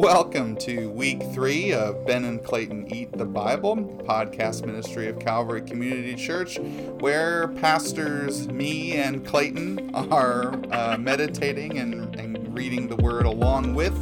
Welcome 0.00 0.56
to 0.60 0.88
week 0.88 1.22
three 1.34 1.74
of 1.74 2.06
Ben 2.06 2.24
and 2.24 2.42
Clayton 2.42 2.90
Eat 2.90 3.12
the 3.12 3.26
Bible, 3.26 3.76
podcast 4.08 4.64
ministry 4.64 5.08
of 5.08 5.18
Calvary 5.18 5.60
Community 5.60 6.14
Church, 6.14 6.58
where 7.00 7.48
pastors, 7.48 8.48
me 8.48 8.94
and 8.94 9.26
Clayton, 9.26 9.94
are 9.94 10.54
uh, 10.72 10.96
meditating 10.98 11.78
and, 11.78 12.16
and 12.16 12.56
reading 12.56 12.88
the 12.88 12.96
Word 12.96 13.26
along 13.26 13.74
with 13.74 13.94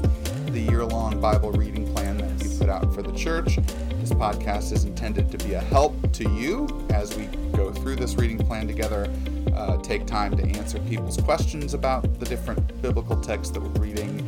the 0.52 0.60
year 0.60 0.84
long 0.84 1.20
Bible 1.20 1.50
reading 1.50 1.92
plan 1.92 2.16
that 2.18 2.44
we 2.44 2.58
put 2.58 2.68
out 2.68 2.94
for 2.94 3.02
the 3.02 3.12
church. 3.14 3.56
This 3.98 4.12
podcast 4.12 4.70
is 4.70 4.84
intended 4.84 5.32
to 5.32 5.44
be 5.44 5.54
a 5.54 5.60
help 5.60 6.12
to 6.12 6.30
you 6.30 6.68
as 6.90 7.16
we 7.16 7.26
go 7.56 7.72
through 7.72 7.96
this 7.96 8.14
reading 8.14 8.38
plan 8.38 8.68
together. 8.68 9.12
Uh, 9.52 9.76
take 9.78 10.06
time 10.06 10.36
to 10.36 10.44
answer 10.44 10.78
people's 10.78 11.16
questions 11.16 11.74
about 11.74 12.20
the 12.20 12.26
different 12.26 12.80
biblical 12.80 13.20
texts 13.20 13.52
that 13.52 13.60
we're 13.60 13.80
reading 13.80 14.27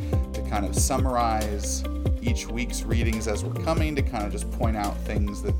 kind 0.51 0.65
of 0.65 0.75
summarize 0.75 1.81
each 2.21 2.45
week's 2.45 2.83
readings 2.83 3.25
as 3.25 3.45
we're 3.45 3.63
coming 3.63 3.95
to 3.95 4.01
kind 4.01 4.25
of 4.25 4.33
just 4.33 4.51
point 4.51 4.75
out 4.75 4.97
things 5.05 5.41
that 5.41 5.55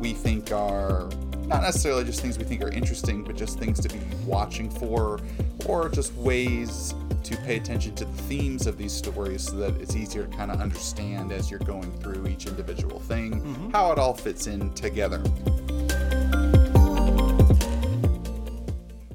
we 0.00 0.12
think 0.12 0.50
are 0.50 1.08
not 1.46 1.62
necessarily 1.62 2.02
just 2.02 2.20
things 2.20 2.36
we 2.36 2.44
think 2.44 2.60
are 2.60 2.70
interesting, 2.70 3.22
but 3.22 3.36
just 3.36 3.60
things 3.60 3.78
to 3.78 3.88
be 3.88 4.00
watching 4.26 4.68
for, 4.68 5.20
or 5.66 5.88
just 5.88 6.12
ways 6.14 6.92
to 7.22 7.36
pay 7.36 7.56
attention 7.56 7.94
to 7.94 8.04
the 8.04 8.22
themes 8.22 8.66
of 8.66 8.76
these 8.76 8.92
stories 8.92 9.44
so 9.44 9.54
that 9.54 9.80
it's 9.80 9.94
easier 9.94 10.26
to 10.26 10.36
kind 10.36 10.50
of 10.50 10.60
understand 10.60 11.30
as 11.30 11.48
you're 11.48 11.60
going 11.60 11.96
through 12.00 12.26
each 12.26 12.46
individual 12.46 12.98
thing 12.98 13.40
mm-hmm. 13.40 13.70
how 13.70 13.92
it 13.92 13.98
all 13.98 14.12
fits 14.12 14.48
in 14.48 14.74
together. 14.74 15.22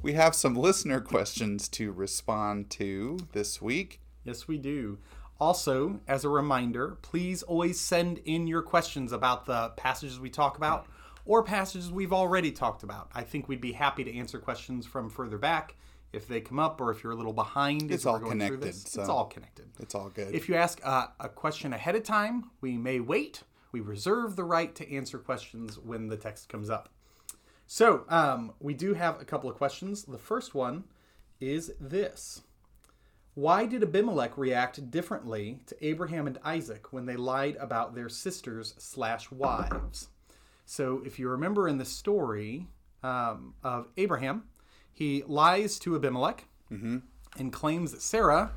We 0.02 0.13
have 0.13 0.34
some 0.35 0.55
listener 0.55 1.02
questions 1.02 1.68
to 1.70 1.91
respond 1.91 2.70
to 2.71 3.18
this 3.34 3.62
week. 3.62 3.99
Yes, 4.23 4.48
we 4.48 4.57
do. 4.57 4.99
Also, 5.40 6.00
as 6.08 6.26
a 6.26 6.30
reminder, 6.30 6.98
please 7.02 7.44
always 7.44 7.80
send 7.80 8.20
in 8.20 8.48
your 8.48 8.62
questions 8.62 9.12
about 9.12 9.46
the 9.46 9.70
passages 9.77 10.20
we 10.20 10.29
talk 10.29 10.57
about 10.57 10.88
or 11.26 11.44
passages 11.44 11.91
we've 11.91 12.13
already 12.13 12.52
talked 12.52 12.84
about. 12.84 13.10
I 13.13 13.24
think 13.24 13.48
we'd 13.48 13.62
be 13.62 13.74
happy 13.74 14.04
to 14.04 14.16
answer 14.16 14.40
questions 14.40 14.85
from 14.85 15.10
further 15.10 15.38
back 15.38 15.76
if 16.13 16.27
they 16.27 16.41
come 16.41 16.57
up 16.57 16.79
or 16.82 16.90
if 16.91 17.04
you're 17.04 17.12
a 17.12 17.16
little 17.16 17.34
behind. 17.34 17.91
It's 17.91 18.05
all 18.05 18.20
connected. 18.20 18.74
So 18.74 19.02
it's 19.02 19.10
all 19.10 19.26
connected. 19.26 19.66
It's 19.79 19.94
all 19.94 20.10
good. 20.10 20.34
If 20.34 20.49
you 20.49 20.55
ask 20.55 20.79
uh, 20.84 21.07
a 21.20 21.29
question 21.29 21.74
ahead 21.74 21.96
of 21.96 22.04
time, 22.04 22.49
we 22.62 22.77
may 22.77 22.99
wait. 22.99 23.44
We 23.72 23.82
reserve 23.82 24.35
the 24.35 24.46
right 24.46 24.74
to 24.76 24.91
answer 24.91 25.20
questions 25.20 25.77
when 25.77 26.07
the 26.07 26.18
text 26.18 26.49
comes 26.49 26.70
up. 26.70 26.90
So, 27.70 28.05
um, 28.07 28.54
we 28.62 28.74
do 28.74 28.94
have 28.94 29.20
a 29.22 29.26
couple 29.26 29.49
of 29.49 29.57
questions. 29.57 30.04
The 30.04 30.18
first 30.18 30.55
one 30.55 30.85
is 31.41 31.74
this 31.79 32.41
why 33.38 33.68
did 33.68 33.84
Abimelech 33.84 34.35
react 34.35 34.90
differently 34.90 35.60
to 35.68 35.85
Abraham 35.85 36.26
and 36.26 36.40
Isaac 36.43 36.91
when 36.91 37.05
they 37.05 37.16
lied 37.16 37.55
about 37.57 37.94
their 37.94 38.10
sisters 38.10 38.74
slash 38.79 39.29
wives? 39.29 40.07
So, 40.66 41.04
if 41.05 41.20
you 41.20 41.29
remember 41.29 41.68
in 41.68 41.77
the 41.77 41.85
story 41.85 42.66
um, 43.04 43.54
of 43.63 43.90
Abraham, 43.96 44.46
he 44.91 45.24
lies 45.27 45.77
to 45.79 45.96
Abimelech 45.96 46.46
mm-hmm. 46.71 46.98
and 47.38 47.54
claims 47.54 47.91
that 47.91 48.02
Sarah 48.02 48.54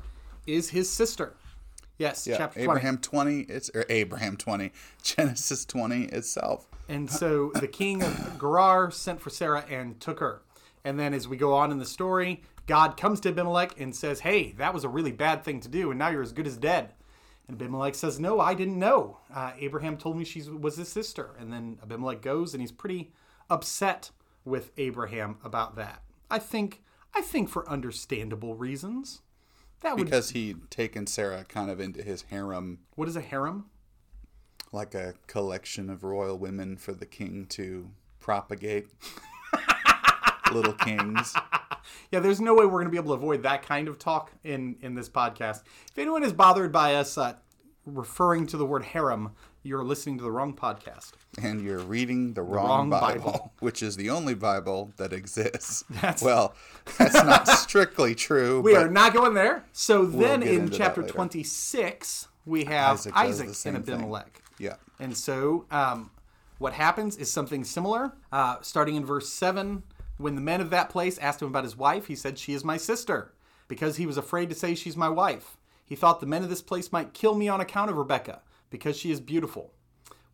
is 0.47 0.71
his 0.71 0.89
sister. 0.89 1.35
Yes, 1.99 2.25
yeah, 2.25 2.37
chapter 2.37 2.63
20. 2.63 2.63
Abraham 2.63 2.97
20, 2.97 3.41
it's 3.41 3.69
or 3.75 3.85
Abraham 3.87 4.35
20, 4.35 4.71
Genesis 5.03 5.63
20 5.63 6.05
itself. 6.05 6.67
And 6.89 7.07
so 7.07 7.51
the 7.53 7.67
king 7.67 8.01
of 8.01 8.39
Gerar 8.39 8.89
sent 8.89 9.21
for 9.21 9.29
Sarah 9.29 9.63
and 9.69 9.99
took 10.01 10.19
her. 10.21 10.41
And 10.83 10.99
then 10.99 11.13
as 11.13 11.27
we 11.27 11.37
go 11.37 11.53
on 11.53 11.71
in 11.71 11.77
the 11.77 11.85
story, 11.85 12.41
God 12.71 12.95
comes 12.95 13.19
to 13.19 13.29
Abimelech 13.29 13.77
and 13.81 13.93
says, 13.93 14.21
Hey, 14.21 14.53
that 14.53 14.73
was 14.73 14.85
a 14.85 14.89
really 14.89 15.11
bad 15.11 15.43
thing 15.43 15.59
to 15.59 15.67
do, 15.67 15.89
and 15.89 15.99
now 15.99 16.07
you're 16.07 16.21
as 16.21 16.31
good 16.31 16.47
as 16.47 16.55
dead. 16.55 16.93
And 17.45 17.61
Abimelech 17.61 17.95
says, 17.95 18.17
No, 18.17 18.39
I 18.39 18.53
didn't 18.53 18.79
know. 18.79 19.17
Uh, 19.33 19.51
Abraham 19.59 19.97
told 19.97 20.15
me 20.15 20.23
she 20.23 20.41
was 20.43 20.77
his 20.77 20.87
sister. 20.87 21.31
And 21.37 21.51
then 21.51 21.79
Abimelech 21.83 22.21
goes 22.21 22.53
and 22.53 22.61
he's 22.61 22.71
pretty 22.71 23.11
upset 23.49 24.11
with 24.45 24.71
Abraham 24.77 25.35
about 25.43 25.75
that. 25.75 26.03
I 26.29 26.39
think 26.39 26.81
I 27.13 27.19
think 27.19 27.49
for 27.49 27.69
understandable 27.69 28.55
reasons. 28.55 29.21
That 29.81 29.97
would 29.97 30.05
because 30.05 30.29
he'd 30.29 30.71
taken 30.71 31.07
Sarah 31.07 31.43
kind 31.43 31.69
of 31.69 31.81
into 31.81 32.01
his 32.01 32.21
harem. 32.29 32.79
What 32.95 33.09
is 33.09 33.17
a 33.17 33.21
harem? 33.21 33.65
Like 34.71 34.95
a 34.95 35.15
collection 35.27 35.89
of 35.89 36.05
royal 36.05 36.37
women 36.37 36.77
for 36.77 36.93
the 36.93 37.05
king 37.05 37.47
to 37.47 37.89
propagate. 38.21 38.87
Little 40.51 40.73
kings 40.73 41.35
yeah, 42.11 42.19
there's 42.19 42.41
no 42.41 42.53
way 42.53 42.65
we're 42.65 42.71
going 42.71 42.85
to 42.85 42.91
be 42.91 42.97
able 42.97 43.15
to 43.15 43.21
avoid 43.21 43.43
that 43.43 43.63
kind 43.63 43.87
of 43.87 43.97
talk 43.97 44.31
in 44.43 44.75
in 44.81 44.95
this 44.95 45.09
podcast. 45.09 45.63
If 45.89 45.97
anyone 45.97 46.23
is 46.23 46.33
bothered 46.33 46.71
by 46.71 46.95
us 46.95 47.17
uh, 47.17 47.35
referring 47.85 48.47
to 48.47 48.57
the 48.57 48.65
word 48.65 48.83
harem, 48.83 49.31
you're 49.63 49.83
listening 49.83 50.17
to 50.17 50.23
the 50.23 50.31
wrong 50.31 50.53
podcast. 50.53 51.11
And 51.41 51.61
you're 51.61 51.79
reading 51.79 52.29
the, 52.29 52.35
the 52.35 52.41
wrong, 52.43 52.89
wrong 52.89 52.89
Bible, 52.89 53.31
Bible, 53.31 53.53
which 53.59 53.81
is 53.81 53.95
the 53.95 54.09
only 54.09 54.33
Bible 54.33 54.91
that 54.97 55.13
exists. 55.13 55.83
That's, 56.01 56.21
well, 56.21 56.55
that's 56.97 57.13
not 57.13 57.47
strictly 57.47 58.15
true. 58.15 58.61
We 58.61 58.75
are 58.75 58.89
not 58.89 59.13
going 59.13 59.33
there. 59.33 59.63
So 59.71 60.01
we'll 60.01 60.19
then 60.19 60.43
in 60.43 60.69
chapter 60.69 61.03
26, 61.03 62.27
we 62.45 62.65
have 62.65 62.97
Isaac, 62.97 63.13
Isaac 63.15 63.65
and 63.65 63.77
Abimelech. 63.77 64.33
Thing. 64.33 64.67
Yeah. 64.67 64.75
And 64.99 65.15
so 65.15 65.65
um, 65.71 66.11
what 66.57 66.73
happens 66.73 67.17
is 67.17 67.31
something 67.31 67.63
similar. 67.63 68.13
Uh, 68.31 68.57
starting 68.61 68.95
in 68.95 69.05
verse 69.05 69.29
7, 69.29 69.83
when 70.21 70.35
the 70.35 70.41
men 70.41 70.61
of 70.61 70.69
that 70.69 70.89
place 70.89 71.17
asked 71.17 71.41
him 71.41 71.47
about 71.47 71.63
his 71.63 71.77
wife, 71.77 72.07
he 72.07 72.15
said, 72.15 72.37
She 72.37 72.53
is 72.53 72.63
my 72.63 72.77
sister, 72.77 73.33
because 73.67 73.97
he 73.97 74.05
was 74.05 74.17
afraid 74.17 74.49
to 74.49 74.55
say 74.55 74.75
she's 74.75 74.97
my 74.97 75.09
wife. 75.09 75.57
He 75.85 75.95
thought 75.95 76.19
the 76.19 76.25
men 76.25 76.43
of 76.43 76.49
this 76.49 76.61
place 76.61 76.91
might 76.91 77.13
kill 77.13 77.35
me 77.35 77.47
on 77.47 77.59
account 77.59 77.89
of 77.89 77.97
Rebekah, 77.97 78.41
because 78.69 78.97
she 78.97 79.11
is 79.11 79.19
beautiful. 79.19 79.73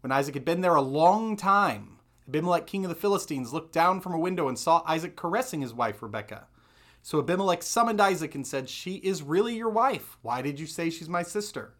When 0.01 0.11
Isaac 0.11 0.35
had 0.35 0.45
been 0.45 0.61
there 0.61 0.75
a 0.75 0.81
long 0.81 1.35
time, 1.35 1.97
Abimelech, 2.27 2.67
king 2.67 2.85
of 2.85 2.89
the 2.89 2.95
Philistines, 2.95 3.53
looked 3.53 3.73
down 3.73 4.01
from 4.01 4.13
a 4.13 4.19
window 4.19 4.47
and 4.47 4.59
saw 4.59 4.83
Isaac 4.85 5.15
caressing 5.15 5.61
his 5.61 5.73
wife 5.73 6.01
Rebekah. 6.01 6.47
So 7.01 7.19
Abimelech 7.19 7.63
summoned 7.63 8.01
Isaac 8.01 8.35
and 8.35 8.45
said, 8.45 8.69
She 8.69 8.95
is 8.95 9.23
really 9.23 9.55
your 9.55 9.69
wife. 9.69 10.17
Why 10.21 10.41
did 10.41 10.59
you 10.59 10.67
say 10.67 10.89
she's 10.89 11.07
my 11.07 11.23
sister? 11.23 11.73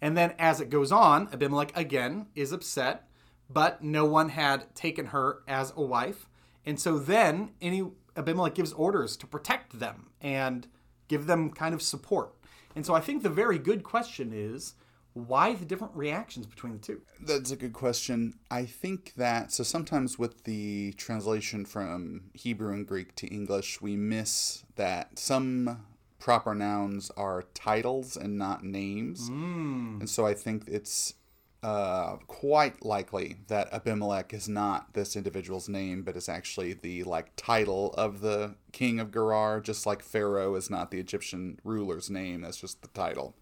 And 0.00 0.16
then 0.16 0.34
as 0.38 0.60
it 0.60 0.70
goes 0.70 0.90
on, 0.90 1.28
Abimelech 1.32 1.76
again 1.76 2.28
is 2.34 2.52
upset, 2.52 3.08
but 3.50 3.82
no 3.82 4.04
one 4.04 4.30
had 4.30 4.74
taken 4.74 5.06
her 5.06 5.42
as 5.46 5.72
a 5.76 5.82
wife. 5.82 6.27
And 6.68 6.78
so 6.78 6.98
then 6.98 7.52
any 7.62 7.90
Abimelech 8.14 8.54
gives 8.54 8.74
orders 8.74 9.16
to 9.16 9.26
protect 9.26 9.80
them 9.80 10.10
and 10.20 10.66
give 11.08 11.26
them 11.26 11.50
kind 11.50 11.74
of 11.74 11.80
support. 11.80 12.34
And 12.76 12.84
so 12.84 12.94
I 12.94 13.00
think 13.00 13.22
the 13.22 13.30
very 13.30 13.58
good 13.58 13.82
question 13.82 14.32
is 14.34 14.74
why 15.14 15.54
the 15.54 15.64
different 15.64 15.96
reactions 15.96 16.44
between 16.44 16.74
the 16.74 16.78
two? 16.78 17.00
That's 17.20 17.50
a 17.50 17.56
good 17.56 17.72
question. 17.72 18.34
I 18.50 18.66
think 18.66 19.14
that 19.16 19.50
so 19.50 19.64
sometimes 19.64 20.18
with 20.18 20.44
the 20.44 20.92
translation 20.98 21.64
from 21.64 22.24
Hebrew 22.34 22.74
and 22.74 22.86
Greek 22.86 23.14
to 23.16 23.26
English, 23.28 23.80
we 23.80 23.96
miss 23.96 24.64
that 24.76 25.18
some 25.18 25.86
proper 26.18 26.54
nouns 26.54 27.10
are 27.16 27.44
titles 27.54 28.14
and 28.14 28.36
not 28.36 28.62
names. 28.62 29.30
Mm. 29.30 30.00
And 30.00 30.10
so 30.10 30.26
I 30.26 30.34
think 30.34 30.64
it's 30.66 31.14
uh, 31.62 32.16
quite 32.28 32.84
likely 32.84 33.38
that 33.48 33.72
Abimelech 33.72 34.32
is 34.32 34.48
not 34.48 34.92
this 34.94 35.16
individual's 35.16 35.68
name, 35.68 36.02
but 36.02 36.16
is 36.16 36.28
actually 36.28 36.72
the 36.72 37.02
like 37.02 37.32
title 37.36 37.92
of 37.94 38.20
the 38.20 38.54
king 38.72 39.00
of 39.00 39.12
Gerar, 39.12 39.60
just 39.60 39.84
like 39.84 40.02
Pharaoh 40.02 40.54
is 40.54 40.70
not 40.70 40.90
the 40.90 41.00
Egyptian 41.00 41.58
ruler's 41.64 42.10
name. 42.10 42.42
That's 42.42 42.58
just 42.58 42.82
the 42.82 42.88
title, 42.88 43.34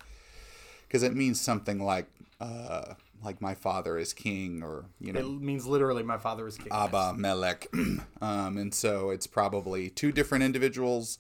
because 0.88 1.02
it 1.02 1.14
means 1.14 1.40
something 1.40 1.78
like 1.78 2.06
uh, 2.40 2.94
like 3.22 3.42
my 3.42 3.54
father 3.54 3.98
is 3.98 4.14
king, 4.14 4.62
or 4.62 4.86
you 4.98 5.12
know, 5.12 5.20
it 5.20 5.42
means 5.42 5.66
literally 5.66 6.02
my 6.02 6.18
father 6.18 6.46
is 6.46 6.56
king. 6.56 6.68
Abba. 6.72 7.14
Melech, 7.18 7.68
um, 8.22 8.56
and 8.56 8.72
so 8.72 9.10
it's 9.10 9.26
probably 9.26 9.90
two 9.90 10.10
different 10.12 10.42
individuals. 10.42 11.18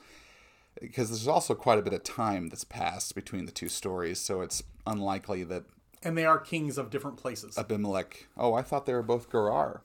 Because 0.78 1.08
there's 1.08 1.26
also 1.26 1.54
quite 1.54 1.78
a 1.78 1.82
bit 1.82 1.94
of 1.94 2.04
time 2.04 2.50
that's 2.50 2.64
passed 2.64 3.14
between 3.14 3.46
the 3.46 3.52
two 3.52 3.70
stories, 3.70 4.18
so 4.20 4.42
it's 4.42 4.62
unlikely 4.86 5.42
that 5.44 5.64
and 6.02 6.16
they 6.16 6.24
are 6.24 6.38
kings 6.38 6.78
of 6.78 6.90
different 6.90 7.16
places. 7.16 7.58
Abimelech. 7.58 8.28
Oh, 8.36 8.54
I 8.54 8.62
thought 8.62 8.86
they 8.86 8.94
were 8.94 9.02
both 9.02 9.30
Gerar. 9.30 9.82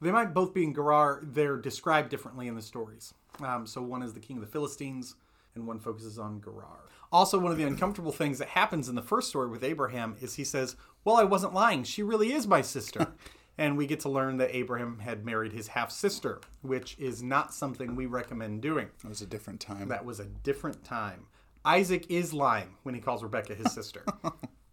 They 0.00 0.10
might 0.10 0.32
both 0.32 0.54
be 0.54 0.64
in 0.64 0.74
Gerar. 0.74 1.20
They're 1.22 1.56
described 1.56 2.08
differently 2.08 2.48
in 2.48 2.54
the 2.54 2.62
stories. 2.62 3.12
Um, 3.42 3.66
so 3.66 3.82
one 3.82 4.02
is 4.02 4.14
the 4.14 4.20
king 4.20 4.36
of 4.36 4.42
the 4.42 4.50
Philistines, 4.50 5.14
and 5.54 5.66
one 5.66 5.78
focuses 5.78 6.18
on 6.18 6.40
Gerar. 6.42 6.88
Also, 7.12 7.38
one 7.38 7.52
of 7.52 7.58
the 7.58 7.64
uncomfortable 7.64 8.12
things 8.12 8.38
that 8.38 8.48
happens 8.48 8.88
in 8.88 8.94
the 8.94 9.02
first 9.02 9.28
story 9.28 9.48
with 9.48 9.64
Abraham 9.64 10.16
is 10.20 10.36
he 10.36 10.44
says, 10.44 10.76
Well, 11.04 11.16
I 11.16 11.24
wasn't 11.24 11.54
lying. 11.54 11.84
She 11.84 12.02
really 12.02 12.32
is 12.32 12.46
my 12.46 12.62
sister. 12.62 13.08
and 13.58 13.76
we 13.76 13.86
get 13.86 14.00
to 14.00 14.08
learn 14.08 14.36
that 14.38 14.54
Abraham 14.54 15.00
had 15.00 15.24
married 15.24 15.52
his 15.52 15.68
half 15.68 15.90
sister, 15.90 16.40
which 16.62 16.96
is 16.98 17.22
not 17.22 17.52
something 17.52 17.94
we 17.94 18.06
recommend 18.06 18.62
doing. 18.62 18.88
That 19.02 19.08
was 19.08 19.22
a 19.22 19.26
different 19.26 19.60
time. 19.60 19.88
That 19.88 20.04
was 20.04 20.20
a 20.20 20.24
different 20.24 20.84
time. 20.84 21.26
Isaac 21.64 22.06
is 22.08 22.32
lying 22.32 22.76
when 22.84 22.94
he 22.94 23.00
calls 23.00 23.22
Rebecca 23.22 23.54
his 23.54 23.72
sister. 23.72 24.04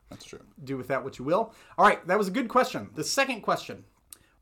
That's 0.09 0.25
true. 0.25 0.39
Do 0.63 0.77
with 0.77 0.87
that 0.87 1.03
what 1.03 1.19
you 1.19 1.25
will. 1.25 1.53
All 1.77 1.85
right, 1.85 2.05
that 2.07 2.17
was 2.17 2.27
a 2.27 2.31
good 2.31 2.47
question. 2.47 2.89
The 2.95 3.03
second 3.03 3.41
question 3.41 3.83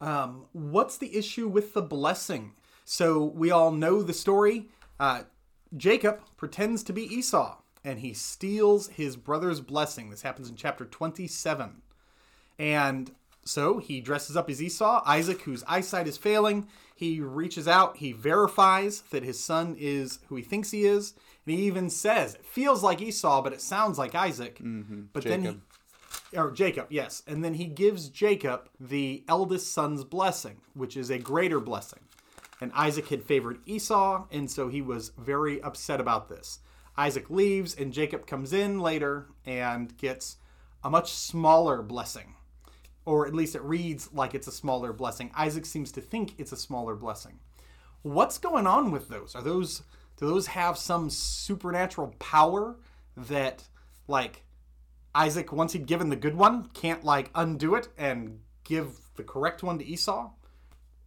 um, 0.02 0.46
What's 0.52 0.98
the 0.98 1.16
issue 1.16 1.48
with 1.48 1.74
the 1.74 1.82
blessing? 1.82 2.54
So 2.84 3.24
we 3.24 3.52
all 3.52 3.72
know 3.72 4.04
the 4.04 4.14
story. 4.14 4.70
Uh, 5.00 5.24
Jacob 5.76 6.22
pretends 6.38 6.84
to 6.84 6.94
be 6.94 7.04
Esau, 7.04 7.58
and 7.84 8.00
he 8.00 8.14
steals 8.14 8.88
his 8.90 9.18
brother's 9.18 9.60
blessing. 9.60 10.10
This 10.10 10.22
happens 10.22 10.50
in 10.50 10.56
chapter 10.56 10.86
27. 10.86 11.82
And 12.60 13.12
so 13.44 13.80
he 13.80 14.02
dresses 14.02 14.38
up 14.38 14.50
as 14.50 14.62
Esau. 14.62 15.02
Isaac, 15.06 15.42
whose 15.42 15.64
eyesight 15.68 16.08
is 16.08 16.18
failing, 16.18 16.68
he 16.96 17.20
reaches 17.20 17.68
out, 17.68 17.98
he 17.98 18.14
verifies 18.14 19.02
that 19.12 19.24
his 19.24 19.44
son 19.44 19.76
is 19.78 20.20
who 20.28 20.36
he 20.36 20.44
thinks 20.44 20.72
he 20.72 20.86
is. 20.86 21.14
And 21.46 21.58
he 21.58 21.66
even 21.66 21.90
says, 21.90 22.36
it 22.36 22.46
feels 22.46 22.84
like 22.84 23.02
Esau, 23.02 23.42
but 23.42 23.54
it 23.54 23.62
sounds 23.62 23.98
like 23.98 24.16
Isaac. 24.16 24.60
Mm-hmm. 24.60 25.04
But 25.14 25.24
then 25.24 25.44
he, 25.44 26.38
or 26.38 26.52
Jacob, 26.52 26.88
yes. 26.90 27.22
And 27.28 27.44
then 27.44 27.54
he 27.54 27.66
gives 27.66 28.10
Jacob 28.10 28.70
the 28.80 29.24
eldest 29.28 29.72
son's 29.72 30.04
blessing, 30.04 30.62
which 30.74 30.98
is 30.98 31.10
a 31.10 31.20
greater 31.20 31.60
blessing. 31.60 32.00
And 32.62 32.72
Isaac 32.74 33.10
had 33.10 33.24
favored 33.24 33.60
Esau, 33.66 34.26
and 34.32 34.50
so 34.50 34.70
he 34.70 34.82
was 34.82 35.12
very 35.18 35.62
upset 35.62 36.00
about 36.00 36.30
this. 36.30 36.60
Isaac 36.98 37.30
leaves, 37.30 37.76
and 37.76 37.92
Jacob 37.92 38.26
comes 38.26 38.54
in 38.54 38.80
later 38.80 39.28
and 39.46 39.96
gets 39.98 40.38
a 40.84 40.90
much 40.90 41.12
smaller 41.12 41.82
blessing. 41.82 42.36
Or 43.06 43.28
at 43.28 43.36
least 43.36 43.56
it 43.56 43.62
reads 43.62 44.12
like 44.14 44.34
it's 44.34 44.48
a 44.48 44.52
smaller 44.52 44.94
blessing. 44.94 45.32
Isaac 45.36 45.66
seems 45.66 45.92
to 45.92 46.02
think 46.02 46.34
it's 46.38 46.54
a 46.54 46.58
smaller 46.58 46.96
blessing. 46.96 47.40
What's 48.02 48.38
going 48.38 48.66
on 48.66 48.92
with 48.92 49.10
those? 49.10 49.36
Are 49.36 49.42
those 49.42 49.84
do 50.18 50.28
those 50.28 50.48
have 50.48 50.78
some 50.78 51.10
supernatural 51.10 52.14
power 52.20 52.78
that 53.16 53.68
like 54.08 54.44
Isaac, 55.14 55.52
once 55.52 55.74
he'd 55.74 55.88
given 55.88 56.10
the 56.10 56.16
good 56.16 56.36
one, 56.36 56.70
can't 56.74 57.04
like 57.04 57.32
undo 57.34 57.76
it 57.76 57.88
and 57.98 58.40
give 58.64 59.00
the 59.16 59.24
correct 59.24 59.64
one 59.64 59.80
to 59.80 59.86
Esau? 59.86 60.32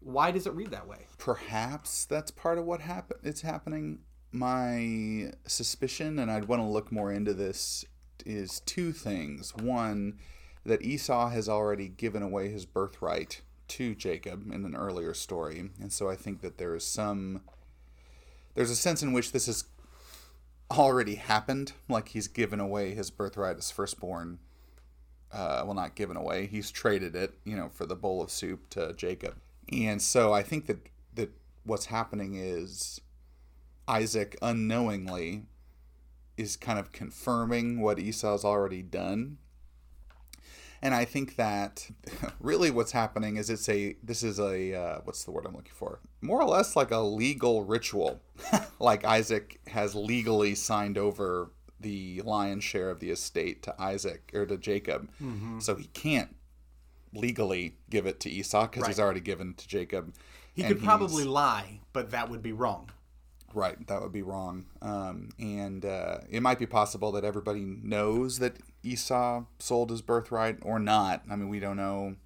Why 0.01 0.31
does 0.31 0.47
it 0.47 0.55
read 0.55 0.71
that 0.71 0.87
way? 0.87 1.07
Perhaps 1.19 2.07
that's 2.07 2.31
part 2.31 2.59
of 2.59 2.65
what 2.65 2.81
happened. 2.81 3.21
it's 3.23 3.43
happening. 3.43 4.01
My 4.31 5.33
suspicion, 5.47 6.19
and 6.19 6.31
I'd 6.31 6.47
want 6.47 6.63
to 6.63 6.67
look 6.67 6.93
more 6.93 7.13
into 7.13 7.35
this, 7.35 7.85
is 8.25 8.61
two 8.61 8.93
things. 8.93 9.55
One, 9.57 10.19
that 10.65 10.83
Esau 10.83 11.31
has 11.31 11.49
already 11.49 11.89
given 11.89 12.23
away 12.23 12.51
his 12.51 12.67
birthright 12.67 13.43
to 13.69 13.95
Jacob 13.95 14.51
in 14.53 14.65
an 14.65 14.75
earlier 14.75 15.15
story, 15.15 15.71
and 15.81 15.93
so 15.93 16.09
I 16.09 16.17
think 16.17 16.41
that 16.43 16.59
there 16.59 16.75
is 16.75 16.85
some. 16.85 17.43
There's 18.59 18.71
a 18.71 18.75
sense 18.75 19.05
in 19.05 19.13
which 19.13 19.31
this 19.31 19.47
has 19.47 19.63
already 20.69 21.15
happened, 21.15 21.75
like 21.89 22.09
he's 22.09 22.27
given 22.27 22.59
away 22.59 22.93
his 22.93 23.09
birthright 23.09 23.57
as 23.57 23.71
firstborn. 23.71 24.41
Uh, 25.31 25.63
well, 25.65 25.75
not 25.75 25.95
given 25.95 26.17
away. 26.17 26.49
He's 26.49 26.73
traded 26.73 27.15
it, 27.15 27.35
you 27.45 27.55
know, 27.55 27.69
for 27.69 27.87
the 27.87 27.95
bowl 27.95 28.21
of 28.21 28.33
soup 28.33 28.69
to 28.71 28.95
Jacob. 28.95 29.37
And 29.73 30.03
so 30.03 30.33
I 30.33 30.43
think 30.43 30.67
that 30.67 30.89
that 31.15 31.31
what's 31.63 31.87
happening 31.87 32.35
is 32.35 33.01
Isaac 33.87 34.37
unknowingly 34.43 35.45
is 36.37 36.57
kind 36.57 36.81
of 36.81 36.91
confirming 36.91 37.81
what 37.81 38.01
Esau's 38.01 38.45
already 38.45 38.83
done. 38.83 39.39
And 40.81 40.95
I 40.95 41.05
think 41.05 41.37
that 41.37 41.89
really 42.41 42.71
what's 42.71 42.93
happening 42.93 43.37
is 43.37 43.51
it's 43.51 43.69
a 43.69 43.97
this 44.03 44.23
is 44.23 44.39
a 44.39 44.75
uh, 44.75 45.01
what's 45.05 45.25
the 45.25 45.31
word 45.31 45.45
I'm 45.47 45.55
looking 45.55 45.73
for? 45.75 46.01
More 46.21 46.41
or 46.41 46.49
less 46.49 46.77
like 46.77 46.91
a 46.91 46.99
legal 46.99 47.65
ritual. 47.65 48.21
like 48.79 49.05
Isaac 49.05 49.61
has 49.69 49.95
legally 49.95 50.55
signed 50.55 50.97
over 50.99 51.51
the 51.81 52.23
lion's 52.23 52.65
share 52.65 52.91
of 52.91 53.01
the 53.01 53.11
estate 53.11 53.63
to 53.65 53.75
Isaac 53.81 54.31
or 54.35 54.47
to 54.47 54.57
Jacob. 54.57 55.11
So 55.61 55.77
he 55.77 55.87
can't 55.87 56.35
legally 57.15 57.77
give 57.91 58.07
it 58.07 58.21
to 58.21 58.31
Esau 58.31 58.67
because 58.67 58.87
he's 58.87 59.01
already 59.01 59.21
given 59.21 59.55
to 59.55 59.69
Jacob. 59.69 60.15
He 60.55 60.63
could 60.65 60.83
probably 60.83 61.25
lie, 61.25 61.81
but 61.93 62.11
that 62.11 62.29
would 62.31 62.43
be 62.43 62.53
wrong. 62.53 62.91
Right, 63.55 63.85
that 63.87 64.03
would 64.03 64.13
be 64.13 64.23
wrong. 64.23 64.67
Um, 64.83 65.31
and 65.39 65.85
uh, 65.85 66.19
it 66.29 66.43
might 66.43 66.59
be 66.59 66.67
possible 66.67 67.13
that 67.13 67.25
everybody 67.25 67.61
knows 67.65 68.41
that 68.41 68.57
Esau 68.83 69.45
sold 69.59 69.91
his 69.91 70.03
birthright 70.03 70.59
or 70.63 70.79
not. 70.79 71.23
I 71.31 71.37
mean, 71.37 71.49
we 71.49 71.61
don't 71.61 71.77
know. 71.77 72.17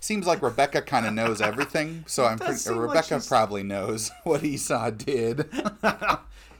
Seems 0.00 0.26
like 0.26 0.42
Rebecca 0.42 0.82
kind 0.82 1.06
of 1.06 1.14
knows 1.14 1.40
everything, 1.40 2.04
so 2.06 2.24
I'm 2.26 2.38
pretty. 2.38 2.54
seem 2.56 2.76
like 2.76 2.88
Rebecca 2.88 3.20
probably 3.26 3.62
knows 3.62 4.10
what 4.24 4.44
Esau 4.44 4.90
did. 4.90 5.48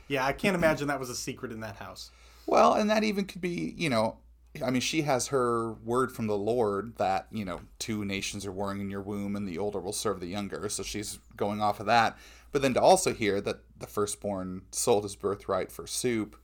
Yeah, 0.08 0.24
I 0.24 0.32
can't 0.32 0.54
imagine 0.54 0.88
that 0.88 1.00
was 1.00 1.10
a 1.10 1.16
secret 1.16 1.52
in 1.52 1.60
that 1.60 1.76
house. 1.76 2.10
Well, 2.46 2.74
and 2.74 2.88
that 2.90 3.04
even 3.04 3.24
could 3.24 3.40
be, 3.40 3.74
you 3.76 3.90
know, 3.90 4.18
I 4.64 4.70
mean, 4.70 4.80
she 4.80 5.02
has 5.02 5.28
her 5.28 5.72
word 5.72 6.12
from 6.12 6.28
the 6.28 6.36
Lord 6.36 6.96
that, 6.96 7.26
you 7.30 7.44
know, 7.44 7.60
two 7.78 8.04
nations 8.04 8.46
are 8.46 8.52
warring 8.52 8.80
in 8.80 8.88
your 8.88 9.02
womb 9.02 9.36
and 9.36 9.46
the 9.46 9.58
older 9.58 9.80
will 9.80 9.92
serve 9.92 10.20
the 10.20 10.26
younger. 10.26 10.68
So 10.68 10.82
she's 10.82 11.18
going 11.36 11.60
off 11.60 11.80
of 11.80 11.86
that. 11.86 12.16
But 12.52 12.62
then 12.62 12.72
to 12.74 12.80
also 12.80 13.12
hear 13.12 13.40
that 13.42 13.60
the 13.78 13.86
firstborn 13.86 14.62
sold 14.70 15.02
his 15.02 15.16
birthright 15.16 15.70
for 15.70 15.86
soup, 15.86 16.36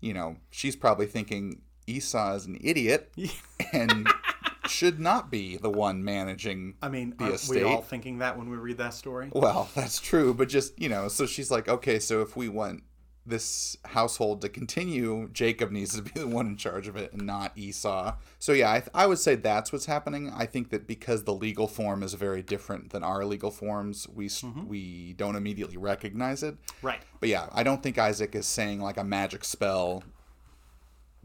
you 0.00 0.14
know, 0.14 0.36
she's 0.50 0.76
probably 0.76 1.06
thinking 1.06 1.60
Esau 1.86 2.34
is 2.34 2.46
an 2.46 2.58
idiot 2.60 3.12
and 3.72 4.08
should 4.66 5.00
not 5.00 5.30
be 5.30 5.56
the 5.56 5.70
one 5.70 6.04
managing 6.04 6.74
I 6.82 6.88
mean, 6.88 7.14
the 7.18 7.24
aren't 7.24 7.34
estate. 7.36 7.64
we 7.64 7.70
all 7.70 7.82
thinking 7.82 8.18
that 8.18 8.36
when 8.38 8.48
we 8.48 8.56
read 8.56 8.78
that 8.78 8.94
story? 8.94 9.30
Well, 9.32 9.68
that's 9.74 9.98
true, 9.98 10.34
but 10.34 10.48
just, 10.48 10.78
you 10.80 10.88
know, 10.88 11.08
so 11.08 11.26
she's 11.26 11.50
like, 11.50 11.68
okay, 11.68 11.98
so 11.98 12.22
if 12.22 12.36
we 12.36 12.48
want 12.48 12.82
this 13.24 13.76
household 13.84 14.40
to 14.42 14.48
continue, 14.48 15.28
Jacob 15.32 15.70
needs 15.70 15.94
to 15.94 16.02
be 16.02 16.10
the 16.18 16.26
one 16.26 16.46
in 16.46 16.56
charge 16.56 16.88
of 16.88 16.96
it 16.96 17.12
and 17.12 17.22
not 17.22 17.56
Esau. 17.56 18.16
So, 18.38 18.52
yeah, 18.52 18.72
I, 18.72 18.80
th- 18.80 18.90
I 18.94 19.06
would 19.06 19.18
say 19.18 19.36
that's 19.36 19.72
what's 19.72 19.86
happening. 19.86 20.30
I 20.30 20.46
think 20.46 20.70
that 20.70 20.86
because 20.86 21.24
the 21.24 21.34
legal 21.34 21.68
form 21.68 22.02
is 22.02 22.14
very 22.14 22.42
different 22.42 22.90
than 22.90 23.04
our 23.04 23.24
legal 23.24 23.50
forms, 23.50 24.08
we, 24.08 24.26
s 24.26 24.42
mm-hmm. 24.42 24.66
we 24.66 25.12
don't 25.14 25.36
immediately 25.36 25.76
recognize 25.76 26.42
it. 26.42 26.56
Right. 26.82 27.00
But 27.20 27.28
yeah, 27.28 27.48
I 27.52 27.62
don't 27.62 27.82
think 27.82 27.98
Isaac 27.98 28.34
is 28.34 28.46
saying 28.46 28.80
like 28.80 28.96
a 28.96 29.04
magic 29.04 29.44
spell 29.44 30.02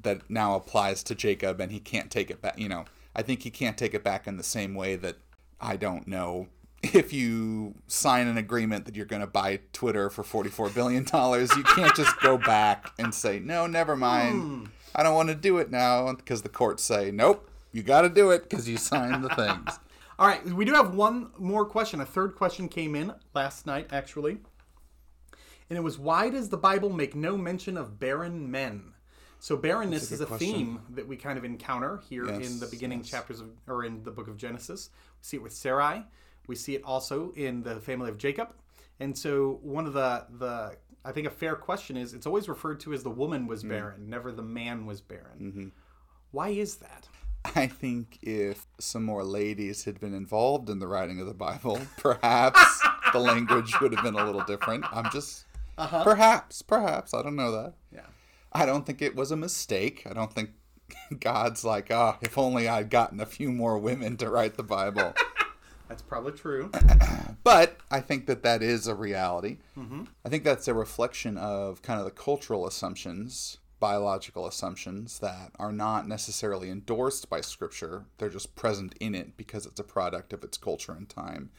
that 0.02 0.30
now 0.30 0.56
applies 0.56 1.04
to 1.04 1.16
Jacob 1.16 1.60
and 1.60 1.72
he 1.72 1.80
can't 1.80 2.12
take 2.12 2.30
it 2.30 2.42
back. 2.42 2.58
You 2.58 2.70
know, 2.70 2.86
I 3.16 3.22
think 3.22 3.44
he 3.44 3.50
can't 3.50 3.78
take 3.78 3.94
it 3.94 4.04
back 4.04 4.28
in 4.28 4.38
the 4.38 4.44
same 4.44 4.76
way 4.76 4.96
that 4.96 5.18
I 5.60 5.76
don't 5.76 6.08
know 6.08 6.48
if 6.84 7.12
you 7.12 7.76
sign 7.88 8.28
an 8.28 8.38
agreement 8.38 8.86
that 8.86 8.96
you're 8.96 9.06
going 9.06 9.22
to 9.22 9.28
buy 9.28 9.60
Twitter 9.74 10.10
for 10.10 10.24
$44 10.24 10.74
billion, 10.74 11.04
you 11.04 11.64
can't 11.64 11.96
just 11.96 12.20
go 12.22 12.38
back 12.46 12.92
and 13.00 13.14
say, 13.14 13.40
no, 13.40 13.68
never 13.68 13.96
mind. 13.96 14.42
Hmm. 14.42 14.66
I 14.96 15.04
don't 15.04 15.16
want 15.16 15.30
to 15.30 15.36
do 15.36 15.58
it 15.58 15.70
now 15.70 16.12
because 16.14 16.42
the 16.42 16.50
courts 16.50 16.84
say, 16.84 17.12
nope, 17.12 17.50
you 17.72 17.84
got 17.84 18.02
to 18.02 18.10
do 18.10 18.32
it 18.32 18.44
because 18.44 18.68
you 18.68 18.78
signed 18.78 19.24
the 19.24 19.30
things. 19.30 19.80
All 20.20 20.28
right, 20.28 20.44
we 20.46 20.66
do 20.66 20.74
have 20.74 20.96
one 20.96 21.30
more 21.38 21.66
question. 21.66 22.02
A 22.02 22.06
third 22.06 22.36
question 22.36 22.68
came 22.68 22.96
in 22.96 23.14
last 23.36 23.68
night, 23.68 23.88
actually. 23.92 24.40
And 25.70 25.78
it 25.78 25.84
was 25.84 26.00
why 26.00 26.30
does 26.30 26.50
the 26.50 26.58
Bible 26.58 26.90
make 26.90 27.14
no 27.16 27.38
mention 27.38 27.78
of 27.78 28.00
barren 28.00 28.50
men? 28.50 28.94
So 29.40 29.56
barrenness 29.56 30.12
is 30.12 30.22
a 30.22 30.26
good 30.26 30.40
theme 30.40 30.82
that 30.92 31.08
we 31.08 31.16
kind 31.16 31.38
of 31.38 31.46
encounter 31.46 32.02
here 32.10 32.28
in 32.28 32.60
the 32.60 32.68
beginning 32.68 33.00
yes. 33.00 33.10
chapters 33.10 33.40
of 33.40 33.50
or 33.68 33.86
in 33.86 34.04
the 34.04 34.12
book 34.12 34.28
of 34.28 34.38
Genesis. 34.38 34.90
We 35.22 35.24
see 35.24 35.38
it 35.38 35.44
with 35.44 35.54
Sarai. 35.54 36.06
We 36.48 36.56
see 36.56 36.76
it 36.76 36.84
also 36.84 37.32
in 37.36 37.62
the 37.64 37.80
family 37.80 38.10
of 38.10 38.18
Jacob. 38.18 38.54
And 39.00 39.18
so 39.18 39.60
one 39.62 39.86
of 39.86 39.94
the 39.94 40.26
the 40.40 40.78
I 41.06 41.12
think 41.12 41.28
a 41.28 41.32
fair 41.32 41.56
question 41.56 41.98
is 41.98 42.14
it's 42.14 42.26
always 42.26 42.50
referred 42.50 42.80
to 42.82 42.94
as 42.94 43.04
the 43.04 43.10
woman 43.10 43.48
was 43.48 43.64
mm. 43.64 43.70
barren, 43.70 44.10
never 44.10 44.32
the 44.32 44.42
man 44.42 44.86
was 44.86 45.02
barren. 45.02 45.40
Mm-hmm. 45.40 45.68
Why 46.32 46.50
is 46.50 46.78
that? 46.78 47.08
I 47.56 47.68
think 47.68 48.20
if 48.22 48.66
some 48.80 49.04
more 49.04 49.24
ladies 49.24 49.86
had 49.86 50.00
been 50.00 50.14
involved 50.14 50.70
in 50.70 50.80
the 50.80 50.88
writing 50.88 51.22
of 51.22 51.28
the 51.28 51.34
Bible, 51.34 51.80
perhaps 51.98 52.82
the 53.14 53.20
language 53.20 53.80
would 53.80 53.94
have 53.94 54.04
been 54.04 54.16
a 54.16 54.26
little 54.26 54.44
different. 54.44 54.86
I'm 54.92 55.10
just, 55.12 55.46
uh-huh. 55.78 56.04
perhaps, 56.04 56.62
perhaps, 56.62 57.14
I 57.14 57.22
don't 57.22 57.36
know 57.36 57.52
that. 57.52 57.74
I 58.58 58.66
don't 58.66 58.86
think 58.86 59.04
it 59.04 59.16
was 59.16 59.32
a 59.32 59.38
mistake. 59.38 60.04
I 60.10 60.14
don't 60.14 60.34
think 60.34 60.50
God's 61.20 61.64
like, 61.64 61.92
ah, 61.92 62.18
if 62.22 62.38
only 62.38 62.68
I'd 62.68 62.90
gotten 62.90 63.20
a 63.20 63.26
few 63.26 63.52
more 63.52 63.78
women 63.78 64.18
to 64.18 64.30
write 64.30 64.56
the 64.56 64.64
Bible. 64.64 65.14
That's 65.88 66.02
probably 66.02 66.34
true. 66.34 66.72
but 67.44 67.78
I 67.92 68.02
think 68.02 68.26
that 68.26 68.44
that 68.44 68.64
is 68.64 68.88
a 68.88 68.96
reality. 68.96 69.60
I 70.26 70.30
think 70.30 70.44
that's 70.44 70.68
a 70.68 70.74
reflection 70.74 71.38
of 71.38 71.82
kind 71.82 71.98
of 71.98 72.04
the 72.04 72.12
cultural 72.12 72.68
assumptions, 72.68 73.60
biological 73.80 74.46
assumptions 74.46 75.20
that 75.20 75.52
are 75.58 75.72
not 75.72 76.06
necessarily 76.06 76.70
endorsed 76.70 77.30
by 77.30 77.40
Scripture. 77.40 78.04
They're 78.18 78.28
just 78.28 78.54
present 78.54 78.96
in 79.00 79.16
it 79.16 79.38
because 79.38 79.66
it's 79.66 79.80
a 79.80 79.86
product 79.86 80.34
of 80.34 80.44
its 80.44 80.58
culture 80.58 80.92
and 80.92 81.08
time. 81.08 81.52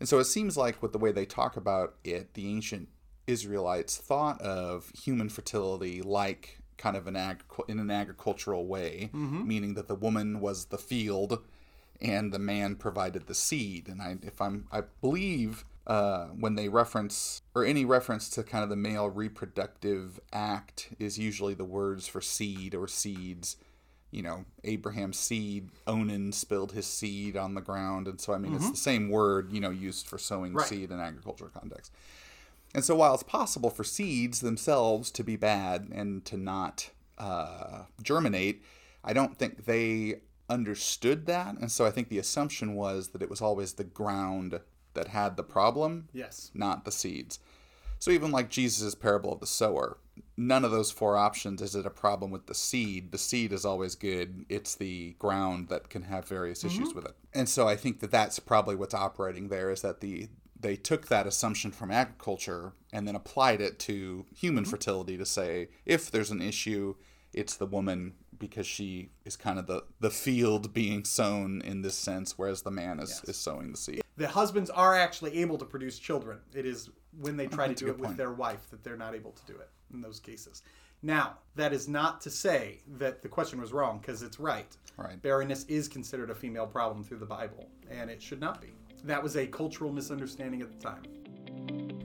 And 0.00 0.08
so 0.08 0.18
it 0.18 0.24
seems 0.24 0.56
like 0.56 0.82
with 0.82 0.90
the 0.90 0.98
way 0.98 1.12
they 1.12 1.26
talk 1.26 1.56
about 1.56 1.94
it, 2.02 2.34
the 2.34 2.48
ancient 2.48 2.88
Israelites 3.26 3.96
thought 3.96 4.40
of 4.42 4.90
human 4.90 5.28
fertility 5.28 6.02
like 6.02 6.58
kind 6.78 6.96
of 6.96 7.06
an 7.06 7.16
ag- 7.16 7.44
in 7.68 7.78
an 7.78 7.90
agricultural 7.90 8.66
way, 8.66 9.10
meaning 9.12 9.74
that 9.74 9.88
the 9.88 9.94
woman 9.94 10.40
was 10.40 10.66
the 10.66 10.78
field 10.78 11.42
and 12.00 12.32
the 12.32 12.38
man 12.38 12.74
provided 12.74 13.26
the 13.28 13.34
seed. 13.34 13.86
And 13.88 14.02
I, 14.02 14.16
if 14.22 14.40
I'm, 14.40 14.66
I 14.72 14.82
believe 15.00 15.64
uh, 15.86 16.26
when 16.28 16.56
they 16.56 16.68
reference 16.68 17.42
or 17.54 17.64
any 17.64 17.84
reference 17.84 18.28
to 18.30 18.42
kind 18.42 18.64
of 18.64 18.70
the 18.70 18.76
male 18.76 19.08
reproductive 19.08 20.18
act 20.32 20.88
is 20.98 21.18
usually 21.18 21.54
the 21.54 21.64
words 21.64 22.08
for 22.08 22.20
seed 22.20 22.74
or 22.74 22.88
seeds. 22.88 23.56
You 24.10 24.22
know, 24.22 24.44
Abraham's 24.64 25.18
seed, 25.18 25.70
Onan 25.86 26.32
spilled 26.32 26.72
his 26.72 26.86
seed 26.86 27.36
on 27.36 27.54
the 27.54 27.60
ground, 27.62 28.06
and 28.08 28.20
so 28.20 28.34
I 28.34 28.38
mean 28.38 28.54
it's 28.54 28.70
the 28.70 28.76
same 28.76 29.08
word 29.08 29.50
you 29.52 29.60
know 29.60 29.70
used 29.70 30.06
for 30.06 30.18
sowing 30.18 30.52
Right. 30.52 30.66
seed 30.66 30.90
in 30.90 31.00
agricultural 31.00 31.50
context. 31.50 31.92
And 32.74 32.84
so, 32.84 32.96
while 32.96 33.14
it's 33.14 33.22
possible 33.22 33.70
for 33.70 33.84
seeds 33.84 34.40
themselves 34.40 35.10
to 35.12 35.22
be 35.24 35.36
bad 35.36 35.88
and 35.92 36.24
to 36.24 36.36
not 36.36 36.90
uh, 37.18 37.82
germinate, 38.02 38.62
I 39.04 39.12
don't 39.12 39.38
think 39.38 39.66
they 39.66 40.20
understood 40.48 41.26
that. 41.26 41.56
And 41.56 41.70
so, 41.70 41.84
I 41.84 41.90
think 41.90 42.08
the 42.08 42.18
assumption 42.18 42.74
was 42.74 43.08
that 43.08 43.22
it 43.22 43.30
was 43.30 43.42
always 43.42 43.74
the 43.74 43.84
ground 43.84 44.60
that 44.94 45.08
had 45.08 45.36
the 45.36 45.42
problem, 45.42 46.08
Yes. 46.12 46.50
not 46.54 46.84
the 46.84 46.92
seeds. 46.92 47.38
So, 47.98 48.10
even 48.10 48.30
like 48.32 48.48
Jesus' 48.48 48.94
parable 48.94 49.32
of 49.32 49.40
the 49.40 49.46
sower, 49.46 49.98
none 50.36 50.64
of 50.64 50.70
those 50.70 50.90
four 50.90 51.16
options 51.16 51.62
is 51.62 51.74
it 51.76 51.86
a 51.86 51.90
problem 51.90 52.30
with 52.30 52.46
the 52.46 52.54
seed. 52.54 53.12
The 53.12 53.18
seed 53.18 53.52
is 53.52 53.64
always 53.64 53.94
good, 53.94 54.44
it's 54.48 54.74
the 54.74 55.12
ground 55.18 55.68
that 55.68 55.88
can 55.90 56.02
have 56.02 56.26
various 56.26 56.64
issues 56.64 56.94
with 56.94 57.04
it. 57.04 57.14
And 57.34 57.48
so, 57.48 57.68
I 57.68 57.76
think 57.76 58.00
that 58.00 58.10
that's 58.10 58.38
probably 58.38 58.76
what's 58.76 58.94
operating 58.94 59.48
there 59.48 59.70
is 59.70 59.82
that 59.82 60.00
the 60.00 60.28
they 60.62 60.76
took 60.76 61.08
that 61.08 61.26
assumption 61.26 61.70
from 61.70 61.90
agriculture 61.90 62.72
and 62.92 63.06
then 63.06 63.14
applied 63.14 63.60
it 63.60 63.78
to 63.78 64.24
human 64.34 64.64
mm-hmm. 64.64 64.70
fertility 64.70 65.16
to 65.18 65.26
say 65.26 65.68
if 65.84 66.10
there's 66.10 66.30
an 66.30 66.40
issue 66.40 66.94
it's 67.32 67.56
the 67.56 67.66
woman 67.66 68.14
because 68.38 68.66
she 68.66 69.10
is 69.24 69.36
kind 69.36 69.58
of 69.58 69.66
the, 69.66 69.84
the 70.00 70.10
field 70.10 70.74
being 70.74 71.04
sown 71.04 71.62
in 71.62 71.82
this 71.82 71.94
sense 71.94 72.36
whereas 72.36 72.62
the 72.62 72.70
man 72.70 72.98
is, 72.98 73.22
is 73.24 73.36
sowing 73.36 73.70
the 73.70 73.78
seed 73.78 74.02
The 74.16 74.28
husbands 74.28 74.70
are 74.70 74.94
actually 74.96 75.40
able 75.40 75.58
to 75.58 75.64
produce 75.64 75.98
children. 75.98 76.38
It 76.54 76.66
is 76.66 76.90
when 77.20 77.36
they 77.36 77.46
try 77.46 77.68
to 77.68 77.74
do 77.74 77.88
it 77.88 77.98
with 77.98 78.16
their 78.16 78.32
wife 78.32 78.68
that 78.70 78.82
they're 78.82 78.96
not 78.96 79.14
able 79.14 79.32
to 79.32 79.44
do 79.46 79.58
it 79.58 79.70
in 79.92 80.00
those 80.00 80.20
cases. 80.20 80.62
Now, 81.02 81.38
that 81.56 81.72
is 81.72 81.88
not 81.88 82.20
to 82.22 82.30
say 82.30 82.80
that 82.98 83.22
the 83.22 83.28
question 83.28 83.60
was 83.60 83.72
wrong 83.72 83.98
because 83.98 84.22
it's 84.22 84.38
right. 84.38 84.76
Right. 84.96 85.20
Barrenness 85.20 85.64
is 85.64 85.88
considered 85.88 86.30
a 86.30 86.34
female 86.34 86.66
problem 86.66 87.02
through 87.02 87.18
the 87.18 87.26
Bible, 87.26 87.68
and 87.90 88.08
it 88.08 88.22
should 88.22 88.40
not 88.40 88.60
be. 88.60 88.68
That 89.04 89.22
was 89.22 89.36
a 89.36 89.46
cultural 89.46 89.92
misunderstanding 89.92 90.62
at 90.62 90.70
the 90.70 90.78
time. 90.78 91.02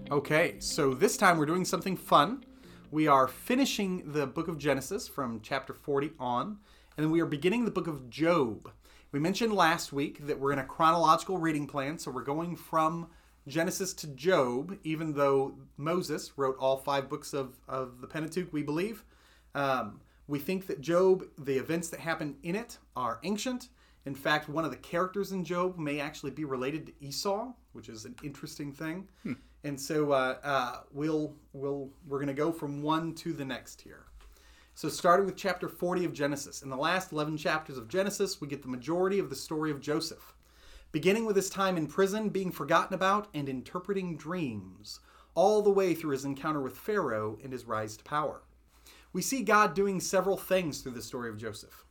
Okay, 0.09 0.55
so 0.59 0.93
this 0.93 1.17
time 1.17 1.37
we're 1.37 1.45
doing 1.45 1.65
something 1.65 1.95
fun. 1.95 2.43
We 2.89 3.07
are 3.07 3.27
finishing 3.27 4.13
the 4.13 4.25
book 4.25 4.47
of 4.47 4.57
Genesis 4.57 5.07
from 5.07 5.41
chapter 5.41 5.73
40 5.73 6.11
on, 6.19 6.57
and 6.95 7.05
then 7.05 7.11
we 7.11 7.19
are 7.19 7.25
beginning 7.25 7.65
the 7.65 7.71
book 7.71 7.87
of 7.87 8.09
Job. 8.09 8.71
We 9.11 9.19
mentioned 9.19 9.53
last 9.53 9.93
week 9.93 10.25
that 10.25 10.39
we're 10.39 10.53
in 10.53 10.59
a 10.59 10.63
chronological 10.63 11.37
reading 11.37 11.67
plan, 11.67 11.99
so 11.99 12.09
we're 12.09 12.23
going 12.23 12.55
from 12.55 13.09
Genesis 13.47 13.93
to 13.95 14.07
Job, 14.07 14.77
even 14.83 15.13
though 15.13 15.55
Moses 15.77 16.33
wrote 16.35 16.57
all 16.59 16.77
five 16.77 17.09
books 17.09 17.33
of, 17.33 17.57
of 17.67 18.01
the 18.01 18.07
Pentateuch, 18.07 18.51
we 18.51 18.63
believe. 18.63 19.03
Um, 19.53 20.01
we 20.27 20.39
think 20.39 20.67
that 20.67 20.81
Job, 20.81 21.25
the 21.37 21.57
events 21.57 21.89
that 21.89 21.99
happen 21.99 22.37
in 22.43 22.55
it, 22.55 22.79
are 22.95 23.19
ancient. 23.23 23.69
In 24.07 24.15
fact, 24.15 24.47
one 24.47 24.63
of 24.63 24.71
the 24.71 24.77
characters 24.77 25.33
in 25.33 25.43
Job 25.43 25.77
may 25.77 25.99
actually 25.99 26.31
be 26.31 26.45
related 26.45 26.87
to 26.87 26.93
Esau, 27.01 27.51
which 27.73 27.89
is 27.89 28.05
an 28.05 28.15
interesting 28.23 28.71
thing. 28.71 29.05
And 29.65 29.79
so 29.79 30.13
uh, 30.13 30.37
uh, 30.43 30.75
we'll 30.93 31.35
we'll 31.51 31.89
we're 32.07 32.19
going 32.19 32.27
to 32.27 32.33
go 32.33 32.53
from 32.53 32.81
one 32.81 33.13
to 33.15 33.33
the 33.33 33.43
next 33.43 33.81
here. 33.81 34.05
So 34.75 34.87
starting 34.87 35.25
with 35.25 35.35
chapter 35.35 35.67
40 35.67 36.05
of 36.05 36.13
Genesis. 36.13 36.61
In 36.61 36.69
the 36.69 36.77
last 36.77 37.11
11 37.11 37.35
chapters 37.37 37.77
of 37.77 37.89
Genesis, 37.89 38.39
we 38.39 38.47
get 38.47 38.61
the 38.61 38.69
majority 38.69 39.19
of 39.19 39.29
the 39.29 39.35
story 39.35 39.71
of 39.71 39.81
Joseph, 39.81 40.33
beginning 40.93 41.25
with 41.25 41.35
his 41.35 41.49
time 41.49 41.75
in 41.75 41.87
prison, 41.87 42.29
being 42.29 42.51
forgotten 42.51 42.93
about, 42.93 43.27
and 43.33 43.49
interpreting 43.49 44.15
dreams, 44.15 45.01
all 45.35 45.61
the 45.61 45.69
way 45.69 45.93
through 45.93 46.11
his 46.11 46.23
encounter 46.23 46.61
with 46.61 46.77
Pharaoh 46.77 47.39
and 47.43 47.51
his 47.51 47.65
rise 47.65 47.97
to 47.97 48.03
power. 48.05 48.43
We 49.11 49.21
see 49.21 49.41
God 49.41 49.73
doing 49.73 49.99
several 49.99 50.37
things 50.37 50.79
through 50.79 50.93
the 50.93 51.01
story 51.01 51.29
of 51.29 51.37
Joseph. 51.37 51.83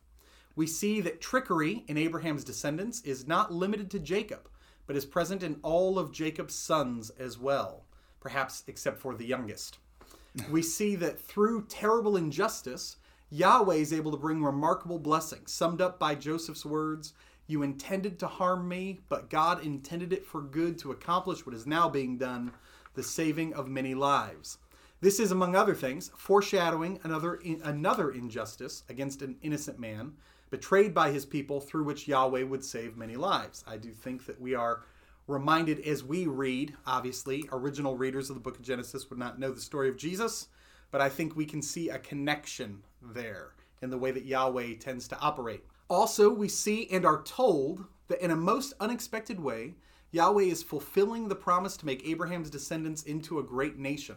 We 0.56 0.66
see 0.66 1.02
that 1.02 1.20
trickery 1.20 1.84
in 1.86 1.98
Abraham's 1.98 2.42
descendants 2.42 3.02
is 3.02 3.28
not 3.28 3.52
limited 3.52 3.90
to 3.90 3.98
Jacob, 3.98 4.48
but 4.86 4.96
is 4.96 5.04
present 5.04 5.42
in 5.42 5.60
all 5.62 5.98
of 5.98 6.12
Jacob's 6.12 6.54
sons 6.54 7.10
as 7.10 7.38
well, 7.38 7.84
perhaps 8.20 8.64
except 8.66 8.98
for 8.98 9.14
the 9.14 9.26
youngest. 9.26 9.78
We 10.50 10.62
see 10.62 10.96
that 10.96 11.18
through 11.18 11.66
terrible 11.66 12.16
injustice, 12.16 12.96
Yahweh 13.30 13.76
is 13.76 13.92
able 13.92 14.10
to 14.10 14.18
bring 14.18 14.42
remarkable 14.42 14.98
blessings, 14.98 15.52
summed 15.52 15.80
up 15.80 15.98
by 15.98 16.14
Joseph's 16.14 16.64
words 16.64 17.14
You 17.46 17.62
intended 17.62 18.18
to 18.18 18.26
harm 18.26 18.68
me, 18.68 19.00
but 19.08 19.30
God 19.30 19.64
intended 19.64 20.12
it 20.12 20.26
for 20.26 20.42
good 20.42 20.78
to 20.78 20.90
accomplish 20.90 21.44
what 21.44 21.54
is 21.54 21.66
now 21.66 21.88
being 21.88 22.18
done, 22.18 22.52
the 22.94 23.02
saving 23.02 23.54
of 23.54 23.68
many 23.68 23.94
lives. 23.94 24.58
This 25.00 25.20
is, 25.20 25.30
among 25.30 25.54
other 25.54 25.74
things, 25.74 26.10
foreshadowing 26.16 27.00
another 27.02 27.40
another 27.62 28.10
injustice 28.10 28.82
against 28.88 29.22
an 29.22 29.36
innocent 29.42 29.78
man, 29.78 30.14
betrayed 30.50 30.94
by 30.94 31.10
his 31.10 31.26
people, 31.26 31.60
through 31.60 31.84
which 31.84 32.08
Yahweh 32.08 32.44
would 32.44 32.64
save 32.64 32.96
many 32.96 33.16
lives. 33.16 33.64
I 33.66 33.76
do 33.76 33.92
think 33.92 34.26
that 34.26 34.40
we 34.40 34.54
are 34.54 34.82
reminded 35.26 35.80
as 35.80 36.04
we 36.04 36.26
read, 36.26 36.74
obviously, 36.86 37.48
original 37.50 37.96
readers 37.96 38.30
of 38.30 38.36
the 38.36 38.40
book 38.40 38.56
of 38.56 38.62
Genesis 38.62 39.10
would 39.10 39.18
not 39.18 39.38
know 39.38 39.50
the 39.50 39.60
story 39.60 39.88
of 39.88 39.96
Jesus, 39.96 40.48
but 40.90 41.00
I 41.00 41.08
think 41.08 41.34
we 41.34 41.46
can 41.46 41.62
see 41.62 41.88
a 41.88 41.98
connection 41.98 42.82
there 43.02 43.54
in 43.82 43.90
the 43.90 43.98
way 43.98 44.12
that 44.12 44.24
Yahweh 44.24 44.74
tends 44.78 45.08
to 45.08 45.18
operate. 45.18 45.64
Also, 45.88 46.32
we 46.32 46.48
see 46.48 46.88
and 46.90 47.04
are 47.04 47.22
told 47.22 47.84
that 48.08 48.22
in 48.22 48.30
a 48.30 48.36
most 48.36 48.72
unexpected 48.80 49.40
way, 49.40 49.74
Yahweh 50.12 50.44
is 50.44 50.62
fulfilling 50.62 51.28
the 51.28 51.34
promise 51.34 51.76
to 51.76 51.86
make 51.86 52.06
Abraham's 52.06 52.50
descendants 52.50 53.02
into 53.02 53.38
a 53.38 53.44
great 53.44 53.78
nation. 53.78 54.16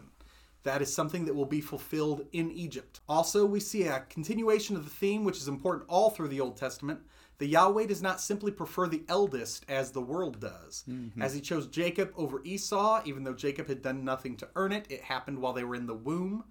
That 0.63 0.82
is 0.82 0.94
something 0.94 1.25
that 1.25 1.36
will 1.36 1.46
be 1.46 1.62
fulfilled 1.62 2.25
in 2.34 2.51
Egypt. 2.51 3.00
Also, 3.08 3.46
we 3.46 3.60
see 3.60 3.84
a 3.84 4.01
continuation 4.10 4.75
of 4.75 4.84
the 4.84 4.89
theme, 4.89 5.24
which 5.24 5.38
is 5.38 5.48
important 5.48 5.86
all 5.88 6.10
through 6.10 6.28
the 6.28 6.42
Old 6.42 6.58
Testament. 6.58 7.00
The 7.38 7.48
Yahweh 7.48 7.86
does 7.86 8.01
not 8.01 8.20
simply 8.20 8.51
prefer 8.51 8.88
the 8.88 9.04
eldest 9.08 9.66
as 9.70 9.92
the 9.92 10.01
world 10.01 10.42
does. 10.42 10.84
Mm-hmm. 10.89 11.22
As 11.22 11.34
he 11.34 11.39
chose 11.39 11.68
Jacob 11.68 12.12
over 12.18 12.42
Esau, 12.44 13.01
even 13.06 13.24
though 13.24 13.34
Jacob 13.34 13.68
had 13.68 13.82
done 13.82 14.04
nothing 14.04 14.36
to 14.38 14.50
earn 14.58 14.74
it, 14.74 14.86
it 14.89 15.01
happened 15.01 15.39
while 15.39 15.54
they 15.54 15.63
were 15.63 15.75
in 15.75 15.88
the 15.88 15.94
womb. 15.94 16.44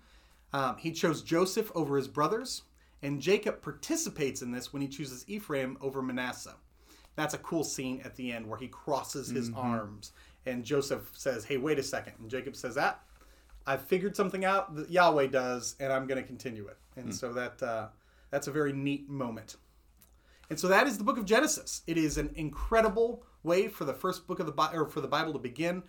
Um, 0.55 0.79
he 0.79 0.93
chose 0.93 1.23
Joseph 1.23 1.71
over 1.75 1.99
his 1.99 2.09
brothers, 2.09 2.63
and 3.03 3.21
Jacob 3.21 3.61
participates 3.61 4.41
in 4.41 4.51
this 4.51 4.73
when 4.73 4.81
he 4.81 4.89
chooses 4.89 5.27
Ephraim 5.29 5.77
over 5.83 6.01
Manasseh. 6.01 6.57
That's 7.17 7.35
a 7.35 7.39
cool 7.39 7.65
scene 7.65 8.01
at 8.05 8.17
the 8.17 8.33
end 8.33 8.49
where 8.49 8.59
he 8.59 8.69
crosses 8.69 9.29
his 9.29 9.51
mm-hmm. 9.51 9.59
arms, 9.59 10.13
and 10.47 10.65
Joseph 10.65 11.11
says, 11.15 11.45
Hey, 11.45 11.59
wait 11.59 11.79
a 11.79 11.83
second. 11.83 12.15
And 12.19 12.31
Jacob 12.31 12.57
says, 12.57 12.77
That 12.77 13.03
I've 13.69 13.83
figured 13.83 14.17
something 14.17 14.47
out 14.47 14.75
that 14.77 14.91
Yahweh 14.91 15.27
does, 15.27 15.77
and 15.79 15.93
I'm 15.93 16.07
going 16.07 16.21
to 16.21 16.27
continue 16.27 16.67
it. 16.69 16.79
And 16.97 17.15
so 17.15 17.35
that 17.35 17.63
uh, 17.63 17.89
that's 18.31 18.47
a 18.47 18.51
very 18.51 18.73
neat 18.73 19.11
moment. 19.11 19.57
And 20.49 20.59
so 20.59 20.69
that 20.69 20.87
is 20.87 20.97
the 20.97 21.05
book 21.05 21.19
of 21.19 21.27
Genesis. 21.27 21.83
It 21.87 21.99
is 21.99 22.17
an 22.17 22.31
incredible 22.35 23.25
way 23.43 23.69
for 23.69 23.85
the 23.85 23.93
first 23.93 24.27
book 24.27 24.41
of 24.41 24.47
the 24.47 24.53
Bible, 24.53 24.79
or 24.79 24.87
for 24.87 25.03
the 25.03 25.07
Bible 25.09 25.35
to 25.35 25.39
begin. 25.39 25.83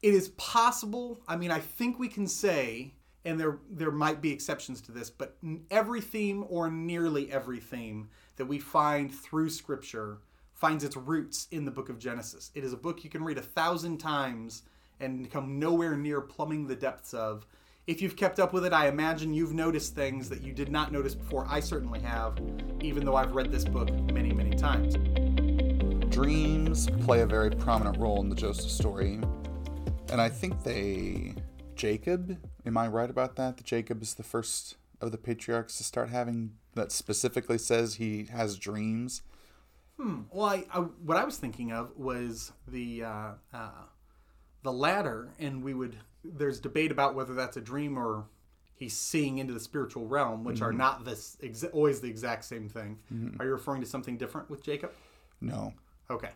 It 0.00 0.14
is 0.14 0.28
possible. 0.30 1.20
I 1.26 1.34
mean, 1.34 1.50
I 1.50 1.58
think 1.58 1.98
we 1.98 2.06
can 2.06 2.28
say, 2.28 2.94
and 3.24 3.38
there 3.38 3.58
there 3.68 3.90
might 3.90 4.22
be 4.22 4.30
exceptions 4.30 4.80
to 4.82 4.92
this, 4.92 5.10
but 5.10 5.36
every 5.72 6.00
theme 6.00 6.44
or 6.48 6.70
nearly 6.70 7.32
every 7.32 7.58
theme 7.58 8.10
that 8.36 8.46
we 8.46 8.60
find 8.60 9.12
through 9.12 9.50
Scripture 9.50 10.18
finds 10.54 10.84
its 10.84 10.96
roots 10.96 11.48
in 11.50 11.64
the 11.64 11.72
book 11.72 11.88
of 11.88 11.98
Genesis. 11.98 12.52
It 12.54 12.62
is 12.62 12.72
a 12.72 12.76
book 12.76 13.02
you 13.02 13.10
can 13.10 13.24
read 13.24 13.38
a 13.38 13.42
thousand 13.42 13.98
times 13.98 14.62
and 15.00 15.30
come 15.30 15.58
nowhere 15.58 15.96
near 15.96 16.20
plumbing 16.20 16.66
the 16.66 16.76
depths 16.76 17.14
of. 17.14 17.46
If 17.86 18.02
you've 18.02 18.16
kept 18.16 18.38
up 18.38 18.52
with 18.52 18.66
it, 18.66 18.72
I 18.74 18.88
imagine 18.88 19.32
you've 19.32 19.54
noticed 19.54 19.94
things 19.94 20.28
that 20.28 20.42
you 20.42 20.52
did 20.52 20.70
not 20.70 20.92
notice 20.92 21.14
before. 21.14 21.46
I 21.48 21.60
certainly 21.60 22.00
have, 22.00 22.38
even 22.82 23.04
though 23.04 23.16
I've 23.16 23.34
read 23.34 23.50
this 23.50 23.64
book 23.64 23.90
many, 24.12 24.32
many 24.32 24.50
times. 24.50 24.94
dreams 26.10 26.88
play 27.04 27.22
a 27.22 27.26
very 27.26 27.50
prominent 27.50 27.96
role 27.96 28.20
in 28.20 28.28
the 28.28 28.36
Joseph 28.36 28.70
story. 28.70 29.20
And 30.10 30.20
I 30.20 30.28
think 30.28 30.62
they. 30.64 31.34
Jacob, 31.76 32.36
am 32.66 32.76
I 32.76 32.88
right 32.88 33.08
about 33.08 33.36
that? 33.36 33.56
That 33.56 33.64
Jacob 33.64 34.02
is 34.02 34.14
the 34.14 34.22
first 34.22 34.76
of 35.00 35.12
the 35.12 35.18
patriarchs 35.18 35.78
to 35.78 35.84
start 35.84 36.10
having. 36.10 36.52
That 36.74 36.92
specifically 36.92 37.58
says 37.58 37.94
he 37.94 38.24
has 38.24 38.58
dreams. 38.58 39.22
Hmm. 39.96 40.22
Well, 40.30 40.46
I, 40.46 40.64
I, 40.72 40.80
what 40.80 41.16
I 41.16 41.24
was 41.24 41.38
thinking 41.38 41.72
of 41.72 41.96
was 41.96 42.52
the 42.66 43.04
uh, 43.04 43.30
uh, 43.52 43.70
the 44.62 44.72
ladder, 44.72 45.28
and 45.38 45.62
we 45.62 45.74
would. 45.74 45.96
There's 46.24 46.60
debate 46.60 46.90
about 46.90 47.14
whether 47.14 47.34
that's 47.34 47.56
a 47.56 47.60
dream 47.60 47.98
or 47.98 48.24
he's 48.74 48.96
seeing 48.96 49.38
into 49.38 49.52
the 49.52 49.60
spiritual 49.60 50.06
realm, 50.06 50.44
which 50.44 50.62
are 50.62 50.68
mm-hmm. 50.68 50.78
not 50.78 51.04
this 51.04 51.36
exa- 51.42 51.72
always 51.72 52.00
the 52.00 52.08
exact 52.08 52.44
same 52.44 52.68
thing. 52.68 52.98
Mm-hmm. 53.12 53.40
Are 53.40 53.44
you 53.44 53.52
referring 53.52 53.80
to 53.80 53.86
something 53.86 54.16
different 54.16 54.48
with 54.50 54.62
Jacob? 54.62 54.92
No. 55.40 55.74
Okay. 56.10 56.30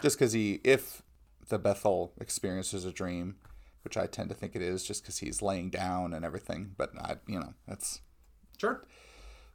Just 0.00 0.18
because 0.18 0.32
he. 0.32 0.60
If 0.64 1.02
the 1.48 1.58
Bethel 1.58 2.12
experience 2.18 2.72
is 2.72 2.86
a 2.86 2.92
dream, 2.92 3.36
which 3.84 3.98
I 3.98 4.06
tend 4.06 4.30
to 4.30 4.34
think 4.34 4.56
it 4.56 4.62
is, 4.62 4.84
just 4.84 5.02
because 5.02 5.18
he's 5.18 5.42
laying 5.42 5.68
down 5.68 6.14
and 6.14 6.24
everything. 6.24 6.72
But, 6.78 6.92
I, 6.98 7.16
you 7.26 7.38
know, 7.38 7.52
that's. 7.68 8.00
Sure. 8.56 8.86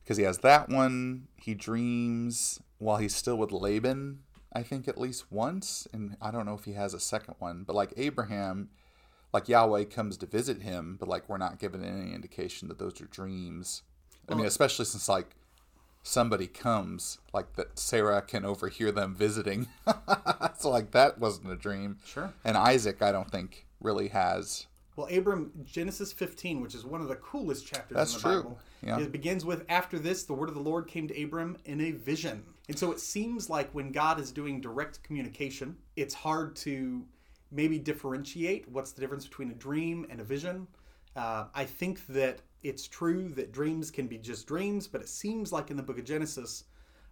because 0.08 0.18
he 0.18 0.24
has 0.24 0.38
that 0.38 0.70
one. 0.70 1.28
He 1.36 1.54
dreams 1.54 2.62
while 2.78 2.96
he's 2.96 3.14
still 3.14 3.36
with 3.36 3.52
Laban, 3.52 4.20
I 4.58 4.64
think 4.64 4.88
at 4.88 5.00
least 5.00 5.32
once, 5.32 5.88
and 5.94 6.18
I 6.20 6.32
don't 6.32 6.48
know 6.48 6.56
if 6.56 6.66
he 6.66 6.74
has 6.74 6.96
a 6.96 7.00
second 7.00 7.36
one. 7.38 7.64
But 7.64 7.76
like 7.76 7.94
Abraham, 7.96 8.70
like 9.32 9.48
Yahweh 9.48 9.84
comes 9.84 10.18
to 10.18 10.26
visit 10.26 10.64
him, 10.64 10.98
but 11.00 11.08
like 11.08 11.30
we're 11.30 11.38
not 11.38 11.60
given 11.60 11.84
any 11.84 12.12
indication 12.16 12.68
that 12.70 12.80
those 12.80 13.00
are 13.00 13.06
dreams. 13.06 13.84
I 14.28 14.34
mean, 14.34 14.48
especially 14.48 14.86
since 14.86 15.08
like 15.08 15.36
somebody 16.02 16.48
comes, 16.48 17.20
like 17.36 17.56
that 17.56 17.78
Sarah 17.78 18.24
can 18.24 18.46
overhear 18.46 18.92
them 18.92 19.14
visiting. 19.14 19.68
so 20.58 20.72
like 20.72 20.90
that 20.90 21.20
wasn't 21.20 21.52
a 21.52 21.56
dream. 21.56 22.00
Sure. 22.04 22.34
And 22.44 22.58
Isaac, 22.58 23.04
I 23.04 23.12
don't 23.12 23.30
think 23.30 23.68
really 23.80 24.08
has. 24.08 24.66
Well, 24.96 25.08
Abram, 25.16 25.52
Genesis 25.64 26.12
15, 26.12 26.62
which 26.62 26.74
is 26.74 26.84
one 26.84 27.02
of 27.02 27.10
the 27.10 27.16
coolest 27.18 27.68
chapters 27.68 27.96
That's 27.96 28.16
in 28.16 28.22
the 28.22 28.28
true. 28.28 28.42
Bible, 28.42 28.60
Yeah. 28.82 29.00
it 29.02 29.12
begins 29.12 29.46
with 29.46 29.64
After 29.70 30.00
this, 30.00 30.24
the 30.24 30.34
word 30.34 30.50
of 30.50 30.56
the 30.56 30.62
Lord 30.62 30.88
came 30.88 31.08
to 31.08 31.24
Abram 31.24 31.58
in 31.66 31.80
a 31.80 31.92
vision. 31.92 32.44
And 32.68 32.78
so 32.78 32.92
it 32.92 33.00
seems 33.00 33.50
like 33.50 33.72
when 33.72 33.92
God 33.92 34.20
is 34.20 34.32
doing 34.32 34.60
direct 34.60 35.02
communication, 35.04 35.78
it's 35.96 36.14
hard 36.14 36.56
to 36.58 37.06
maybe 37.52 37.80
differentiate 37.80 38.68
what's 38.70 38.92
the 38.92 39.02
difference 39.02 39.26
between 39.26 39.52
a 39.52 39.56
dream 39.56 40.06
and 40.10 40.20
a 40.20 40.24
vision. 40.24 40.68
Uh, 41.16 41.46
I 41.56 41.64
think 41.64 42.06
that 42.08 42.42
it's 42.64 42.88
true 42.88 43.30
that 43.30 43.54
dreams 43.54 43.90
can 43.90 44.08
be 44.08 44.18
just 44.18 44.48
dreams, 44.48 44.88
but 44.88 45.02
it 45.02 45.10
seems 45.10 45.52
like 45.52 45.72
in 45.72 45.78
the 45.78 45.84
book 45.84 45.98
of 45.98 46.06
Genesis, 46.06 46.66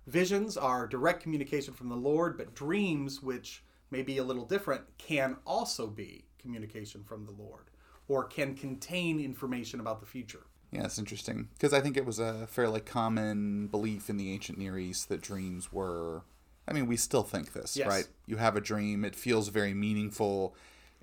visions 0.07 0.57
are 0.57 0.87
direct 0.87 1.23
communication 1.23 1.73
from 1.73 1.87
the 1.87 1.95
Lord, 1.95 2.37
but 2.37 2.53
dreams, 2.53 3.23
which 3.23 3.63
may 3.91 4.01
be 4.01 4.17
a 4.17 4.23
little 4.23 4.45
different, 4.45 4.83
can 4.97 5.37
also 5.45 5.87
be 5.87 6.25
communication 6.37 7.03
from 7.03 7.25
the 7.25 7.31
Lord 7.31 7.69
or 8.07 8.25
can 8.25 8.55
contain 8.55 9.19
information 9.19 9.79
about 9.79 9.99
the 9.99 10.05
future. 10.05 10.45
Yeah, 10.75 10.83
it's 10.83 10.99
interesting 10.99 11.47
because 11.53 11.73
I 11.73 11.79
think 11.79 11.95
it 11.95 12.05
was 12.05 12.19
a 12.19 12.47
fairly 12.47 12.81
common 12.81 13.67
belief 13.67 14.09
in 14.09 14.17
the 14.17 14.33
ancient 14.33 14.57
Near 14.57 14.77
East 14.77 15.07
that 15.07 15.21
dreams 15.21 15.71
were. 15.71 16.23
I 16.67 16.73
mean, 16.73 16.85
we 16.87 16.97
still 16.97 17.23
think 17.23 17.53
this, 17.53 17.77
Yes. 17.77 17.87
right? 17.87 18.07
You 18.25 18.37
have 18.37 18.57
a 18.57 18.61
dream, 18.61 19.05
it 19.05 19.15
feels 19.15 19.47
very 19.49 19.73
meaningful, 19.73 20.53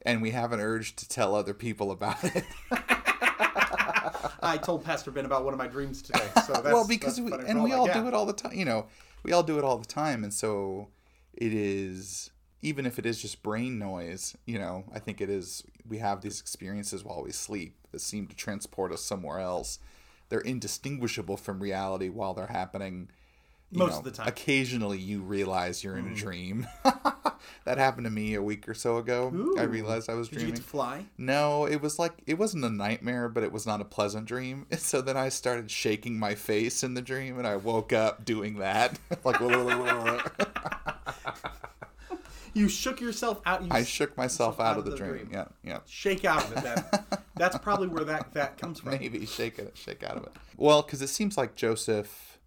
and 0.05 0.21
we 0.21 0.33
have 0.33 0.53
an 0.53 0.61
urge 0.61 0.95
to 0.97 1.09
tell 1.09 1.35
other 1.35 1.55
people 1.55 1.91
about 1.91 2.23
it. 2.23 2.45
I 4.43 4.59
told 4.63 4.85
Pastor 4.85 5.11
Ben 5.11 5.25
about 5.25 5.45
one 5.45 5.55
of 5.55 5.59
my 5.59 5.69
dreams 5.69 6.03
today. 6.03 6.29
So 6.47 6.53
that's, 6.53 6.65
well, 6.65 6.87
because 6.87 7.19
we 7.19 7.33
and 7.33 7.63
we 7.63 7.73
all 7.73 7.87
yeah. 7.87 7.95
do 8.03 8.09
it 8.09 8.13
all 8.15 8.27
the 8.27 8.33
time. 8.35 8.53
You 8.53 8.65
know, 8.67 8.87
we 9.23 9.33
all 9.33 9.43
do 9.43 9.57
it 9.59 9.65
all 9.65 9.79
the 9.79 9.87
time, 9.87 10.23
and 10.23 10.35
so 10.35 10.89
it 11.33 11.55
is. 11.55 12.31
Even 12.63 12.87
if 12.87 12.99
it 12.99 13.07
is 13.07 13.21
just 13.21 13.43
brain 13.43 13.79
noise, 13.79 14.37
you 14.47 14.59
know, 14.59 14.85
I 14.95 14.99
think 14.99 15.21
it 15.21 15.29
is. 15.29 15.65
We 15.89 15.99
have 15.99 16.21
these 16.21 16.41
experiences 16.41 17.05
while 17.05 17.23
we 17.23 17.33
sleep 17.33 17.75
that 17.91 18.01
seem 18.01 18.27
to 18.29 18.37
transport 18.37 18.93
us 18.93 19.03
somewhere 19.03 19.41
else. 19.41 19.79
They're 20.29 20.41
indistinguishable 20.41 21.37
from 21.37 21.61
reality 21.61 22.09
while 22.09 22.35
they're 22.35 22.47
happening. 22.47 23.11
Most 23.73 23.93
know, 23.93 23.99
of 23.99 24.05
the 24.05 24.11
time. 24.11 24.29
Occasionally, 24.29 24.99
you 24.99 25.23
realize 25.23 25.83
you're 25.83 25.97
in 25.97 26.07
a 26.07 26.11
mm. 26.11 26.17
dream. 26.17 26.67
that 27.65 27.79
happened 27.79 28.05
to 28.05 28.11
me 28.11 28.35
a 28.35 28.43
week 28.43 28.69
or 28.69 28.75
so 28.75 28.99
ago. 28.99 29.55
I 29.59 29.63
realized 29.63 30.11
I 30.11 30.15
was 30.15 30.29
Did 30.29 30.35
you 30.35 30.41
dreaming. 30.41 30.55
get 30.57 30.63
to 30.63 30.69
fly? 30.69 31.07
No, 31.17 31.67
it 31.67 31.81
was 31.81 31.99
like 31.99 32.13
it 32.27 32.35
wasn't 32.35 32.65
a 32.65 32.71
nightmare, 32.71 33.29
but 33.29 33.43
it 33.43 33.53
was 33.53 33.67
not 33.67 33.81
a 33.81 33.85
pleasant 33.85 34.27
dream. 34.27 34.67
So 34.83 35.01
then 35.01 35.17
I 35.17 35.31
started 35.31 35.71
shaking 35.71 36.19
my 36.19 36.35
face 36.35 36.83
in 36.83 36.95
the 36.95 37.01
dream, 37.01 37.39
and 37.39 37.47
I 37.47 37.57
woke 37.57 37.93
up 37.93 38.25
doing 38.25 38.59
that, 38.59 38.99
like 39.25 39.41
You 42.55 42.69
shook 42.69 43.01
yourself 43.01 43.41
out. 43.47 43.63
You 43.63 43.69
I 43.71 43.85
shook 43.85 44.17
myself 44.17 44.61
out 44.61 44.79
of 44.79 44.85
the 44.85 44.97
dream. 44.97 45.31
Yeah, 45.33 45.47
yeah. 45.63 45.81
shake 45.87 46.25
out 46.25 46.45
of 46.45 46.53
it. 46.53 46.63
Then 46.63 47.21
that's 47.37 47.57
probably 47.59 47.89
where 47.89 48.05
that 48.05 48.33
that 48.35 48.59
comes 48.59 48.81
from. 48.81 48.91
Maybe 48.91 49.25
shake 49.27 49.59
it, 49.59 49.77
shake 49.77 50.03
out 50.03 50.17
of 50.17 50.25
it. 50.25 50.33
Well, 50.57 50.83
because 50.83 51.03
it 51.03 51.09
seems 51.09 51.37
like 51.37 51.55
Joseph, 51.55 52.39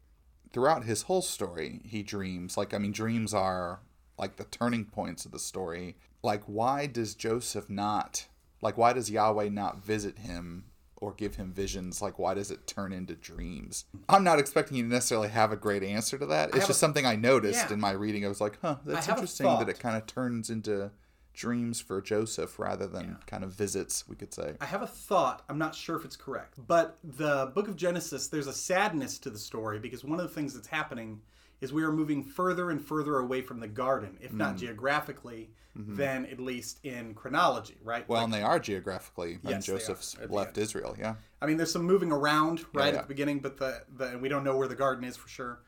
throughout 0.54 0.86
his 0.86 1.04
whole 1.04 1.22
story, 1.22 1.82
he 1.84 2.04
dreams. 2.04 2.58
Like 2.58 2.74
I 2.74 2.78
mean, 2.78 2.92
dreams 2.92 3.34
are 3.34 3.80
like 4.18 4.38
the 4.38 4.46
turning 4.46 4.86
points 4.86 5.26
of 5.26 5.32
the 5.32 5.40
story. 5.40 5.96
Like, 6.24 6.44
why 6.46 6.88
does 6.88 7.16
Joseph 7.16 7.70
not? 7.70 8.28
Like, 8.62 8.78
why 8.78 8.94
does 8.94 9.12
Yahweh 9.12 9.50
not 9.50 9.84
visit 9.84 10.20
him 10.20 10.66
or 11.06 11.14
give 11.14 11.36
him 11.36 11.52
visions? 11.54 12.02
Like, 12.02 12.18
why 12.18 12.34
does 12.34 12.50
it 12.50 12.66
turn 12.66 12.92
into 12.92 13.14
dreams? 13.16 13.86
I'm 14.10 14.24
not 14.24 14.40
expecting 14.40 14.78
you 14.78 14.84
to 14.84 14.90
necessarily 14.90 15.30
have 15.30 15.52
a 15.52 15.56
great 15.56 15.84
answer 15.84 16.18
to 16.18 16.26
that. 16.26 16.50
It's 16.50 16.60
just 16.68 16.70
a- 16.72 16.74
something 16.74 17.06
I 17.06 17.16
noticed 17.16 17.68
Yeah. 17.68 17.74
in 17.74 17.80
my 17.80 17.92
reading. 17.92 18.26
I 18.26 18.28
was 18.28 18.42
like, 18.42 18.58
huh, 18.62 18.78
that's 18.86 19.08
interesting 19.08 19.46
that 19.46 19.70
it 19.70 19.80
kind 19.80 19.96
of 19.96 20.08
turns 20.08 20.50
into 20.50 20.92
dreams 21.34 21.80
for 21.82 22.02
Joseph 22.02 22.58
rather 22.58 22.88
than 22.88 23.18
kind 23.28 23.44
of 23.44 23.52
visits, 23.52 24.08
we 24.08 24.16
could 24.16 24.34
say. 24.34 24.56
I 24.62 24.66
have 24.66 24.82
a 24.82 24.88
thought. 24.88 25.44
I'm 25.50 25.58
not 25.58 25.76
sure 25.76 25.98
if 25.98 26.06
it's 26.06 26.16
correct, 26.16 26.56
but 26.66 26.98
the 27.04 27.52
book 27.54 27.68
of 27.68 27.76
Genesis, 27.76 28.28
there's 28.30 28.48
a 28.48 28.54
sadness 28.54 29.20
to 29.20 29.30
the 29.30 29.38
story 29.38 29.78
because 29.78 30.04
one 30.04 30.20
of 30.20 30.28
the 30.28 30.34
things 30.34 30.54
that's 30.54 30.68
happening 30.70 31.22
is 31.62 31.72
we 31.74 31.84
are 31.84 31.92
moving 31.92 32.24
further 32.24 32.70
and 32.70 32.82
further 32.82 33.18
away 33.20 33.42
from 33.42 33.60
the 33.60 33.68
garden, 33.68 34.18
if 34.22 34.32
Mm. 34.32 34.38
not 34.38 34.58
geographically, 34.58 35.50
then 35.77 36.25
at 36.27 36.40
least 36.40 36.79
in 36.86 37.14
chronology, 37.14 37.77
right? 37.84 38.03
Mm-hmm. 38.03 38.12
Well, 38.14 38.22
Like, 38.22 38.25
and 38.25 38.34
they 38.34 38.42
are 38.44 38.60
geographically 38.60 39.40
when 39.42 39.56
Yes, 39.56 39.66
Joseph's 39.66 40.16
left. 40.29 40.58
Israel. 40.58 40.96
Yeah, 40.98 41.16
I 41.42 41.46
mean, 41.48 41.58
there's 41.58 41.72
some 41.72 41.84
moving 41.84 42.12
around 42.14 42.66
right 42.74 42.94
yeah. 42.94 43.00
at 43.00 43.08
the 43.08 43.14
beginning, 43.14 43.40
but 43.40 43.58
the, 43.58 43.84
the 43.98 44.06
and 44.12 44.22
we 44.22 44.29
don't 44.29 44.44
know 44.46 44.56
where 44.56 44.70
the 44.70 44.75
garden 44.75 45.03
is 45.03 45.18
for 45.18 45.27
sure. 45.27 45.60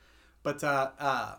But 0.44 0.64
uh, 0.64 0.92
uh, 0.98 1.36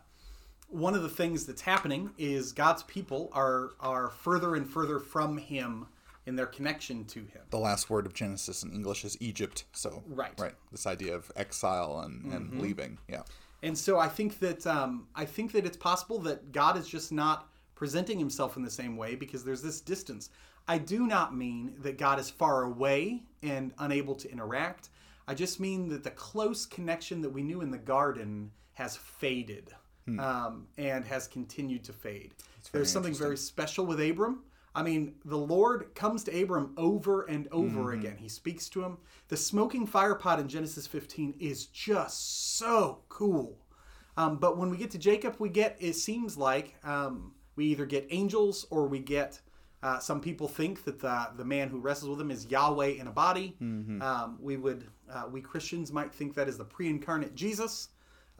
one 0.68 0.94
of 0.94 1.02
the 1.02 1.08
things 1.08 1.46
that's 1.46 1.62
happening 1.62 2.10
is 2.18 2.52
God's 2.52 2.82
people 2.82 3.30
are 3.32 3.70
are 3.80 4.10
further 4.10 4.54
and 4.54 4.68
further 4.68 4.98
from 4.98 5.38
Him 5.38 5.86
in 6.26 6.36
their 6.36 6.46
connection 6.46 7.06
to 7.06 7.20
Him. 7.20 7.40
the 7.48 7.58
last 7.58 7.88
word 7.88 8.04
of 8.04 8.12
Genesis 8.12 8.62
in 8.62 8.70
English 8.72 9.02
is 9.02 9.16
Egypt. 9.18 9.64
So 9.72 10.02
Right. 10.06 10.32
Mm-hmm. 10.32 10.42
right. 10.42 10.54
This 10.70 10.86
idea 10.86 11.14
of 11.14 11.32
exile 11.36 12.00
and, 12.00 12.30
and 12.34 12.60
leaving. 12.60 12.98
Yeah, 13.08 13.22
And 13.62 13.76
so 13.76 13.98
I 13.98 14.08
think 14.08 14.38
that 14.40 14.66
um, 14.66 15.08
I 15.14 15.24
think 15.24 15.52
that 15.52 15.66
it's 15.66 15.76
possible 15.76 16.18
that 16.20 16.52
God 16.52 16.76
is 16.76 16.88
just 16.88 17.12
not 17.12 17.48
presenting 17.74 18.18
Himself 18.18 18.56
in 18.56 18.62
the 18.62 18.70
same 18.70 18.96
way 18.96 19.14
because 19.14 19.44
there's 19.44 19.62
this 19.62 19.80
distance. 19.80 20.30
I 20.66 20.78
do 20.78 21.06
not 21.06 21.34
mean 21.34 21.74
that 21.78 21.96
God 21.96 22.20
is 22.20 22.28
far 22.28 22.64
away 22.64 23.22
and 23.42 23.72
unable 23.78 24.14
to 24.16 24.30
interact. 24.30 24.90
I 25.26 25.34
just 25.34 25.60
mean 25.60 25.88
that 25.88 26.04
the 26.04 26.10
close 26.10 26.66
connection 26.66 27.20
that 27.22 27.30
we 27.30 27.42
knew 27.42 27.60
in 27.62 27.70
the 27.70 27.78
garden 27.78 28.50
has 28.74 28.96
faded 28.96 29.72
um, 30.18 30.66
and 30.78 31.04
has 31.04 31.26
continued 31.26 31.84
to 31.84 31.92
fade. 31.92 32.32
There's 32.72 32.90
something 32.90 33.14
very 33.14 33.36
special 33.36 33.84
with 33.86 34.00
Abram. 34.00 34.42
I 34.74 34.82
mean, 34.82 35.14
the 35.24 35.38
Lord 35.38 35.94
comes 35.94 36.22
to 36.24 36.42
Abram 36.42 36.72
over 36.76 37.22
and 37.22 37.48
over 37.50 37.92
again. 37.92 38.16
He 38.18 38.28
speaks 38.28 38.68
to 38.70 38.84
him. 38.84 38.98
The 39.28 39.36
smoking 39.36 39.86
fire 39.86 40.14
pot 40.14 40.38
in 40.38 40.48
Genesis 40.48 40.86
15 40.86 41.34
is 41.40 41.66
just 41.66 42.56
so 42.58 43.00
cool. 43.08 43.58
Um, 44.16 44.36
but 44.38 44.56
when 44.58 44.70
we 44.70 44.76
get 44.76 44.90
to 44.92 44.98
Jacob, 44.98 45.36
we 45.38 45.48
get, 45.48 45.76
it 45.80 45.94
seems 45.94 46.36
like 46.36 46.74
um, 46.84 47.32
we 47.56 47.66
either 47.66 47.86
get 47.86 48.06
angels 48.10 48.66
or 48.70 48.86
we 48.86 48.98
get, 48.98 49.40
uh, 49.82 49.98
some 50.00 50.20
people 50.20 50.48
think 50.48 50.84
that 50.84 50.98
the, 50.98 51.28
the 51.36 51.44
man 51.44 51.68
who 51.68 51.78
wrestles 51.78 52.10
with 52.10 52.20
him 52.20 52.30
is 52.30 52.46
Yahweh 52.46 52.88
in 53.00 53.06
a 53.06 53.12
body. 53.12 53.56
Um, 54.02 54.38
we 54.40 54.56
would, 54.56 54.84
uh, 55.10 55.24
we 55.30 55.40
Christians 55.40 55.92
might 55.92 56.12
think 56.12 56.34
that 56.34 56.48
is 56.48 56.58
the 56.58 56.64
pre 56.64 56.88
incarnate 56.88 57.34
Jesus. 57.34 57.88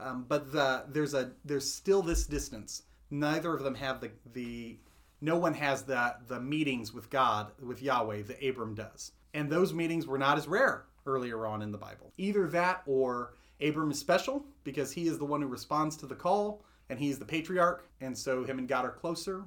Um, 0.01 0.25
but 0.27 0.51
the, 0.51 0.85
there's 0.89 1.13
a 1.13 1.31
there's 1.43 1.69
still 1.69 2.01
this 2.01 2.25
distance. 2.25 2.83
Neither 3.09 3.53
of 3.53 3.63
them 3.63 3.75
have 3.75 3.99
the 4.01 4.11
the 4.33 4.77
no 5.21 5.37
one 5.37 5.53
has 5.53 5.83
the 5.83 6.15
the 6.27 6.39
meetings 6.39 6.93
with 6.93 7.09
God 7.09 7.51
with 7.61 7.81
Yahweh 7.81 8.23
that 8.23 8.43
Abram 8.47 8.75
does, 8.75 9.11
and 9.33 9.49
those 9.49 9.73
meetings 9.73 10.07
were 10.07 10.17
not 10.17 10.37
as 10.37 10.47
rare 10.47 10.85
earlier 11.05 11.45
on 11.45 11.61
in 11.61 11.71
the 11.71 11.77
Bible. 11.77 12.13
Either 12.17 12.47
that 12.47 12.81
or 12.85 13.33
Abram 13.61 13.91
is 13.91 13.99
special 13.99 14.45
because 14.63 14.91
he 14.91 15.07
is 15.07 15.17
the 15.17 15.25
one 15.25 15.41
who 15.41 15.47
responds 15.47 15.95
to 15.97 16.05
the 16.05 16.15
call 16.15 16.63
and 16.89 16.99
he's 16.99 17.19
the 17.19 17.25
patriarch, 17.25 17.87
and 18.01 18.17
so 18.17 18.43
him 18.43 18.57
and 18.59 18.67
God 18.67 18.85
are 18.85 18.91
closer. 18.91 19.43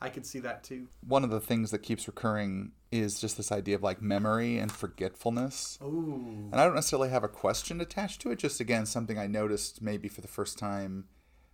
I 0.00 0.10
could 0.10 0.26
see 0.26 0.38
that 0.40 0.62
too. 0.62 0.88
one 1.06 1.24
of 1.24 1.30
the 1.30 1.40
things 1.40 1.70
that 1.70 1.78
keeps 1.78 2.06
recurring 2.06 2.72
is 2.92 3.18
just 3.20 3.36
this 3.38 3.50
idea 3.50 3.74
of 3.74 3.82
like 3.82 4.02
memory 4.02 4.58
and 4.58 4.70
forgetfulness. 4.70 5.78
Ooh, 5.82 6.48
And 6.52 6.60
I 6.60 6.64
don't 6.64 6.74
necessarily 6.74 7.08
have 7.08 7.24
a 7.24 7.28
question 7.28 7.80
attached 7.80 8.20
to 8.22 8.30
it. 8.30 8.38
Just 8.38 8.60
again, 8.60 8.86
something 8.86 9.18
I 9.18 9.26
noticed 9.26 9.80
maybe 9.82 10.08
for 10.08 10.20
the 10.20 10.28
first 10.28 10.58
time, 10.58 11.06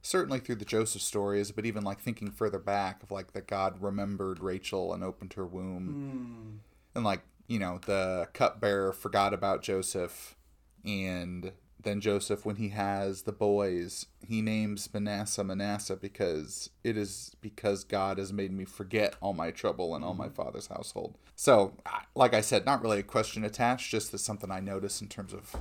certainly 0.02 0.40
through 0.40 0.56
the 0.56 0.64
Joseph 0.64 1.02
stories, 1.02 1.50
but 1.50 1.66
even 1.66 1.84
like 1.84 2.00
thinking 2.00 2.30
further 2.30 2.58
back 2.58 3.02
of 3.02 3.10
like 3.10 3.32
that 3.32 3.46
God 3.46 3.80
remembered 3.82 4.40
Rachel 4.40 4.92
and 4.92 5.04
opened 5.04 5.34
her 5.34 5.46
womb, 5.46 5.86
hmm. 5.86 6.96
and 6.96 7.04
like 7.04 7.22
you 7.46 7.58
know 7.58 7.80
the 7.84 8.28
cupbearer 8.32 8.92
forgot 8.92 9.34
about 9.34 9.62
Joseph, 9.62 10.36
and 10.84 11.52
then 11.82 12.00
Joseph, 12.00 12.44
when 12.44 12.56
he 12.56 12.70
has 12.70 13.22
the 13.22 13.32
boys, 13.32 14.06
he 14.26 14.42
names 14.42 14.88
Manasseh 14.92 15.44
Manasseh 15.44 15.96
because 15.96 16.70
it 16.84 16.96
is 16.96 17.34
because 17.40 17.84
God 17.84 18.18
has 18.18 18.32
made 18.32 18.52
me 18.52 18.64
forget 18.64 19.14
all 19.20 19.32
my 19.32 19.50
trouble 19.50 19.94
and 19.94 20.04
all 20.04 20.14
my 20.14 20.26
hmm. 20.26 20.34
father's 20.34 20.66
household. 20.68 21.16
So, 21.36 21.72
like 22.14 22.34
I 22.34 22.42
said, 22.42 22.66
not 22.66 22.82
really 22.82 22.98
a 22.98 23.02
question 23.02 23.44
attached, 23.44 23.90
just 23.90 24.16
something 24.18 24.50
I 24.50 24.60
notice 24.60 25.00
in 25.00 25.08
terms 25.08 25.32
of 25.32 25.56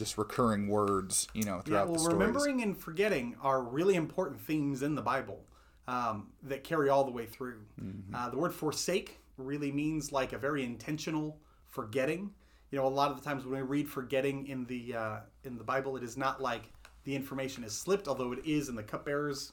just 0.00 0.16
recurring 0.18 0.66
words, 0.66 1.28
you 1.34 1.44
know, 1.44 1.56
yeah. 1.56 1.62
throughout 1.62 1.86
Well, 1.86 1.94
the 1.94 2.00
stories. 2.00 2.18
remembering 2.18 2.62
and 2.62 2.76
forgetting 2.76 3.36
are 3.42 3.62
really 3.62 3.94
important 3.94 4.40
themes 4.40 4.82
in 4.82 4.94
the 4.94 5.02
Bible 5.02 5.44
um, 5.86 6.28
that 6.42 6.64
carry 6.64 6.88
all 6.88 7.04
the 7.04 7.12
way 7.12 7.26
through. 7.26 7.60
Mm-hmm. 7.80 8.14
Uh, 8.14 8.30
the 8.30 8.38
word 8.38 8.54
forsake 8.54 9.20
really 9.36 9.70
means 9.70 10.10
like 10.10 10.32
a 10.32 10.38
very 10.38 10.64
intentional 10.64 11.38
forgetting. 11.68 12.30
You 12.70 12.78
know, 12.78 12.86
a 12.86 12.88
lot 12.88 13.10
of 13.10 13.18
the 13.18 13.24
times 13.28 13.44
when 13.44 13.60
we 13.60 13.62
read 13.62 13.88
forgetting 13.88 14.46
in 14.46 14.64
the 14.64 14.94
uh, 14.94 15.16
in 15.44 15.58
the 15.58 15.64
Bible, 15.64 15.96
it 15.98 16.02
is 16.02 16.16
not 16.16 16.40
like 16.40 16.62
the 17.04 17.14
information 17.14 17.62
is 17.62 17.76
slipped, 17.76 18.08
although 18.08 18.32
it 18.32 18.44
is 18.46 18.68
in 18.70 18.74
the 18.74 18.82
cupbearer's 18.82 19.52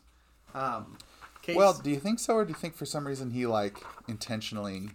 um, 0.56 0.98
case. 1.42 1.58
Well, 1.58 1.74
do 1.74 1.90
you 1.90 2.00
think 2.00 2.20
so, 2.20 2.36
or 2.36 2.46
do 2.46 2.50
you 2.50 2.56
think 2.56 2.76
for 2.76 2.86
some 2.86 3.06
reason 3.06 3.32
he 3.32 3.46
like 3.46 3.84
intentionally, 4.08 4.90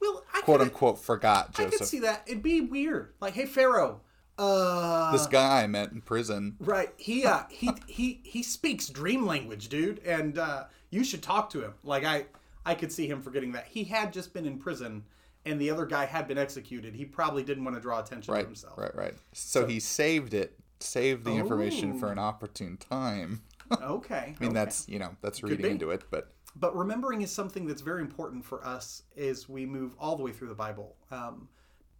well, 0.00 0.22
I 0.32 0.40
quote 0.40 0.60
could, 0.60 0.68
unquote, 0.68 0.98
forgot 0.98 1.52
Joseph. 1.52 1.74
I 1.74 1.76
could 1.76 1.86
see 1.86 2.00
that. 2.00 2.22
It'd 2.26 2.42
be 2.42 2.62
weird. 2.62 3.12
Like, 3.20 3.34
hey, 3.34 3.46
Pharaoh. 3.46 4.00
Uh, 4.38 5.12
This 5.12 5.26
guy 5.26 5.62
I 5.62 5.66
met 5.66 5.92
in 5.92 6.00
prison. 6.00 6.56
Right. 6.60 6.92
He 6.96 7.24
uh 7.24 7.44
he 7.48 7.70
he 7.86 8.20
he 8.24 8.42
speaks 8.42 8.88
dream 8.88 9.26
language, 9.26 9.68
dude, 9.68 10.00
and 10.04 10.38
uh 10.38 10.64
you 10.90 11.04
should 11.04 11.22
talk 11.22 11.50
to 11.50 11.62
him. 11.62 11.74
Like 11.82 12.04
I 12.04 12.26
I 12.64 12.74
could 12.74 12.92
see 12.92 13.06
him 13.08 13.22
forgetting 13.22 13.52
that. 13.52 13.66
He 13.66 13.84
had 13.84 14.12
just 14.12 14.32
been 14.34 14.46
in 14.46 14.58
prison 14.58 15.04
and 15.44 15.60
the 15.60 15.70
other 15.70 15.86
guy 15.86 16.04
had 16.06 16.26
been 16.26 16.38
executed. 16.38 16.94
He 16.94 17.04
probably 17.04 17.42
didn't 17.44 17.64
want 17.64 17.76
to 17.76 17.80
draw 17.80 18.00
attention 18.00 18.34
right, 18.34 18.40
to 18.40 18.46
himself. 18.46 18.76
Right, 18.76 18.92
right. 18.96 19.14
So, 19.32 19.64
he 19.64 19.78
saved 19.78 20.34
it, 20.34 20.58
saved 20.80 21.22
the 21.24 21.30
information 21.34 21.96
for 22.00 22.08
Oh. 22.08 22.12
an 22.12 22.18
opportune 22.18 22.76
time. 22.76 23.42
Okay. 23.82 24.34
I 24.40 24.44
mean, 24.44 24.52
that's 24.52 24.88
you 24.88 25.00
know 25.00 25.16
that's 25.22 25.42
reading 25.42 25.66
into 25.72 25.90
it, 25.90 26.04
but 26.10 26.30
but 26.54 26.76
remembering 26.76 27.22
is 27.22 27.32
something 27.32 27.66
that's 27.66 27.82
very 27.82 28.00
important 28.00 28.44
for 28.44 28.64
us 28.64 29.02
as 29.16 29.48
we 29.48 29.66
move 29.66 29.96
all 29.98 30.14
the 30.14 30.22
way 30.22 30.30
through 30.30 30.46
the 30.48 30.54
Bible. 30.54 30.94
Um, 31.10 31.48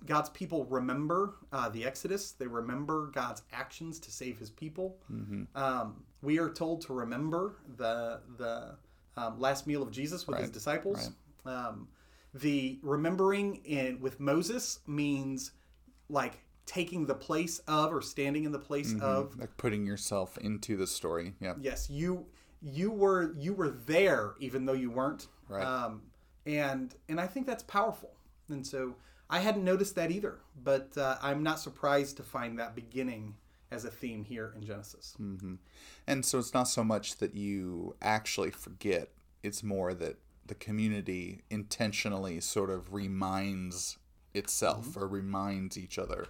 God's 0.04 0.28
people 0.30 0.64
remember 0.66 1.34
uh, 1.52 1.68
the 1.68 1.84
Exodus. 1.84 2.32
They 2.32 2.46
remember 2.46 3.06
God's 3.12 3.42
actions 3.52 3.98
to 4.00 4.10
save 4.10 4.38
His 4.38 4.50
people. 4.50 4.98
Um, 5.54 6.02
we 6.22 6.38
are 6.38 6.50
told 6.50 6.82
to 6.82 6.92
remember 6.92 7.56
the 7.76 8.20
the 8.36 8.76
um, 9.16 9.40
last 9.40 9.66
meal 9.66 9.82
of 9.82 9.90
Jesus 9.90 10.26
with 10.26 10.36
His 10.38 10.46
Right, 10.48 10.52
disciples. 10.52 11.10
Um, 11.44 11.88
the 12.34 12.78
remembering 12.82 13.56
in 13.64 14.00
with 14.00 14.20
Moses 14.20 14.80
means 14.86 15.52
like 16.10 16.40
taking 16.66 17.06
the 17.06 17.14
place 17.14 17.60
of 17.60 17.92
or 17.94 18.02
standing 18.02 18.44
in 18.44 18.52
the 18.52 18.58
place 18.58 18.94
of 19.00 19.38
like 19.38 19.56
putting 19.56 19.86
yourself 19.86 20.36
into 20.38 20.76
the 20.76 20.86
story. 20.86 21.34
Yeah. 21.40 21.54
yes 21.60 21.88
you 21.88 22.26
you 22.60 22.90
were 22.90 23.34
you 23.38 23.54
were 23.54 23.70
there 23.70 24.34
even 24.40 24.66
though 24.66 24.72
you 24.72 24.90
weren't 24.90 25.28
Right. 25.48 25.62
um, 25.64 26.02
and 26.44 26.92
and 27.08 27.20
i 27.20 27.26
think 27.28 27.46
that's 27.46 27.62
powerful 27.62 28.10
and 28.48 28.66
so 28.66 28.96
i 29.30 29.38
hadn't 29.40 29.64
noticed 29.64 29.94
that 29.94 30.10
either 30.10 30.38
but 30.62 30.96
uh, 30.96 31.16
i'm 31.22 31.42
not 31.42 31.58
surprised 31.60 32.16
to 32.16 32.22
find 32.22 32.58
that 32.58 32.74
beginning 32.74 33.34
as 33.70 33.84
a 33.84 33.90
theme 33.90 34.24
here 34.24 34.52
in 34.54 34.64
genesis. 34.64 35.14
And 36.06 36.24
so 36.24 36.38
it's 36.38 36.54
not 36.54 36.68
so 36.68 36.84
much 36.84 37.16
that 37.16 37.34
you 37.34 37.96
actually 38.00 38.52
forget, 38.52 39.08
it's 39.42 39.62
more 39.64 39.92
that 39.94 40.18
the 40.46 40.54
community 40.54 41.42
intentionally 41.50 42.40
sort 42.40 42.70
of 42.70 42.92
reminds 42.94 43.98
itself 44.34 44.86
Mm-hmm. 44.90 45.02
or 45.02 45.08
reminds 45.08 45.76
each 45.76 45.98
other 45.98 46.26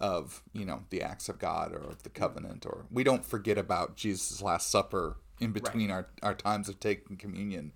of, 0.00 0.42
you 0.52 0.64
know, 0.64 0.82
the 0.90 1.00
acts 1.00 1.28
of 1.28 1.38
God 1.38 1.72
or 1.72 1.78
of 1.80 2.02
the 2.02 2.08
covenant 2.10 2.66
or 2.66 2.86
we 2.90 3.04
don't 3.04 3.24
forget 3.24 3.56
about 3.56 3.94
Jesus' 3.96 4.42
last 4.42 4.68
supper 4.68 5.16
in 5.40 5.52
between 5.52 5.92
our, 5.92 6.08
our 6.24 6.34
times 6.34 6.68
of 6.68 6.80
taking 6.80 7.16
communion, 7.16 7.72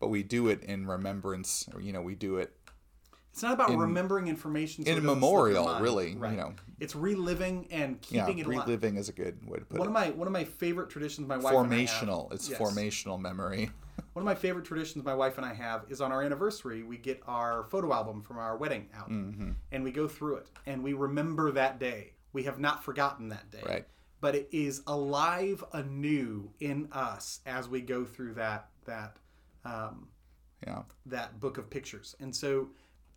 but 0.00 0.08
we 0.08 0.24
do 0.24 0.48
it 0.48 0.60
in 0.64 0.86
remembrance 0.86 1.68
or 1.72 1.80
you 1.80 1.92
know, 1.92 2.02
we 2.02 2.16
do 2.16 2.36
it 2.38 2.56
it's 3.34 3.42
not 3.42 3.52
about 3.52 3.76
remembering 3.76 4.28
information 4.28 4.84
so 4.84 4.92
in 4.92 4.98
it 4.98 5.00
doesn't 5.00 5.18
slip 5.18 5.20
your 5.32 5.54
memorial, 5.54 5.80
really, 5.80 6.10
you 6.10 6.36
know. 6.36 6.54
it's 6.78 6.94
reliving 6.94 7.66
and 7.72 7.98
yeah, 8.08 8.24
keeping 8.24 8.38
it 8.38 8.46
alive 8.46 8.64
reliving 8.68 8.96
is 8.96 9.08
a 9.08 9.12
good 9.12 9.44
way 9.44 9.58
to 9.58 9.64
put 9.64 9.80
one 9.80 9.88
it. 9.88 9.90
of 9.90 9.92
my 9.92 10.10
one 10.10 10.28
of 10.28 10.32
my 10.32 10.44
favorite 10.44 10.88
traditions 10.88 11.26
my 11.26 11.36
wife 11.36 11.52
and 11.52 11.74
I 11.74 11.78
have- 11.80 11.88
formational. 11.88 12.32
It's 12.32 12.48
Yes. 12.48 12.60
formational 12.60 13.20
memory. 13.20 13.70
One 14.12 14.22
of 14.22 14.26
my 14.26 14.34
favorite 14.36 14.64
traditions 14.64 15.04
my 15.04 15.14
wife 15.14 15.38
and 15.38 15.44
I 15.46 15.52
have 15.54 15.86
is 15.88 16.00
on 16.00 16.12
our 16.12 16.22
anniversary, 16.22 16.84
we 16.84 16.96
get 16.96 17.20
our 17.26 17.64
photo 17.64 17.92
album 17.92 18.22
from 18.22 18.38
our 18.38 18.56
wedding 18.56 18.88
out 18.94 19.10
Mm-hmm. 19.10 19.50
and 19.72 19.82
we 19.82 19.90
go 19.90 20.06
through 20.06 20.36
it 20.36 20.46
and 20.66 20.84
we 20.84 20.92
remember 20.92 21.50
that 21.52 21.80
day. 21.80 22.12
We 22.32 22.44
have 22.44 22.60
not 22.60 22.84
forgotten 22.84 23.28
that 23.30 23.50
day. 23.50 23.62
Right. 23.66 23.86
But 24.20 24.36
it 24.36 24.48
is 24.52 24.82
alive 24.86 25.64
anew 25.72 26.50
in 26.60 26.88
us 26.92 27.40
as 27.46 27.68
we 27.68 27.80
go 27.80 28.04
through 28.04 28.34
that 28.34 28.68
that 28.84 29.16
um, 29.64 30.08
Yeah. 30.64 30.82
that 31.06 31.40
book 31.40 31.58
of 31.58 31.68
pictures. 31.68 32.14
And 32.20 32.34
so 32.34 32.68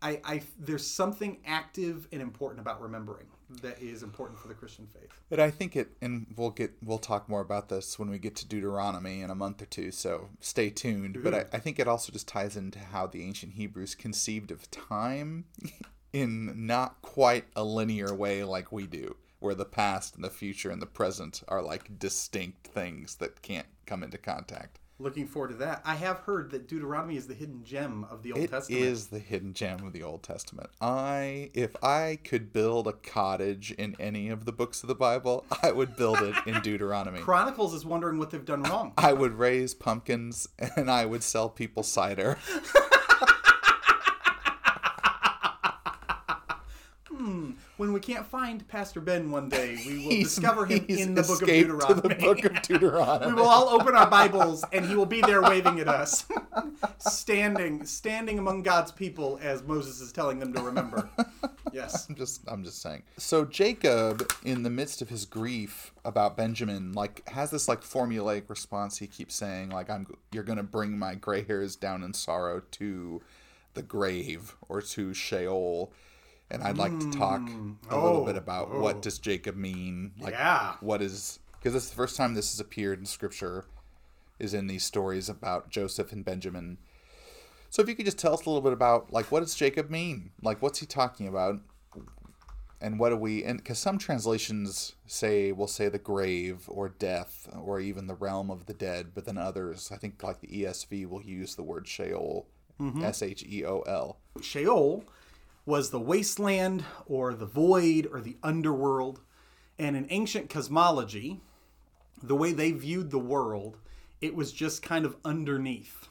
I, 0.01 0.21
I 0.23 0.41
there's 0.59 0.85
something 0.85 1.39
active 1.45 2.07
and 2.11 2.21
important 2.21 2.61
about 2.61 2.81
remembering 2.81 3.27
that 3.61 3.81
is 3.81 4.03
important 4.03 4.37
for 4.39 4.47
the 4.47 4.53
Christian 4.53 4.87
faith. 4.87 5.09
But 5.29 5.39
I 5.39 5.49
think 5.49 5.75
it, 5.75 5.89
and 6.01 6.27
we'll 6.35 6.51
get 6.51 6.73
we'll 6.83 6.97
talk 6.97 7.29
more 7.29 7.41
about 7.41 7.69
this 7.69 7.97
when 7.97 8.09
we 8.09 8.19
get 8.19 8.35
to 8.37 8.47
Deuteronomy 8.47 9.21
in 9.21 9.29
a 9.29 9.35
month 9.35 9.61
or 9.61 9.65
two. 9.65 9.91
So 9.91 10.29
stay 10.39 10.69
tuned. 10.69 11.23
But 11.23 11.33
I, 11.33 11.45
I 11.53 11.59
think 11.59 11.79
it 11.79 11.87
also 11.87 12.11
just 12.11 12.27
ties 12.27 12.55
into 12.55 12.79
how 12.79 13.07
the 13.07 13.23
ancient 13.23 13.53
Hebrews 13.53 13.95
conceived 13.95 14.51
of 14.51 14.69
time 14.69 15.45
in 16.13 16.65
not 16.67 17.01
quite 17.01 17.45
a 17.55 17.63
linear 17.63 18.13
way 18.13 18.43
like 18.43 18.71
we 18.71 18.85
do, 18.85 19.15
where 19.39 19.55
the 19.55 19.65
past 19.65 20.15
and 20.15 20.23
the 20.23 20.29
future 20.29 20.69
and 20.69 20.81
the 20.81 20.87
present 20.87 21.43
are 21.47 21.61
like 21.61 21.97
distinct 21.99 22.67
things 22.67 23.15
that 23.15 23.41
can't 23.41 23.67
come 23.85 24.03
into 24.03 24.17
contact. 24.17 24.79
Looking 24.99 25.27
forward 25.27 25.49
to 25.49 25.53
that. 25.57 25.83
I 25.85 25.93
have 25.93 26.19
heard 26.21 26.49
that 26.51 26.67
Deuteronomy 26.67 27.17
is 27.17 27.27
the 27.27 27.35
hidden 27.35 27.63
gem 27.63 28.07
of 28.09 28.23
the 28.23 28.31
Old 28.31 28.41
It 28.43 28.49
Testament. 28.49 28.81
is 28.83 29.07
the 29.07 29.19
hidden 29.19 29.53
gem 29.53 29.85
of 29.85 29.93
the 29.93 30.01
Old 30.01 30.23
Testament. 30.23 30.71
I, 30.81 31.51
if 31.53 31.75
I 31.83 32.17
could 32.23 32.51
build 32.51 32.87
a 32.87 32.93
cottage 32.93 33.71
in 33.73 33.95
any 33.99 34.29
of 34.29 34.45
the 34.45 34.51
books 34.51 34.81
of 34.81 34.87
the 34.87 34.95
Bible, 34.95 35.45
I 35.61 35.71
would 35.71 35.95
build 35.97 36.19
it 36.23 36.35
in 36.47 36.59
Deuteronomy. 36.63 37.19
Chronicles 37.19 37.75
is 37.75 37.85
wondering 37.85 38.17
what 38.17 38.31
they've 38.31 38.43
done 38.43 38.63
wrong. 38.63 38.93
I 38.97 39.13
would 39.13 39.33
raise 39.33 39.75
pumpkins 39.75 40.47
and 40.75 40.89
I 40.89 41.05
would 41.05 41.21
sell 41.21 41.47
people 41.47 41.83
cider. 41.83 42.39
Hmm, 47.17 47.51
when 47.77 47.93
we 47.93 47.99
can't 47.99 48.25
find 48.27 48.67
Pastor 48.67 49.01
Ben 49.01 49.31
one 49.31 49.49
day, 49.49 49.75
we 49.87 50.05
will 50.05 50.09
discover 50.23 50.67
him 50.67 50.85
he's 50.87 51.01
in 51.01 51.15
the 51.15 51.23
book 51.23 51.41
of 51.41 51.49
escaped 51.49 51.69
Deuteronomy. 51.69 52.01
To 52.01 52.07
the 52.07 52.15
book 52.15 52.45
of 52.45 52.61
Deuteronomy. 52.61 53.33
we 53.33 53.41
will 53.41 53.47
all 53.47 53.69
open 53.69 53.95
our 53.95 54.07
Bibles 54.07 54.63
and 54.71 54.85
he 54.85 54.95
will 54.95 55.07
be 55.07 55.21
there 55.21 55.41
waving 55.41 55.79
at 55.79 55.87
us, 55.87 56.25
standing, 56.99 57.85
standing 57.87 58.37
among 58.37 58.61
God's 58.61 58.91
people 58.91 59.39
as 59.41 59.63
Moses 59.63 59.99
is 59.99 60.11
telling 60.11 60.37
them 60.37 60.53
to 60.53 60.61
remember. 60.61 61.09
Yes. 61.73 62.07
I'm 62.07 62.15
just 62.15 62.41
I'm 62.47 62.63
just 62.63 62.81
saying. 62.83 63.01
So 63.17 63.45
Jacob, 63.45 64.31
in 64.43 64.61
the 64.61 64.69
midst 64.69 65.01
of 65.01 65.09
his 65.09 65.25
grief 65.25 65.93
about 66.05 66.37
Benjamin, 66.37 66.93
like 66.93 67.27
has 67.29 67.49
this 67.49 67.67
like 67.67 67.81
formulaic 67.81 68.47
response. 68.47 68.99
He 68.99 69.07
keeps 69.07 69.33
saying 69.33 69.69
like 69.69 69.89
I'm 69.89 70.05
you're 70.31 70.43
gonna 70.43 70.63
bring 70.63 70.99
my 70.99 71.15
gray 71.15 71.43
hairs 71.43 71.75
down 71.75 72.03
in 72.03 72.13
sorrow 72.13 72.61
to 72.71 73.21
the 73.73 73.81
grave 73.81 74.55
or 74.69 74.81
to 74.81 75.13
Sheol. 75.13 75.91
And 76.49 76.63
I'd 76.63 76.77
like 76.77 76.97
to 76.99 77.11
talk 77.11 77.41
hmm. 77.41 77.73
a 77.89 77.95
little 77.95 78.21
Oh, 78.21 78.25
bit 78.25 78.37
about 78.37 78.69
oh. 78.71 78.79
what 78.79 79.01
does 79.01 79.19
Jacob 79.19 79.55
mean? 79.55 80.13
Like 80.19 80.33
Yeah. 80.33 80.75
what 80.79 81.01
is 81.01 81.39
because 81.53 81.73
this 81.73 81.83
is 81.85 81.89
the 81.89 81.95
first 81.95 82.15
time 82.15 82.33
this 82.33 82.51
has 82.51 82.59
appeared 82.59 82.99
in 82.99 83.05
scripture 83.05 83.65
is 84.39 84.53
in 84.53 84.67
these 84.67 84.83
stories 84.83 85.27
about 85.29 85.69
Joseph 85.69 86.11
and 86.11 86.23
Benjamin. 86.23 86.77
So 87.69 87.81
if 87.81 87.89
you 87.89 87.95
could 87.95 88.05
just 88.05 88.19
tell 88.19 88.33
us 88.33 88.45
a 88.45 88.49
little 88.49 88.61
bit 88.61 88.73
about 88.73 89.11
like 89.11 89.31
what 89.31 89.41
does 89.41 89.55
Jacob 89.55 89.89
mean? 89.89 90.31
Like 90.41 90.61
what's 90.61 90.79
he 90.79 90.85
talking 90.85 91.27
about? 91.27 91.59
And 92.79 92.99
what 92.99 93.09
do 93.09 93.17
we 93.17 93.43
and 93.43 93.65
cuz 93.65 93.79
some 93.79 93.97
translations 93.97 94.95
say 95.05 95.51
will 95.51 95.67
say 95.67 95.89
the 95.89 95.99
grave 95.99 96.65
or 96.67 96.87
death 96.87 97.49
or 97.59 97.79
even 97.81 98.07
the 98.07 98.13
realm 98.15 98.49
of 98.49 98.67
the 98.67 98.73
dead, 98.73 99.07
but 99.13 99.25
then 99.25 99.37
others, 99.37 99.91
I 99.91 99.97
think 99.97 100.23
like 100.23 100.39
the 100.39 100.47
ESV 100.47 101.07
will 101.09 101.23
use 101.23 101.55
the 101.55 101.63
word 101.63 101.87
Sheol, 101.87 102.47
mm-hmm. 102.79 103.03
S 103.03 103.21
H 103.21 103.43
E 103.43 103.65
O 103.65 103.81
L. 103.81 104.19
Sheol 104.41 105.03
was 105.67 105.91
the 105.91 105.99
wasteland 105.99 106.83
or 107.05 107.33
the 107.33 107.45
void 107.45 108.07
or 108.11 108.21
the 108.21 108.37
underworld. 108.41 109.19
And 109.77 109.95
in 109.95 110.07
ancient 110.09 110.49
cosmology, 110.49 111.41
the 112.23 112.35
way 112.35 112.53
they 112.53 112.71
viewed 112.71 113.11
the 113.11 113.19
world, 113.19 113.77
it 114.21 114.33
was 114.33 114.51
just 114.51 114.81
kind 114.81 115.05
of 115.05 115.17
underneath. 115.25 116.07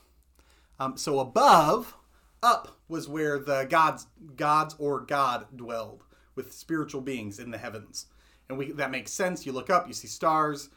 Um, 0.79 0.97
so 0.99 1.19
above, 1.21 1.97
up 2.43 2.77
was 2.87 3.09
where 3.09 3.39
the 3.39 3.67
gods, 3.69 4.07
gods 4.37 4.77
or 4.79 5.01
God 5.01 5.47
dwelled 5.57 6.05
with 6.35 6.53
spiritual 6.53 7.01
beings 7.01 7.39
in 7.39 7.51
the 7.51 7.59
heavens, 7.59 8.07
and 8.49 8.59
we 8.59 8.73
that 8.73 8.91
makes 8.91 9.11
sense. 9.11 9.47
You 9.47 9.53
look 9.53 9.71
up, 9.71 9.89
you 9.89 9.95
see 9.95 10.07
stars. 10.07 10.69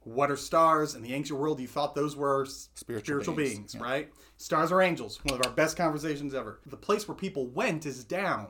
What 0.00 0.30
are 0.30 0.36
stars? 0.36 0.96
In 0.96 1.02
the 1.02 1.14
ancient 1.14 1.38
world, 1.38 1.60
you 1.60 1.68
thought 1.68 1.94
those 1.94 2.16
were 2.16 2.44
s- 2.44 2.68
Spiritual 3.06 3.34
beings, 3.36 3.72
beings, 3.72 3.76
right? 3.76 4.12
Stars 4.36 4.72
are 4.72 4.82
angels. 4.82 5.20
One 5.24 5.38
of 5.38 5.46
our 5.46 5.52
best 5.52 5.76
conversations 5.76 6.34
ever. 6.34 6.60
The 6.66 6.76
place 6.76 7.06
where 7.06 7.16
people 7.16 7.46
went 7.46 7.86
is 7.86 8.04
down, 8.04 8.48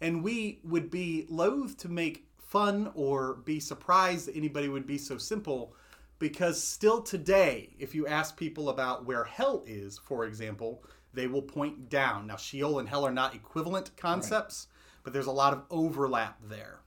and 0.00 0.22
we 0.22 0.60
would 0.64 0.90
be 0.90 1.26
loath 1.28 1.76
to 1.78 1.88
make 1.88 2.28
fun 2.38 2.90
or 2.94 3.34
be 3.34 3.58
surprised 3.58 4.26
that 4.26 4.36
anybody 4.36 4.68
would 4.68 4.86
be 4.86 4.98
so 4.98 5.16
simple 5.16 5.74
because 6.18 6.62
still 6.62 7.02
today, 7.02 7.74
if 7.80 7.96
you 7.96 8.06
ask 8.06 8.36
people 8.36 8.68
about 8.68 9.04
where 9.04 9.24
hell 9.24 9.64
is, 9.66 9.98
for 9.98 10.24
example, 10.24 10.84
they 11.12 11.26
will 11.26 11.42
point 11.42 11.88
down. 11.88 12.28
Now, 12.28 12.36
Sheol 12.36 12.78
and 12.78 12.88
hell 12.88 13.04
are 13.04 13.10
not 13.10 13.34
equivalent 13.34 13.90
concepts, 13.96 14.68
but 15.02 15.12
there's 15.12 15.26
a 15.26 15.32
lot 15.32 15.52
of 15.52 15.64
overlap 15.68 16.38
there. 16.48 16.78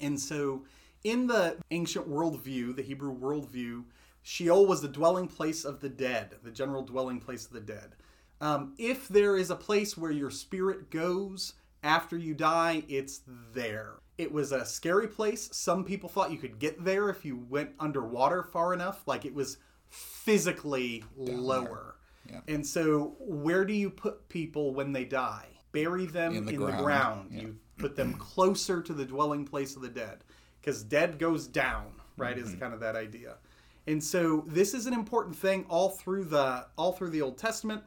And 0.00 0.20
so, 0.20 0.64
in 1.02 1.26
the 1.26 1.56
ancient 1.70 2.08
worldview, 2.08 2.76
the 2.76 2.82
Hebrew 2.82 3.12
worldview, 3.12 3.84
Sheol 4.22 4.66
was 4.66 4.82
the 4.82 4.88
dwelling 4.88 5.26
place 5.28 5.64
of 5.64 5.80
the 5.80 5.88
dead, 5.88 6.36
the 6.42 6.50
general 6.50 6.82
dwelling 6.82 7.20
place 7.20 7.46
of 7.46 7.52
the 7.52 7.60
dead. 7.60 7.96
Um, 8.40 8.74
if 8.78 9.08
there 9.08 9.36
is 9.36 9.50
a 9.50 9.56
place 9.56 9.96
where 9.96 10.10
your 10.10 10.30
spirit 10.30 10.90
goes 10.90 11.54
after 11.82 12.16
you 12.16 12.34
die, 12.34 12.82
it's 12.88 13.20
there. 13.54 13.94
It 14.18 14.30
was 14.32 14.52
a 14.52 14.64
scary 14.66 15.08
place. 15.08 15.48
Some 15.52 15.84
people 15.84 16.08
thought 16.08 16.30
you 16.30 16.38
could 16.38 16.58
get 16.58 16.84
there 16.84 17.08
if 17.08 17.24
you 17.24 17.36
went 17.48 17.70
underwater 17.80 18.42
far 18.42 18.74
enough. 18.74 19.06
Like 19.06 19.24
it 19.24 19.34
was 19.34 19.58
physically 19.88 21.04
lower. 21.16 21.96
Yeah. 22.28 22.40
And 22.48 22.66
so, 22.66 23.16
where 23.18 23.64
do 23.64 23.72
you 23.72 23.90
put 23.90 24.28
people 24.28 24.74
when 24.74 24.92
they 24.92 25.04
die? 25.04 25.46
Bury 25.72 26.06
them 26.06 26.34
in 26.34 26.44
the 26.44 26.52
the 26.52 26.58
ground. 26.58 26.84
ground. 26.84 27.28
Yeah. 27.32 27.40
You 27.42 27.56
put 27.78 27.96
them 27.96 28.14
closer 28.14 28.82
to 28.82 28.92
the 28.92 29.04
dwelling 29.04 29.44
place 29.46 29.74
of 29.76 29.82
the 29.82 29.88
dead 29.88 30.18
because 30.60 30.82
dead 30.82 31.18
goes 31.18 31.46
down 31.46 31.86
right 32.16 32.36
is 32.36 32.50
Mm-hmm. 32.50 32.60
kind 32.60 32.74
of 32.74 32.80
that 32.80 32.96
idea 32.96 33.36
and 33.86 34.02
so 34.02 34.44
this 34.46 34.74
is 34.74 34.86
an 34.86 34.92
important 34.92 35.36
thing 35.36 35.64
all 35.68 35.90
through 35.90 36.24
the 36.24 36.66
all 36.76 36.92
through 36.92 37.10
the 37.10 37.22
old 37.22 37.38
testament 37.38 37.82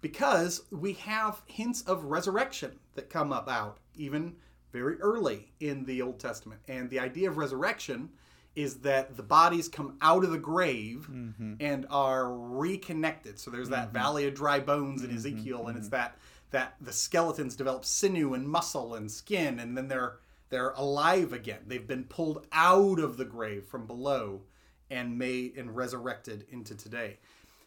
because 0.00 0.62
we 0.70 0.92
have 0.94 1.42
hints 1.46 1.82
of 1.82 2.04
resurrection 2.04 2.78
that 2.94 3.10
come 3.10 3.32
up 3.32 3.48
out 3.48 3.78
even 3.94 4.36
very 4.72 5.00
early 5.00 5.50
in 5.60 5.84
the 5.84 6.02
Old 6.02 6.18
Testament. 6.18 6.60
And 6.68 6.90
the 6.90 7.00
idea 7.00 7.28
of 7.28 7.36
resurrection 7.36 8.10
is 8.54 8.76
that 8.76 9.16
the 9.16 9.22
bodies 9.22 9.68
come 9.68 9.96
out 10.02 10.24
of 10.24 10.30
the 10.30 10.38
grave 10.38 11.08
mm-hmm. 11.10 11.54
and 11.60 11.86
are 11.90 12.32
reconnected. 12.32 13.38
So 13.38 13.50
there's 13.50 13.68
that 13.68 13.86
mm-hmm. 13.86 13.98
valley 13.98 14.26
of 14.26 14.34
dry 14.34 14.60
bones 14.60 15.02
in 15.02 15.08
mm-hmm. 15.08 15.16
Ezekiel, 15.16 15.66
and 15.68 15.78
it's 15.78 15.88
that 15.88 16.16
that 16.50 16.74
the 16.80 16.92
skeletons 16.92 17.54
develop 17.56 17.84
sinew 17.84 18.32
and 18.32 18.48
muscle 18.48 18.94
and 18.94 19.10
skin, 19.10 19.58
and 19.60 19.76
then 19.76 19.88
they're 19.88 20.16
they're 20.50 20.70
alive 20.70 21.32
again. 21.32 21.60
They've 21.66 21.86
been 21.86 22.04
pulled 22.04 22.46
out 22.52 22.98
of 22.98 23.16
the 23.16 23.24
grave 23.24 23.66
from 23.66 23.86
below 23.86 24.42
and 24.90 25.18
made 25.18 25.56
and 25.56 25.74
resurrected 25.74 26.46
into 26.50 26.74
today. 26.74 27.18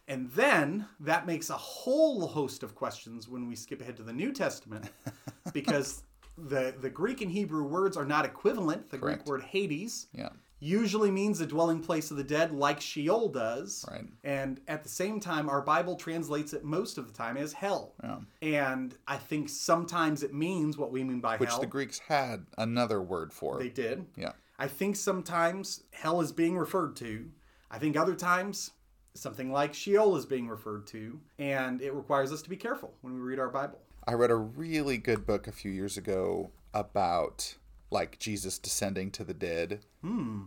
And 0.08 0.30
then 0.32 0.86
that 1.00 1.26
makes 1.26 1.50
a 1.50 1.56
whole 1.56 2.26
host 2.26 2.62
of 2.62 2.74
questions 2.74 3.28
when 3.28 3.46
we 3.48 3.54
skip 3.54 3.80
ahead 3.80 3.96
to 3.98 4.02
the 4.02 4.12
New 4.12 4.32
Testament 4.32 4.90
because 5.52 6.02
the 6.36 6.74
the 6.80 6.90
Greek 6.90 7.20
and 7.20 7.30
Hebrew 7.30 7.64
words 7.64 7.96
are 7.96 8.04
not 8.04 8.24
equivalent. 8.24 8.90
The 8.90 8.98
Correct. 8.98 9.24
Greek 9.24 9.28
word 9.28 9.42
Hades 9.42 10.06
Yeah. 10.12 10.30
Usually 10.62 11.10
means 11.10 11.40
the 11.40 11.46
dwelling 11.46 11.80
place 11.80 12.10
of 12.12 12.16
the 12.16 12.24
dead 12.24 12.52
like 12.52 12.80
Sheol 12.80 13.28
does. 13.28 13.84
Right. 13.90 14.04
And 14.22 14.60
at 14.68 14.84
the 14.84 14.88
same 14.88 15.18
time 15.18 15.48
our 15.48 15.60
Bible 15.60 15.96
translates 15.96 16.52
it 16.52 16.62
most 16.62 16.98
of 16.98 17.06
the 17.08 17.12
time 17.12 17.36
as 17.36 17.52
hell. 17.52 17.94
Yeah. 18.02 18.18
And 18.42 18.94
I 19.08 19.16
think 19.16 19.48
sometimes 19.48 20.22
it 20.22 20.32
means 20.32 20.78
what 20.78 20.92
we 20.92 21.02
mean 21.02 21.20
by 21.20 21.36
Which 21.36 21.48
hell. 21.48 21.58
Which 21.58 21.66
the 21.66 21.70
Greeks 21.70 21.98
had 21.98 22.46
another 22.56 23.02
word 23.02 23.32
for. 23.32 23.58
they 23.58 23.68
did. 23.68 24.06
yeah. 24.16 24.32
I 24.58 24.68
think 24.68 24.94
sometimes 24.94 25.82
hell 25.90 26.20
is 26.20 26.30
being 26.30 26.56
referred 26.56 26.94
to. 26.96 27.26
I 27.70 27.78
think 27.78 27.96
other 27.96 28.14
times 28.14 28.70
something 29.14 29.50
like 29.50 29.74
Sheol 29.74 30.16
is 30.16 30.26
being 30.26 30.48
referred 30.48 30.86
to, 30.88 31.18
and 31.38 31.82
it 31.82 31.92
requires 31.92 32.32
us 32.32 32.42
to 32.42 32.48
be 32.50 32.56
careful 32.56 32.94
when 33.00 33.14
we 33.14 33.20
read 33.20 33.40
our 33.40 33.48
Bible. 33.48 33.80
I 34.06 34.12
read 34.14 34.30
a 34.30 34.36
really 34.36 34.98
good 34.98 35.26
book 35.26 35.46
a 35.48 35.52
few 35.52 35.70
years 35.72 35.96
ago 35.96 36.50
about 36.74 37.56
like 37.92 38.18
Jesus 38.18 38.58
descending 38.58 39.10
to 39.12 39.24
the 39.24 39.34
dead. 39.34 39.80
Hmm. 40.00 40.44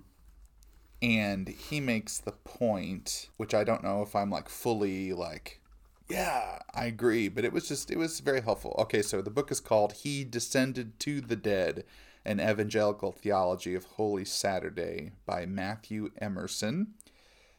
And 1.01 1.47
he 1.47 1.79
makes 1.79 2.17
the 2.17 2.31
point, 2.31 3.29
which 3.37 3.53
I 3.53 3.63
don't 3.63 3.83
know 3.83 4.01
if 4.01 4.15
I'm 4.15 4.29
like 4.29 4.49
fully 4.49 5.13
like, 5.13 5.61
yeah, 6.09 6.59
I 6.73 6.85
agree, 6.85 7.29
but 7.29 7.45
it 7.45 7.53
was 7.53 7.67
just, 7.67 7.91
it 7.91 7.97
was 7.97 8.19
very 8.19 8.41
helpful. 8.41 8.75
Okay, 8.79 9.01
so 9.01 9.21
the 9.21 9.29
book 9.29 9.51
is 9.51 9.59
called 9.59 9.93
He 9.93 10.23
Descended 10.23 10.99
to 11.01 11.21
the 11.21 11.35
Dead 11.35 11.83
An 12.23 12.39
Evangelical 12.39 13.11
Theology 13.11 13.75
of 13.75 13.85
Holy 13.85 14.25
Saturday 14.25 15.11
by 15.25 15.45
Matthew 15.45 16.11
Emerson. 16.19 16.93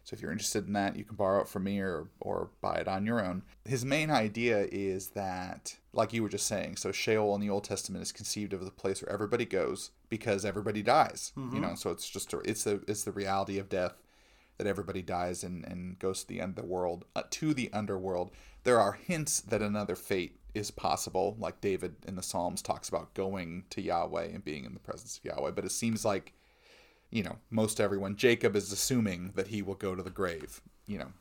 So 0.05 0.15
if 0.15 0.23
you're 0.23 0.33
interested 0.33 0.67
in 0.69 0.73
that, 0.75 0.97
you 0.97 1.05
can 1.05 1.17
borrow 1.17 1.43
it 1.43 1.49
from 1.49 1.65
me 1.65 1.81
or, 1.81 2.09
or 2.21 2.51
buy 2.61 2.77
it 2.77 2.87
on 2.87 3.07
your 3.07 3.25
own. 3.25 3.43
His 3.65 3.85
main 3.85 4.11
idea 4.11 4.69
is 4.71 5.09
that, 5.09 5.77
like 5.97 6.13
you 6.13 6.23
were 6.23 6.29
just 6.29 6.47
saying, 6.47 6.77
so 6.77 6.93
Sheol 6.93 7.35
in 7.35 7.41
the 7.41 7.51
Old 7.51 7.65
Testament 7.65 8.03
is 8.03 8.13
conceived 8.13 8.53
of 8.53 8.61
as 8.61 8.67
the 8.67 8.73
place 8.73 9.03
where 9.03 9.13
everybody 9.13 9.45
goes 9.45 9.91
because 10.09 10.45
everybody 10.45 10.83
dies. 10.83 11.33
You 11.55 11.61
know, 11.61 11.75
so 11.75 11.91
it's 11.91 12.09
just 12.09 12.33
a, 12.33 12.39
it's 12.41 12.65
the 12.65 12.83
it's 12.87 13.05
the 13.05 13.13
reality 13.13 13.59
of 13.59 13.69
death 13.69 13.95
that 14.59 14.67
everybody 14.67 15.03
dies 15.03 15.45
and, 15.45 15.65
and 15.65 15.99
goes 15.99 16.21
to 16.23 16.29
the 16.29 16.41
end 16.41 16.51
of 16.51 16.65
the 16.65 16.71
world 16.71 17.05
uh, 17.15 17.23
to 17.31 17.53
the 17.53 17.71
underworld. 17.73 18.31
There 18.65 18.81
are 18.81 18.93
hints 18.93 19.41
that 19.41 19.63
another 19.63 19.95
fate 19.97 20.39
is 20.55 20.71
possible, 20.71 21.37
like 21.39 21.61
David 21.61 21.97
in 22.07 22.17
the 22.17 22.23
Psalms 22.23 22.63
talks 22.63 22.89
about 22.89 23.13
going 23.15 23.65
to 23.71 23.83
Yahweh 23.83 24.25
and 24.25 24.45
being 24.45 24.65
in 24.65 24.73
the 24.73 24.81
presence 24.81 25.19
of 25.19 25.25
Yahweh. 25.25 25.51
But 25.51 25.67
it 25.67 25.73
seems 25.73 26.05
like 26.05 26.33
you 27.11 27.23
know, 27.23 27.37
most 27.51 27.81
everyone, 27.81 28.17
Jacob 28.17 28.57
is 28.57 28.73
assuming 28.73 29.33
that 29.37 29.49
he 29.49 29.63
will 29.63 29.75
go 29.75 29.95
to 29.95 30.03
the 30.03 30.11
grave, 30.11 30.61
you 30.87 30.99
know, 30.99 31.13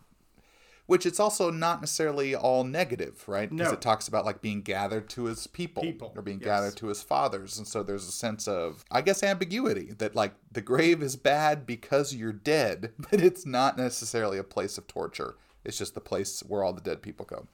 which 0.87 1.05
it's 1.05 1.19
also 1.19 1.49
not 1.49 1.81
necessarily 1.81 2.35
all 2.35 2.63
negative, 2.63 3.23
right? 3.27 3.49
Because 3.49 3.67
No. 3.69 3.73
it 3.73 3.81
talks 3.81 4.07
about 4.07 4.25
like 4.25 4.41
being 4.41 4.61
gathered 4.61 5.09
to 5.09 5.25
his 5.25 5.47
people, 5.47 5.81
People, 5.81 6.13
or 6.15 6.21
being 6.21 6.39
yes. 6.39 6.45
gathered 6.45 6.75
to 6.77 6.87
his 6.87 7.01
fathers. 7.01 7.57
And 7.57 7.67
so 7.67 7.81
there's 7.83 8.07
a 8.07 8.11
sense 8.11 8.47
of, 8.47 8.85
I 8.91 9.01
guess, 9.01 9.23
ambiguity 9.23 9.93
that 9.97 10.15
like 10.15 10.33
the 10.51 10.61
grave 10.61 11.01
is 11.01 11.15
bad 11.15 11.65
because 11.65 12.13
you're 12.13 12.33
dead, 12.33 12.93
but 13.09 13.19
it's 13.21 13.45
not 13.45 13.77
necessarily 13.77 14.37
a 14.37 14.43
place 14.43 14.77
of 14.77 14.87
torture. 14.87 15.35
It's 15.63 15.77
just 15.77 15.95
the 15.95 16.01
place 16.01 16.41
where 16.41 16.63
all 16.63 16.73
the 16.73 16.81
dead 16.81 17.01
people 17.01 17.25
go. 17.25 17.47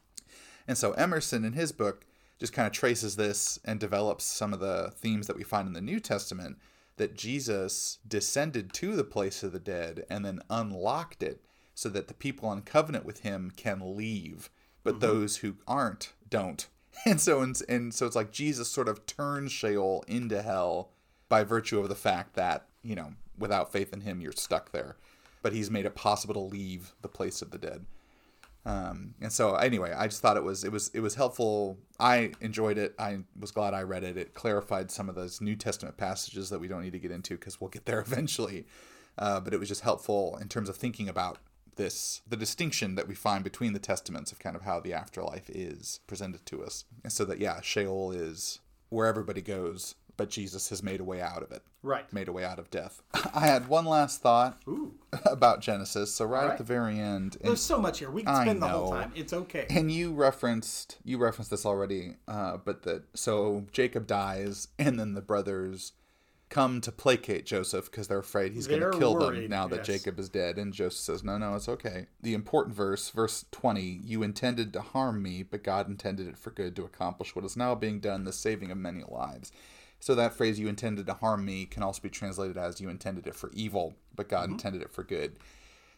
And 0.68 0.78
so 0.78 0.92
Emerson, 0.94 1.46
in 1.46 1.54
his 1.54 1.72
book, 1.72 2.06
just 2.40 2.54
kind 2.54 2.66
of 2.68 2.74
traces 2.74 3.16
this 3.16 3.60
and 3.64 3.80
develops 3.80 4.26
some 4.26 4.52
of 4.54 4.60
the 4.60 4.92
themes 4.96 5.28
that 5.28 5.38
we 5.38 5.44
find 5.44 5.68
in 5.68 5.74
the 5.74 5.82
New 5.82 6.00
Testament 6.00 6.58
that 6.98 7.16
Jesus 7.16 8.00
descended 8.08 8.74
to 8.74 8.96
the 8.96 9.04
place 9.04 9.42
of 9.44 9.54
the 9.54 9.60
dead 9.60 10.06
and 10.10 10.26
then 10.26 10.42
unlocked 10.50 11.24
it 11.24 11.42
so 11.82 11.90
that 11.90 12.08
the 12.08 12.14
people 12.14 12.48
on 12.48 12.62
covenant 12.62 13.06
with 13.06 13.22
him 13.22 13.52
can 13.58 13.98
leave, 13.98 14.52
but 14.84 15.00
those 15.00 15.38
who 15.38 15.56
aren't 15.68 16.14
don't. 16.30 16.68
And 17.06 17.22
so 17.22 17.40
and, 17.42 17.60
and 17.70 17.94
so 17.94 18.06
it's 18.06 18.18
like 18.18 18.32
Jesus 18.32 18.68
sort 18.68 18.90
of 18.90 19.06
turns 19.08 19.52
Sheol 19.52 20.04
into 20.08 20.42
hell 20.42 20.92
by 21.30 21.44
virtue 21.44 21.80
of 21.80 21.90
the 21.90 21.96
fact 21.96 22.36
that, 22.36 22.68
you 22.84 22.96
know, 22.96 23.14
without 23.40 23.72
faith 23.72 23.94
in 23.94 24.02
him 24.02 24.20
you're 24.22 24.34
stuck 24.34 24.72
there. 24.72 24.98
But 25.42 25.54
he's 25.54 25.72
made 25.72 25.86
it 25.86 25.96
possible 25.96 26.34
to 26.34 26.40
leave 26.42 26.94
the 27.02 27.08
place 27.08 27.42
of 27.42 27.50
the 27.50 27.58
dead. 27.58 27.86
Um, 28.66 29.16
and 29.22 29.32
so 29.32 29.56
anyway, 29.56 29.94
I 29.98 30.08
just 30.08 30.22
thought 30.22 30.38
it 30.38 30.44
was 30.44 30.64
it 30.64 30.72
was 30.72 30.92
it 30.94 31.00
was 31.00 31.16
helpful. 31.16 31.80
I 32.00 32.34
enjoyed 32.42 32.78
it. 32.78 32.94
I 33.00 33.20
was 33.40 33.52
glad 33.52 33.74
I 33.74 33.82
read 33.84 34.04
it. 34.04 34.18
It 34.18 34.34
clarified 34.36 34.92
some 34.92 35.10
of 35.10 35.16
those 35.16 35.42
New 35.42 35.56
Testament 35.56 35.98
passages 35.98 36.50
that 36.52 36.60
we 36.60 36.68
don't 36.68 36.84
need 36.84 36.94
to 36.94 37.00
get 37.00 37.12
into 37.12 37.36
because 37.36 37.60
we'll 37.60 37.70
get 37.70 37.86
there 37.86 38.02
eventually. 38.08 38.68
Uh, 39.18 39.40
but 39.40 39.54
it 39.54 39.60
was 39.60 39.70
just 39.70 39.82
helpful 39.82 40.38
in 40.42 40.50
terms 40.50 40.70
of 40.70 40.76
thinking 40.76 41.10
about 41.10 41.40
this 41.82 42.22
the 42.28 42.38
distinction 42.38 42.96
that 42.96 43.08
we 43.08 43.16
find 43.16 43.44
between 43.44 43.74
the 43.74 43.80
testaments 43.80 44.32
of 44.32 44.40
kind 44.40 44.56
of 44.56 44.62
how 44.62 44.80
the 44.80 44.94
afterlife 44.94 45.50
is 45.50 46.00
presented 46.06 46.46
to 46.46 46.64
us. 46.64 46.86
And 47.04 47.12
so 47.12 47.26
that 47.26 47.40
yeah, 47.40 47.60
Sheol 47.62 48.12
is 48.12 48.60
where 48.90 49.08
everybody 49.08 49.42
goes, 49.42 49.96
but 50.16 50.30
Jesus 50.30 50.70
has 50.70 50.84
made 50.84 51.00
a 51.00 51.04
way 51.04 51.22
out 51.22 51.42
of 51.42 51.52
it. 51.52 51.64
Right. 51.82 52.12
Made 52.14 52.28
a 52.28 52.32
way 52.32 52.44
out 52.44 52.60
of 52.60 52.70
death. 52.70 53.02
I 53.34 53.48
had 53.48 53.68
one 53.68 53.86
last 53.86 54.22
thought 54.22 54.62
Ooh. 54.68 54.94
about 55.26 55.62
Genesis. 55.62 56.14
So 56.14 56.26
right, 56.26 56.44
All 56.44 56.52
at 56.52 56.58
the 56.60 56.64
very 56.64 57.00
end, 57.00 57.38
and 57.42 57.50
There's 57.50 57.62
so 57.62 57.80
much 57.82 57.98
here. 58.00 58.12
We 58.12 58.24
can 58.24 58.36
spend 58.44 58.62
the 58.62 58.68
whole 58.68 58.92
time. 58.92 59.12
It's 59.16 59.34
okay. 59.34 59.66
and 59.70 59.92
you 59.92 60.14
referenced 60.14 60.98
you 61.04 61.18
referenced 61.18 61.50
this 61.50 61.66
already, 61.66 62.18
uh, 62.28 62.58
but 62.58 62.84
that 62.84 63.04
so 63.16 63.66
Jacob 63.72 64.06
dies, 64.06 64.68
and 64.78 65.00
then 65.00 65.16
the 65.16 65.22
brothers 65.22 65.94
come 66.52 66.82
to 66.82 66.92
placate 66.92 67.46
Joseph 67.48 67.90
because 67.90 68.08
they're 68.08 68.20
afraid 68.20 68.54
he's 68.54 68.68
going 68.68 68.82
to 68.82 68.96
kill 69.00 69.18
them 69.18 69.50
now 69.50 69.68
that 69.68 69.78
yes. 69.78 69.88
Jacob 69.88 70.20
is 70.20 70.30
dead. 70.30 70.60
And 70.60 70.72
Joseph 70.72 71.00
says, 71.00 71.24
"No, 71.24 71.40
no, 71.40 71.56
it's 71.56 71.70
okay." 71.70 72.06
The 72.22 72.36
important 72.36 72.76
verse, 72.76 73.10
verse 73.10 73.46
twenty: 73.52 74.00
"You 74.04 74.22
intended 74.22 74.72
to 74.74 74.82
harm 74.82 75.24
me, 75.24 75.42
but 75.42 75.64
God 75.64 75.88
intended 75.88 76.28
it 76.28 76.38
for 76.38 76.52
good 76.52 76.76
to 76.76 76.84
accomplish 76.84 77.36
what 77.36 77.46
is 77.46 77.58
now 77.58 77.74
being 77.74 78.00
done, 78.00 78.26
the 78.26 78.34
saving 78.34 78.70
of 78.70 78.78
many 78.78 79.04
lives." 79.08 79.52
So 80.00 80.14
that 80.16 80.34
phrase, 80.34 80.60
"You 80.60 80.68
intended 80.68 81.06
to 81.08 81.14
harm 81.16 81.46
me," 81.46 81.66
can 81.66 81.82
also 81.84 82.02
be 82.02 82.10
translated 82.10 82.58
as 82.58 82.82
"You 82.82 82.90
intended 82.90 83.26
it 83.26 83.36
for 83.36 83.50
evil, 83.54 83.96
but 84.16 84.30
God 84.30 84.44
Mm-hmm. 84.44 84.54
intended 84.54 84.82
it 84.84 84.92
for 84.92 85.04
good." 85.04 85.38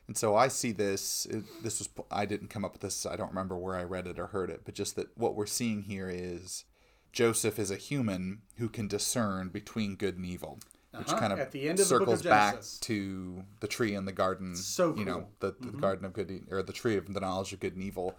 And 0.08 0.18
so 0.18 0.36
I 0.36 0.50
see 0.50 0.72
this. 0.74 1.26
It, 1.26 1.46
this 1.64 1.80
was 1.80 1.90
I 2.12 2.26
didn't 2.26 2.50
come 2.50 2.64
up 2.64 2.74
with 2.74 2.82
this. 2.82 3.06
I 3.06 3.16
don't 3.16 3.30
remember 3.30 3.58
where 3.58 3.76
I 3.76 3.84
read 3.84 4.06
it 4.06 4.20
or 4.20 4.28
heard 4.28 4.50
it, 4.50 4.62
but 4.66 4.76
just 4.76 4.96
that 4.98 5.18
what 5.18 5.36
we're 5.36 5.46
seeing 5.46 5.84
here 5.84 6.10
is 6.10 6.66
Joseph 7.14 7.60
is 7.60 7.72
a 7.72 7.78
human 7.78 8.42
who 8.58 8.68
can 8.68 8.88
discern 8.88 9.50
between 9.50 9.96
good 9.96 10.18
and 10.18 10.26
evil, 10.26 10.60
which 10.98 11.08
Uh-huh. 11.10 11.20
kind 11.20 11.32
of 11.34 11.40
At 11.40 11.52
the 11.52 11.62
end 11.70 11.80
of 11.80 11.86
the 11.86 11.86
circles 11.86 12.20
of 12.22 12.26
back 12.26 12.62
to 12.82 13.44
the 13.62 13.68
tree 13.68 13.94
in 13.96 14.06
the 14.06 14.12
garden. 14.12 14.56
So 14.56 14.96
you 14.96 15.06
know 15.06 15.30
cool. 15.40 15.52
Mm-hmm. 15.52 15.66
the, 15.66 15.72
the 15.72 15.78
garden 15.78 16.06
of 16.06 16.14
good 16.14 16.48
or 16.52 16.62
the 16.64 16.74
tree 16.74 16.98
of 16.98 17.12
the 17.14 17.20
knowledge 17.20 17.54
of 17.54 17.60
good 17.60 17.76
and 17.76 17.84
evil. 17.84 18.18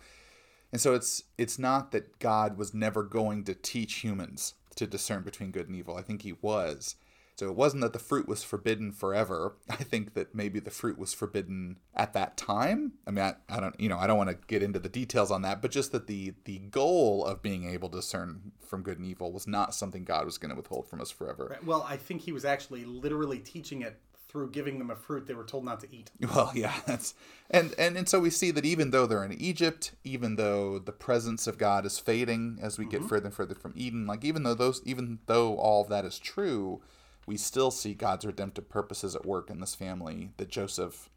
And 0.73 0.81
so 0.81 0.95
it's 0.95 1.25
it's 1.37 1.59
not 1.59 1.91
that 1.93 2.19
God 2.19 2.57
was 2.57 2.73
never 2.73 3.03
going 3.03 3.45
to 3.45 3.55
teach 3.55 3.95
humans 3.97 4.55
to 4.77 4.87
discern 4.87 5.23
between 5.23 5.51
good 5.51 5.67
and 5.69 5.77
evil. 5.77 5.97
I 5.97 6.03
think 6.03 6.23
he 6.23 6.33
was. 6.41 6.97
So 7.37 7.47
it 7.47 7.57
wasn't 7.57 7.83
that 7.83 7.93
the 7.93 7.99
fruit 7.99 8.29
was 8.29 8.45
forbidden 8.45 8.93
forever. 8.93 9.57
I 9.69 9.77
think 9.77 10.15
that 10.15 10.35
maybe 10.35 10.61
the 10.61 10.71
fruit 10.71 10.99
was 10.99 11.13
forbidden 11.13 11.79
at 11.95 12.13
that 12.13 12.37
time. 12.37 12.93
I 13.07 13.11
mean, 13.11 13.25
I, 13.25 13.35
I 13.49 13.61
don't, 13.61 13.79
you 13.79 13.89
know, 13.89 13.99
I 13.99 14.07
don't 14.07 14.19
want 14.19 14.31
to 14.31 14.39
get 14.47 14.63
into 14.63 14.79
the 14.79 14.89
details 14.89 15.31
on 15.31 15.43
that, 15.43 15.61
but 15.61 15.71
just 15.71 15.93
that 15.93 16.07
the 16.07 16.35
the 16.45 16.59
goal 16.59 17.25
of 17.25 17.43
being 17.43 17.69
able 17.69 17.89
to 17.91 17.99
discern 17.99 18.53
from 18.61 18.83
good 18.83 18.99
and 18.99 19.07
evil 19.07 19.33
was 19.33 19.47
not 19.47 19.75
something 19.75 20.05
God 20.05 20.25
was 20.25 20.39
going 20.39 20.51
to 20.51 20.57
withhold 20.57 20.89
from 20.89 21.01
us 21.01 21.11
forever. 21.11 21.49
Right. 21.51 21.65
Well, 21.65 21.87
I 21.89 21.97
think 21.97 22.23
he 22.23 22.33
was 22.33 22.45
actually 22.45 22.85
literally 22.85 23.39
teaching 23.39 23.83
it 23.83 23.99
through 24.35 24.51
giving 24.51 24.81
them 24.81 24.91
a 24.91 24.97
fruit 24.97 25.29
they 25.29 25.35
were 25.35 25.45
told 25.45 25.65
not 25.65 25.79
to 25.79 25.95
eat. 25.95 26.11
Well, 26.35 26.51
yeah, 26.55 26.75
that's 26.87 27.15
and, 27.51 27.73
and 27.79 27.97
and 27.97 28.09
so 28.09 28.19
we 28.19 28.31
see 28.31 28.51
that 28.51 28.65
even 28.65 28.91
though 28.91 29.07
they're 29.07 29.25
in 29.25 29.33
Egypt, 29.33 29.93
even 30.03 30.35
though 30.35 30.81
the 30.81 30.93
presence 30.93 31.47
of 31.47 31.57
God 31.57 31.87
is 31.87 32.01
fading 32.01 32.59
as 32.61 32.77
we 32.77 32.85
get 32.85 33.01
mm-hmm. 33.01 33.09
further 33.09 33.27
and 33.27 33.35
further 33.35 33.55
from 33.55 33.73
Eden, 33.77 34.07
like 34.07 34.25
even 34.25 34.43
though 34.43 34.55
those 34.55 34.83
even 34.85 35.21
though 35.27 35.57
all 35.57 35.83
of 35.83 35.89
that 35.89 36.05
is 36.05 36.19
true, 36.19 36.83
we 37.27 37.37
still 37.37 37.71
see 37.71 37.95
God's 37.95 38.25
redemptive 38.25 38.69
purposes 38.69 39.15
at 39.15 39.27
work 39.27 39.51
in 39.51 39.61
this 39.61 39.75
family. 39.75 40.31
That 40.37 40.49
Joseph 40.49 41.11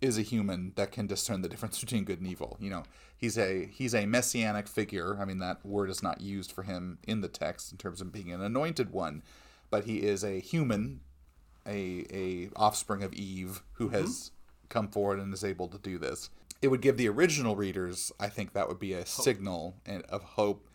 is 0.00 0.18
a 0.18 0.22
human 0.22 0.72
that 0.76 0.92
can 0.92 1.06
discern 1.06 1.42
the 1.42 1.48
difference 1.48 1.80
between 1.80 2.04
good 2.04 2.20
and 2.20 2.28
evil. 2.28 2.56
You 2.60 2.70
know, 2.70 2.82
he's 3.16 3.38
a 3.38 3.66
he's 3.66 3.94
a 3.94 4.06
messianic 4.06 4.68
figure. 4.68 5.18
I 5.20 5.24
mean, 5.24 5.38
that 5.38 5.64
word 5.64 5.90
is 5.90 6.02
not 6.02 6.20
used 6.20 6.52
for 6.52 6.62
him 6.62 6.98
in 7.06 7.20
the 7.20 7.28
text 7.28 7.72
in 7.72 7.78
terms 7.78 8.00
of 8.00 8.12
being 8.12 8.32
an 8.32 8.42
anointed 8.42 8.90
one, 8.90 9.22
but 9.70 9.84
he 9.84 9.98
is 9.98 10.24
a 10.24 10.40
human 10.40 11.00
a 11.66 12.06
a 12.12 12.48
offspring 12.56 13.02
of 13.02 13.12
Eve 13.14 13.62
who 13.74 13.86
mm-hmm. 13.86 13.96
has 13.96 14.30
come 14.68 14.88
forward 14.88 15.18
and 15.18 15.32
is 15.32 15.44
able 15.44 15.68
to 15.68 15.78
do 15.78 15.98
this. 15.98 16.30
it 16.62 16.68
would 16.68 16.80
give 16.80 16.96
the 16.96 17.08
original 17.08 17.54
readers, 17.54 18.10
I 18.18 18.28
think 18.28 18.52
that 18.52 18.68
would 18.68 18.78
be 18.78 18.92
a 18.94 19.06
signal 19.06 19.76
and 19.84 20.02
of 20.04 20.22
hope, 20.22 20.68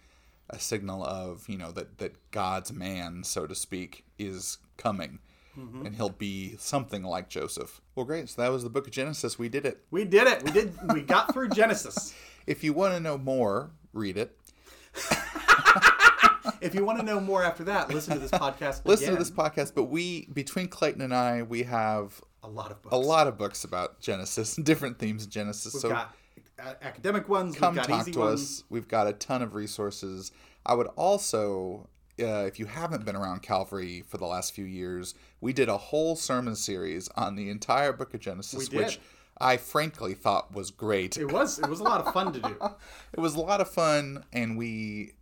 a 0.51 0.59
signal 0.59 1.03
of, 1.03 1.47
you 1.49 1.57
know, 1.57 1.71
that, 1.71 1.97
that 1.99 2.31
God's 2.31 2.71
man, 2.71 3.23
so 3.23 3.47
to 3.47 3.55
speak, 3.55 4.05
is 4.19 4.57
coming. 4.77 5.19
Mm-hmm. 5.57 5.85
And 5.85 5.95
he'll 5.95 6.09
be 6.09 6.55
something 6.57 7.03
like 7.03 7.27
Joseph. 7.27 7.81
Well, 7.95 8.05
great. 8.05 8.29
So 8.29 8.41
that 8.41 8.51
was 8.51 8.63
the 8.63 8.69
book 8.69 8.87
of 8.87 8.93
Genesis. 8.93 9.37
We 9.37 9.49
did 9.49 9.65
it. 9.65 9.83
We 9.91 10.05
did 10.05 10.27
it. 10.27 10.43
We 10.43 10.51
did. 10.51 10.73
We 10.93 11.01
got 11.01 11.33
through 11.33 11.49
Genesis. 11.53 12.13
If 12.47 12.63
you 12.63 12.71
want 12.71 12.93
to 12.93 12.99
know 13.01 13.17
more, 13.17 13.71
read 13.93 14.17
it. 14.17 14.37
If 16.59 16.75
you 16.75 16.85
want 16.85 16.99
to 16.99 17.05
know 17.05 17.19
more 17.19 17.43
after 17.43 17.63
that, 17.65 17.89
listen 17.89 18.13
to 18.13 18.19
this 18.19 18.31
podcast. 18.31 18.81
Listen 18.85 19.05
again. 19.09 19.17
to 19.17 19.19
this 19.19 19.31
podcast. 19.31 19.73
But 19.73 19.85
we, 19.85 20.27
between 20.31 20.67
Clayton 20.67 21.01
and 21.01 21.13
I, 21.13 21.41
we 21.41 21.63
have 21.63 22.21
A 22.43 22.47
lot 22.47 22.71
of 22.71 22.81
books. 22.83 22.93
a 22.93 22.97
lot 22.99 23.27
of 23.27 23.37
books 23.37 23.63
about 23.63 23.99
Genesis, 23.99 24.57
and 24.57 24.65
different 24.65 24.99
themes 24.99 25.23
of 25.23 25.29
Genesis. 25.31 25.73
We've 25.73 25.81
so 25.81 25.89
got 25.89 26.15
academic 26.81 27.27
ones. 27.29 27.55
come 27.55 27.75
we've 27.75 27.83
got 27.83 27.89
talk 27.89 28.01
easy 28.01 28.11
to 28.13 28.19
ones. 28.19 28.41
us. 28.41 28.63
We've 28.69 28.87
got 28.87 29.07
a 29.07 29.13
ton 29.13 29.41
of 29.41 29.55
resources. 29.55 30.31
I 30.65 30.73
would 30.73 30.87
also, 30.95 31.87
uh, 32.19 32.45
if 32.45 32.59
you 32.59 32.65
haven't 32.65 33.05
been 33.05 33.15
around 33.15 33.41
Calvary 33.41 34.03
for 34.07 34.17
the 34.17 34.25
last 34.25 34.53
few 34.53 34.65
years, 34.65 35.15
we 35.39 35.53
did 35.53 35.69
a 35.69 35.77
whole 35.77 36.15
sermon 36.15 36.55
series 36.55 37.09
on 37.09 37.35
the 37.35 37.49
entire 37.49 37.93
book 37.93 38.13
of 38.13 38.19
Genesis, 38.19 38.69
which 38.69 38.99
I 39.39 39.57
frankly 39.57 40.13
thought 40.13 40.53
was 40.53 40.69
great. 40.71 41.17
It 41.17 41.31
was. 41.31 41.57
It 41.59 41.67
was 41.67 41.79
a 41.79 41.83
lot 41.83 42.05
of 42.05 42.13
fun 42.13 42.31
to 42.33 42.39
do. 42.39 42.55
It 43.13 43.19
was 43.19 43.35
a 43.35 43.41
lot 43.41 43.59
of 43.61 43.69
fun, 43.69 44.23
and 44.31 44.57
we. 44.57 45.13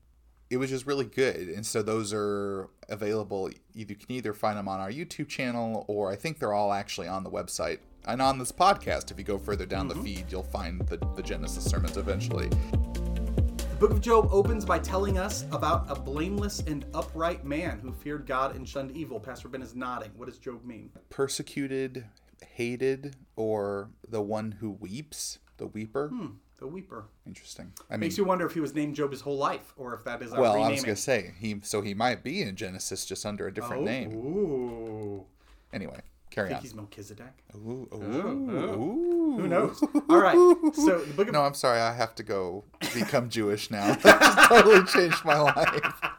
It 0.49 0.58
was 0.58 0.71
just 0.71 0.88
really 0.88 1.06
good, 1.06 1.47
and 1.47 1.63
so 1.63 1.84
those 1.84 2.12
are 2.12 2.69
available. 2.89 3.52
You 3.73 3.86
can 3.86 4.12
either 4.12 4.34
find 4.34 4.58
them 4.58 4.67
on 4.67 4.80
our 4.80 4.91
YouTube 4.91 5.28
channel, 5.28 5.86
or 5.88 6.12
I 6.12 6.15
think 6.15 6.39
they're 6.39 6.54
all 6.54 6.73
actually 6.73 7.08
on 7.08 7.23
the 7.23 7.30
website 7.30 7.80
and 8.12 8.22
on 8.22 8.38
this 8.38 8.52
podcast. 8.52 9.12
If 9.12 9.17
you 9.17 9.24
go 9.24 9.38
further 9.38 9.65
down 9.65 9.89
Mm-hmm. 9.89 10.04
the 10.04 10.04
feed, 10.15 10.26
you'll 10.32 10.43
find 10.43 10.82
the, 10.88 10.98
the 11.15 11.24
Genesis 11.24 11.63
sermons 11.63 11.98
eventually. 11.98 12.50
The 12.50 13.88
book 13.88 13.91
of 13.91 14.02
Job 14.02 14.28
opens 14.32 14.65
by 14.65 14.78
telling 14.80 15.17
us 15.17 15.45
about 15.52 15.86
a 15.89 15.95
blameless 15.95 16.60
and 16.67 16.86
upright 16.93 17.45
man 17.45 17.80
who 17.80 17.93
feared 17.93 18.26
God 18.28 18.56
and 18.56 18.67
shunned 18.67 18.91
evil. 18.91 19.19
Pastor 19.19 19.48
Ben 19.48 19.62
is 19.62 19.74
nodding. 19.74 20.12
What 20.17 20.28
does 20.28 20.38
Job 20.38 20.65
mean? 20.65 20.89
persecuted, 21.10 22.06
hated, 22.45 23.15
or 23.38 23.89
the 24.08 24.22
one 24.22 24.52
who 24.60 24.72
weeps, 24.72 25.39
the 25.58 25.67
weeper. 25.67 26.12
The 26.58 26.67
weeper. 26.67 27.06
Interesting. 27.26 27.72
I 27.89 27.93
mean, 27.93 28.02
Makes 28.02 28.17
you 28.17 28.26
wonder 28.26 28.45
if 28.45 28.54
he 28.54 28.60
was 28.60 28.76
named 28.76 28.95
Job 28.95 29.12
his 29.12 29.22
whole 29.22 29.38
life, 29.38 29.74
or 29.78 29.93
if 29.93 30.04
that 30.04 30.22
is 30.22 30.32
well, 30.34 30.62
I 30.62 30.69
was 30.72 30.84
gonna 30.84 30.98
say 30.98 31.32
he, 31.39 31.62
so 31.63 31.82
he 31.82 31.93
might 31.93 32.22
be 32.22 32.41
in 32.41 32.58
Genesis 32.58 33.06
just 33.06 33.26
under 33.26 33.48
a 33.48 33.54
different 33.54 33.84
oh, 33.84 33.86
name. 33.86 34.12
Ooh. 34.13 35.26
Anyway, 35.72 36.02
carry 36.30 36.48
I 36.48 36.50
think 36.50 36.58
on. 36.58 36.63
he's 36.63 36.76
Melchizedek. 36.76 37.44
Ooh, 37.56 37.88
oh, 37.92 38.00
oh. 38.02 38.06
ooh, 38.06 39.38
Who 39.38 39.44
ooh. 39.44 39.48
knows? 39.48 39.82
All 40.10 40.18
right. 40.20 40.36
So 40.76 41.00
the 41.00 41.13
book 41.13 41.28
of 41.28 41.34
No, 41.34 41.42
I'm 41.44 41.54
sorry. 41.54 41.80
I 41.80 41.94
have 41.94 42.15
to 42.15 42.24
go 42.24 42.63
become 42.94 43.30
Jewish 43.30 43.70
now. 43.72 43.96
That 44.04 44.20
just 44.22 44.50
totally 44.50 44.84
changed 44.86 45.24
my 45.26 45.39
life. 45.39 46.02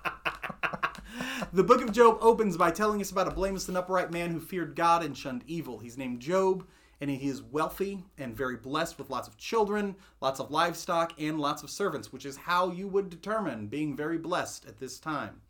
The 1.53 1.65
book 1.65 1.83
of 1.83 1.91
Job 1.91 2.19
opens 2.21 2.57
by 2.57 2.71
telling 2.71 3.01
us 3.01 3.11
about 3.11 3.27
a 3.27 3.33
blameless 3.33 3.67
and 3.67 3.77
upright 3.77 4.13
man 4.13 4.31
who 4.31 4.39
feared 4.39 4.77
God 4.77 5.03
and 5.03 5.17
shunned 5.17 5.43
evil. 5.49 5.79
He's 5.81 5.99
named 5.99 6.21
Job, 6.21 6.65
and 7.01 7.11
he 7.11 7.29
is 7.29 7.43
wealthy 7.43 8.05
and 8.19 8.37
very 8.37 8.57
blessed 8.57 8.99
with 8.99 9.11
lots 9.11 9.27
of 9.27 9.37
children, 9.37 9.97
lots 10.21 10.39
of 10.39 10.53
livestock, 10.53 11.13
and 11.19 11.41
lots 11.41 11.65
of 11.65 11.71
servants, 11.71 12.13
which 12.13 12.25
is 12.25 12.37
how 12.37 12.71
you 12.71 12.87
would 12.87 13.11
determine 13.11 13.67
being 13.67 13.97
very 13.97 14.17
blessed 14.17 14.65
at 14.67 14.79
this 14.79 15.01
time. 15.01 15.41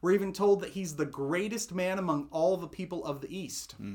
We're 0.00 0.12
even 0.12 0.32
told 0.32 0.60
that 0.60 0.70
he's 0.70 0.94
the 0.94 1.06
greatest 1.06 1.74
man 1.74 1.98
among 1.98 2.28
all 2.30 2.56
the 2.56 2.68
people 2.68 3.04
of 3.04 3.20
the 3.20 3.36
East. 3.36 3.72
Hmm. 3.72 3.94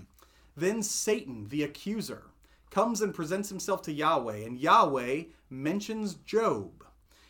Then 0.56 0.84
Satan, 0.84 1.48
the 1.50 1.64
accuser, 1.64 2.24
comes 2.70 3.02
and 3.02 3.14
presents 3.14 3.50
himself 3.50 3.82
to 3.84 3.94
Yahweh, 3.94 4.38
and 4.38 4.60
Yahweh 4.60 5.24
mentions 5.50 6.16
Job. 6.16 6.84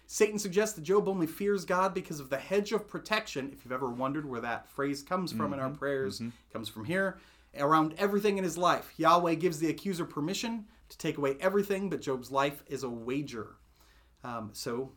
Satan 0.08 0.38
suggests 0.38 0.76
that 0.76 0.84
Job 0.84 1.08
only 1.08 1.28
fears 1.28 1.66
God 1.66 1.94
because 1.94 2.20
of 2.20 2.30
the 2.30 2.38
hedge 2.38 2.72
of 2.72 2.88
protection. 2.88 3.50
If 3.54 3.64
you've 3.64 3.72
ever 3.72 3.90
wondered 3.90 4.26
where 4.30 4.42
that 4.42 4.70
phrase 4.70 5.02
comes 5.02 5.32
from 5.32 5.54
in 5.54 5.60
our 5.60 5.70
mm-hmm. 5.70 5.78
prayers, 5.78 6.20
it 6.22 6.32
comes 6.52 6.70
from 6.70 6.86
here. 6.86 7.18
Around 7.58 7.96
everything 7.98 8.38
in 8.38 8.44
his 8.44 8.58
life, 8.58 8.94
Yahweh 8.98 9.36
gives 9.36 9.60
the 9.60 9.70
accuser 9.70 10.06
permission 10.06 10.66
to 10.90 10.98
take 10.98 11.18
away 11.18 11.38
everything, 11.40 11.90
but 11.90 12.02
Job's 12.02 12.32
life 12.32 12.64
is 12.68 12.84
a 12.84 12.90
wager. 12.90 13.56
Um, 14.24 14.50
so 14.54 14.92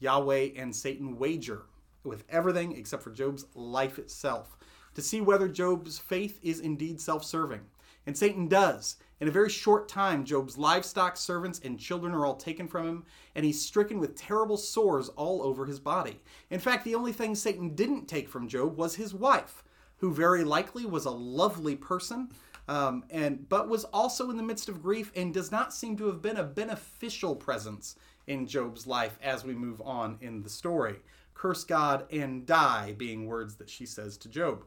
Yahweh 0.00 0.50
and 0.56 0.74
Satan 0.74 1.18
wager 1.18 1.62
with 2.04 2.24
everything 2.28 2.76
except 2.76 3.02
for 3.02 3.10
Job's 3.10 3.46
life 3.54 3.98
itself 3.98 4.56
to 4.94 5.02
see 5.02 5.20
whether 5.20 5.48
Job's 5.48 5.98
faith 5.98 6.38
is 6.42 6.60
indeed 6.60 7.00
self 7.00 7.24
serving. 7.24 7.60
And 8.06 8.16
Satan 8.16 8.48
does. 8.48 8.96
In 9.20 9.28
a 9.28 9.32
very 9.32 9.48
short 9.48 9.88
time, 9.88 10.24
Job's 10.24 10.58
livestock, 10.58 11.16
servants, 11.16 11.60
and 11.64 11.78
children 11.78 12.12
are 12.12 12.26
all 12.26 12.36
taken 12.36 12.68
from 12.68 12.86
him, 12.86 13.04
and 13.34 13.44
he's 13.44 13.64
stricken 13.64 13.98
with 13.98 14.16
terrible 14.16 14.56
sores 14.56 15.08
all 15.10 15.42
over 15.42 15.64
his 15.64 15.80
body. 15.80 16.20
In 16.50 16.60
fact, 16.60 16.84
the 16.84 16.94
only 16.94 17.12
thing 17.12 17.34
Satan 17.34 17.74
didn't 17.74 18.06
take 18.06 18.28
from 18.28 18.48
Job 18.48 18.76
was 18.76 18.96
his 18.96 19.14
wife, 19.14 19.64
who 19.98 20.12
very 20.12 20.44
likely 20.44 20.84
was 20.84 21.06
a 21.06 21.10
lovely 21.10 21.76
person, 21.76 22.28
um, 22.68 23.04
and 23.08 23.48
but 23.48 23.68
was 23.68 23.84
also 23.84 24.30
in 24.30 24.36
the 24.36 24.42
midst 24.42 24.68
of 24.68 24.82
grief 24.82 25.12
and 25.16 25.32
does 25.32 25.50
not 25.50 25.72
seem 25.72 25.96
to 25.96 26.06
have 26.06 26.20
been 26.20 26.36
a 26.36 26.44
beneficial 26.44 27.36
presence 27.36 27.96
in 28.26 28.46
Job's 28.46 28.86
life 28.86 29.18
as 29.22 29.44
we 29.44 29.54
move 29.54 29.80
on 29.82 30.18
in 30.20 30.42
the 30.42 30.50
story. 30.50 30.96
Curse 31.34 31.64
God 31.64 32.06
and 32.10 32.46
die 32.46 32.94
being 32.96 33.26
words 33.26 33.56
that 33.56 33.68
she 33.68 33.86
says 33.86 34.16
to 34.18 34.28
Job. 34.28 34.64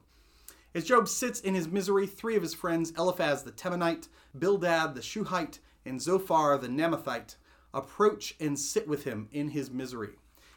As 0.76 0.84
Job 0.84 1.08
sits 1.08 1.40
in 1.40 1.56
his 1.56 1.68
misery, 1.68 2.06
three 2.06 2.36
of 2.36 2.44
his 2.44 2.54
friends, 2.54 2.92
Eliphaz 2.98 3.44
the 3.44 3.52
Temanite, 3.52 4.10
Bildad 4.38 4.94
the 4.94 5.02
Shuhite, 5.02 5.60
and 5.86 6.02
Zophar 6.02 6.58
the 6.58 6.68
Naamathite, 6.68 7.36
approach 7.74 8.36
and 8.40 8.60
sit 8.60 8.88
with 8.88 9.04
him 9.04 9.28
in 9.32 9.50
his 9.50 9.72
misery. 9.72 10.12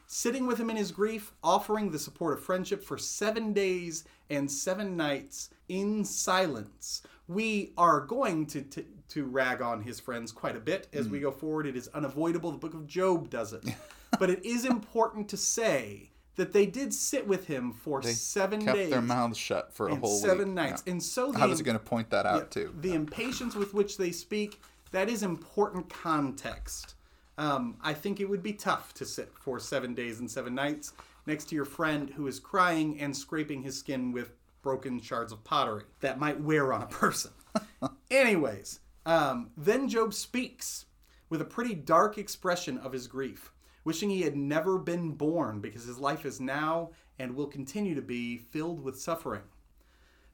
Sitting 0.06 0.46
with 0.46 0.58
him 0.58 0.68
in 0.70 0.76
his 0.76 0.90
grief, 0.90 1.32
offering 1.42 1.90
the 1.90 1.98
support 1.98 2.36
of 2.36 2.44
friendship 2.44 2.84
for 2.84 2.98
seven 2.98 3.52
days 3.52 4.04
and 4.28 4.50
seven 4.50 4.96
nights 4.96 5.50
in 5.68 6.04
silence. 6.04 7.02
We 7.28 7.72
are 7.78 8.00
going 8.00 8.46
to, 8.46 8.62
to, 8.62 8.84
to 9.10 9.24
rag 9.24 9.62
on 9.62 9.82
his 9.82 10.00
friends 10.00 10.32
quite 10.32 10.56
a 10.56 10.60
bit 10.60 10.88
as 10.92 11.08
we 11.08 11.18
hmm. 11.18 11.24
go 11.24 11.30
forward. 11.30 11.66
It 11.66 11.76
is 11.76 11.88
unavoidable. 11.94 12.50
The 12.50 12.58
book 12.58 12.74
of 12.74 12.88
Job 12.88 13.30
does 13.30 13.52
it. 13.52 13.64
but 14.18 14.30
it 14.30 14.44
is 14.44 14.64
important 14.64 15.28
to 15.28 15.36
say 15.36 16.10
that 16.36 16.52
they 16.52 16.64
did 16.66 16.94
sit 16.94 17.26
with 17.26 17.46
him 17.46 17.72
for 17.72 18.02
seven 18.02 18.64
Kept 18.64 18.76
days 18.76 18.90
their 18.90 19.02
mouths 19.02 19.36
shut 19.36 19.72
for 19.72 19.88
a 19.88 19.96
whole 19.96 20.18
seven 20.18 20.48
week. 20.48 20.54
nights. 20.54 20.82
Yeah. 20.86 20.92
And 20.92 21.02
so 21.02 21.32
the, 21.32 21.40
I 21.40 21.46
was 21.46 21.60
going 21.62 21.78
to 21.78 21.84
point 21.84 22.10
that 22.10 22.24
out 22.26 22.50
too. 22.50 22.74
the 22.80 22.94
impatience 22.94 23.54
with 23.54 23.74
which 23.74 23.98
they 23.98 24.10
speak, 24.10 24.60
that 24.92 25.08
is 25.08 25.22
important 25.22 25.88
context. 25.90 26.94
Um, 27.36 27.76
I 27.82 27.94
think 27.94 28.20
it 28.20 28.28
would 28.28 28.42
be 28.42 28.52
tough 28.52 28.92
to 28.94 29.04
sit 29.04 29.32
for 29.34 29.58
seven 29.58 29.94
days 29.94 30.20
and 30.20 30.30
seven 30.30 30.54
nights 30.54 30.92
next 31.26 31.48
to 31.50 31.54
your 31.54 31.64
friend 31.64 32.10
who 32.10 32.26
is 32.26 32.38
crying 32.40 32.98
and 33.00 33.16
scraping 33.16 33.62
his 33.62 33.78
skin 33.78 34.12
with 34.12 34.32
broken 34.62 35.00
shards 35.00 35.32
of 35.32 35.42
pottery 35.44 35.84
that 36.00 36.18
might 36.18 36.40
wear 36.40 36.72
on 36.72 36.82
a 36.82 36.86
person. 36.86 37.30
Anyways, 38.10 38.80
um, 39.06 39.50
then 39.56 39.88
Job 39.88 40.12
speaks 40.12 40.86
with 41.28 41.40
a 41.40 41.44
pretty 41.44 41.74
dark 41.74 42.18
expression 42.18 42.76
of 42.78 42.92
his 42.92 43.06
grief, 43.06 43.52
wishing 43.84 44.10
he 44.10 44.22
had 44.22 44.36
never 44.36 44.78
been 44.78 45.10
born 45.10 45.60
because 45.60 45.84
his 45.84 45.98
life 45.98 46.24
is 46.24 46.40
now 46.40 46.90
and 47.18 47.34
will 47.34 47.46
continue 47.46 47.94
to 47.94 48.02
be 48.02 48.38
filled 48.38 48.82
with 48.82 49.00
suffering. 49.00 49.42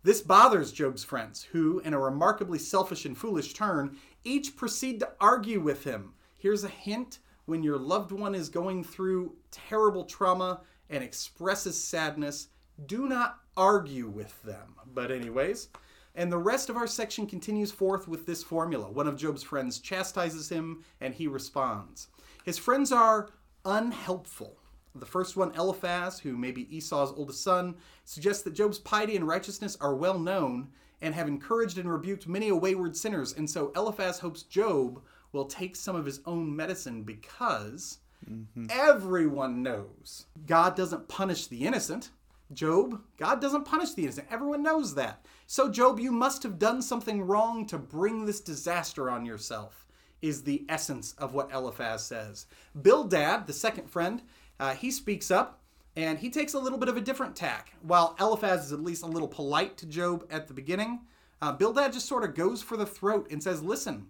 This 0.02 0.20
bothers 0.20 0.72
Job's 0.72 1.02
friends, 1.02 1.42
who, 1.42 1.80
in 1.80 1.92
a 1.92 1.98
remarkably 1.98 2.58
selfish 2.58 3.04
and 3.04 3.18
foolish 3.18 3.54
turn, 3.54 3.96
each 4.22 4.54
proceed 4.54 5.00
to 5.00 5.10
argue 5.20 5.60
with 5.60 5.82
him. 5.82 6.14
Here's 6.38 6.62
a 6.62 6.68
hint 6.68 7.18
when 7.46 7.62
your 7.62 7.78
loved 7.78 8.12
one 8.12 8.34
is 8.34 8.48
going 8.48 8.84
through 8.84 9.34
terrible 9.50 10.04
trauma 10.04 10.60
and 10.90 11.02
expresses 11.02 11.82
sadness, 11.82 12.48
do 12.86 13.08
not 13.08 13.40
argue 13.56 14.08
with 14.08 14.40
them. 14.42 14.74
But, 14.94 15.10
anyways, 15.10 15.68
and 16.14 16.30
the 16.30 16.38
rest 16.38 16.70
of 16.70 16.76
our 16.76 16.86
section 16.86 17.26
continues 17.26 17.70
forth 17.70 18.08
with 18.08 18.26
this 18.26 18.42
formula. 18.42 18.90
One 18.90 19.06
of 19.06 19.16
Job's 19.16 19.42
friends 19.42 19.78
chastises 19.78 20.48
him, 20.48 20.84
and 21.00 21.14
he 21.14 21.26
responds. 21.26 22.08
His 22.46 22.58
friends 22.58 22.92
are 22.92 23.28
unhelpful. 23.64 24.56
The 24.94 25.04
first 25.04 25.36
one, 25.36 25.52
Eliphaz, 25.56 26.20
who 26.20 26.36
may 26.36 26.52
be 26.52 26.74
Esau's 26.74 27.12
oldest 27.16 27.42
son, 27.42 27.74
suggests 28.04 28.44
that 28.44 28.54
Job's 28.54 28.78
piety 28.78 29.16
and 29.16 29.26
righteousness 29.26 29.76
are 29.80 29.96
well 29.96 30.16
known 30.16 30.68
and 31.02 31.12
have 31.12 31.26
encouraged 31.26 31.76
and 31.76 31.90
rebuked 31.90 32.28
many 32.28 32.48
a 32.48 32.54
wayward 32.54 32.96
sinners. 32.96 33.34
And 33.34 33.50
so 33.50 33.72
Eliphaz 33.74 34.20
hopes 34.20 34.44
Job 34.44 35.02
will 35.32 35.46
take 35.46 35.74
some 35.74 35.96
of 35.96 36.06
his 36.06 36.20
own 36.24 36.54
medicine 36.54 37.02
because 37.02 37.98
mm-hmm. 38.30 38.66
everyone 38.70 39.64
knows 39.64 40.26
God 40.46 40.76
doesn't 40.76 41.08
punish 41.08 41.48
the 41.48 41.66
innocent. 41.66 42.10
Job, 42.52 43.02
God 43.16 43.40
doesn't 43.40 43.64
punish 43.64 43.94
the 43.94 44.04
innocent. 44.04 44.28
Everyone 44.30 44.62
knows 44.62 44.94
that. 44.94 45.26
So, 45.48 45.68
Job, 45.68 45.98
you 45.98 46.12
must 46.12 46.44
have 46.44 46.60
done 46.60 46.80
something 46.80 47.22
wrong 47.22 47.66
to 47.66 47.76
bring 47.76 48.24
this 48.24 48.40
disaster 48.40 49.10
on 49.10 49.26
yourself, 49.26 49.85
is 50.22 50.42
the 50.42 50.64
essence 50.68 51.14
of 51.18 51.34
what 51.34 51.52
Eliphaz 51.52 52.04
says. 52.04 52.46
Bildad, 52.80 53.46
the 53.46 53.52
second 53.52 53.90
friend, 53.90 54.22
uh, 54.58 54.74
he 54.74 54.90
speaks 54.90 55.30
up 55.30 55.62
and 55.94 56.18
he 56.18 56.30
takes 56.30 56.54
a 56.54 56.58
little 56.58 56.78
bit 56.78 56.88
of 56.88 56.96
a 56.96 57.00
different 57.00 57.36
tack. 57.36 57.72
While 57.82 58.16
Eliphaz 58.20 58.66
is 58.66 58.72
at 58.72 58.82
least 58.82 59.02
a 59.02 59.06
little 59.06 59.28
polite 59.28 59.76
to 59.78 59.86
Job 59.86 60.26
at 60.30 60.48
the 60.48 60.54
beginning, 60.54 61.00
uh, 61.40 61.52
Bildad 61.52 61.92
just 61.92 62.08
sort 62.08 62.24
of 62.24 62.34
goes 62.34 62.62
for 62.62 62.76
the 62.76 62.86
throat 62.86 63.28
and 63.30 63.42
says, 63.42 63.62
Listen, 63.62 64.08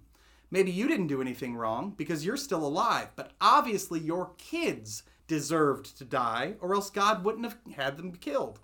Maybe 0.50 0.70
you 0.70 0.86
didn't 0.86 1.08
do 1.08 1.20
anything 1.20 1.56
wrong 1.56 1.94
because 1.96 2.24
you're 2.24 2.36
still 2.36 2.64
alive, 2.64 3.08
but 3.16 3.32
obviously 3.40 4.00
your 4.00 4.30
kids 4.38 5.02
deserved 5.26 5.98
to 5.98 6.04
die, 6.04 6.54
or 6.60 6.74
else 6.74 6.88
God 6.88 7.24
wouldn't 7.24 7.44
have 7.44 7.58
had 7.74 7.96
them 7.96 8.12
killed. 8.12 8.60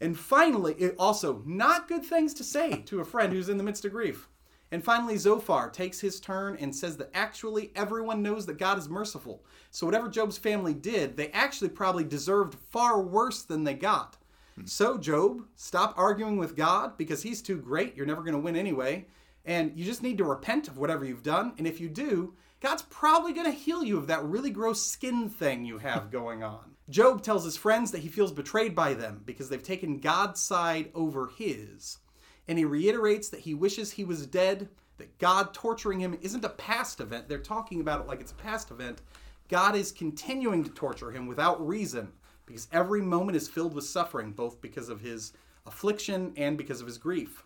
And 0.00 0.18
finally, 0.18 0.90
also, 0.98 1.42
not 1.46 1.88
good 1.88 2.04
things 2.04 2.34
to 2.34 2.44
say 2.44 2.82
to 2.82 3.00
a 3.00 3.04
friend 3.04 3.32
who's 3.32 3.48
in 3.48 3.58
the 3.58 3.64
midst 3.64 3.84
of 3.84 3.92
grief. 3.92 4.28
And 4.72 4.84
finally, 4.84 5.16
Zophar 5.16 5.70
takes 5.70 6.00
his 6.00 6.18
turn 6.18 6.56
and 6.58 6.74
says 6.74 6.96
that 6.96 7.10
actually 7.14 7.70
everyone 7.76 8.22
knows 8.22 8.46
that 8.46 8.58
God 8.58 8.78
is 8.78 8.88
merciful. 8.88 9.44
So 9.70 9.86
whatever 9.86 10.08
Job's 10.08 10.38
family 10.38 10.74
did, 10.74 11.16
they 11.16 11.28
actually 11.28 11.68
probably 11.68 12.04
deserved 12.04 12.56
far 12.70 13.00
worse 13.00 13.42
than 13.42 13.64
they 13.64 13.74
got. 13.74 14.16
Hmm. 14.56 14.66
So, 14.66 14.98
Job, 14.98 15.42
stop 15.54 15.94
arguing 15.96 16.36
with 16.36 16.56
God 16.56 16.98
because 16.98 17.22
he's 17.22 17.42
too 17.42 17.58
great. 17.58 17.96
You're 17.96 18.06
never 18.06 18.22
going 18.22 18.34
to 18.34 18.40
win 18.40 18.56
anyway. 18.56 19.06
And 19.44 19.72
you 19.76 19.84
just 19.84 20.02
need 20.02 20.18
to 20.18 20.24
repent 20.24 20.66
of 20.66 20.78
whatever 20.78 21.04
you've 21.04 21.22
done. 21.22 21.52
And 21.58 21.66
if 21.66 21.80
you 21.80 21.88
do, 21.88 22.34
God's 22.60 22.82
probably 22.82 23.32
going 23.32 23.46
to 23.46 23.56
heal 23.56 23.84
you 23.84 23.96
of 23.96 24.08
that 24.08 24.24
really 24.24 24.50
gross 24.50 24.84
skin 24.84 25.28
thing 25.28 25.64
you 25.64 25.78
have 25.78 26.10
going 26.10 26.42
on. 26.42 26.72
Job 26.88 27.22
tells 27.22 27.44
his 27.44 27.56
friends 27.56 27.92
that 27.92 28.00
he 28.00 28.08
feels 28.08 28.32
betrayed 28.32 28.74
by 28.74 28.94
them 28.94 29.22
because 29.24 29.48
they've 29.48 29.62
taken 29.62 29.98
God's 29.98 30.40
side 30.40 30.90
over 30.94 31.28
his. 31.36 31.98
And 32.48 32.58
he 32.58 32.64
reiterates 32.64 33.28
that 33.30 33.40
he 33.40 33.54
wishes 33.54 33.92
he 33.92 34.04
was 34.04 34.26
dead, 34.26 34.68
that 34.98 35.18
God 35.18 35.52
torturing 35.52 36.00
him 36.00 36.18
isn't 36.22 36.44
a 36.44 36.50
past 36.50 37.00
event. 37.00 37.28
They're 37.28 37.38
talking 37.38 37.80
about 37.80 38.00
it 38.00 38.06
like 38.06 38.20
it's 38.20 38.32
a 38.32 38.36
past 38.36 38.70
event. 38.70 39.02
God 39.48 39.76
is 39.76 39.92
continuing 39.92 40.64
to 40.64 40.70
torture 40.70 41.10
him 41.10 41.26
without 41.26 41.66
reason 41.66 42.12
because 42.46 42.68
every 42.72 43.02
moment 43.02 43.36
is 43.36 43.48
filled 43.48 43.74
with 43.74 43.84
suffering, 43.84 44.32
both 44.32 44.60
because 44.60 44.88
of 44.88 45.00
his 45.00 45.32
affliction 45.66 46.32
and 46.36 46.56
because 46.56 46.80
of 46.80 46.86
his 46.86 46.98
grief. 46.98 47.44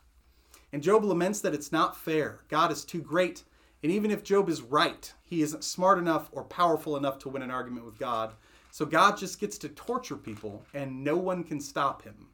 And 0.72 0.82
Job 0.82 1.04
laments 1.04 1.40
that 1.40 1.54
it's 1.54 1.72
not 1.72 1.96
fair. 1.96 2.40
God 2.48 2.70
is 2.70 2.84
too 2.84 3.00
great. 3.00 3.42
And 3.82 3.90
even 3.90 4.10
if 4.10 4.22
Job 4.22 4.48
is 4.48 4.62
right, 4.62 5.12
he 5.24 5.42
isn't 5.42 5.64
smart 5.64 5.98
enough 5.98 6.28
or 6.32 6.44
powerful 6.44 6.96
enough 6.96 7.18
to 7.20 7.28
win 7.28 7.42
an 7.42 7.50
argument 7.50 7.86
with 7.86 7.98
God. 7.98 8.32
So 8.70 8.84
God 8.84 9.16
just 9.16 9.40
gets 9.40 9.58
to 9.58 9.68
torture 9.70 10.16
people 10.16 10.64
and 10.74 11.02
no 11.02 11.16
one 11.16 11.42
can 11.42 11.60
stop 11.60 12.02
him. 12.02 12.28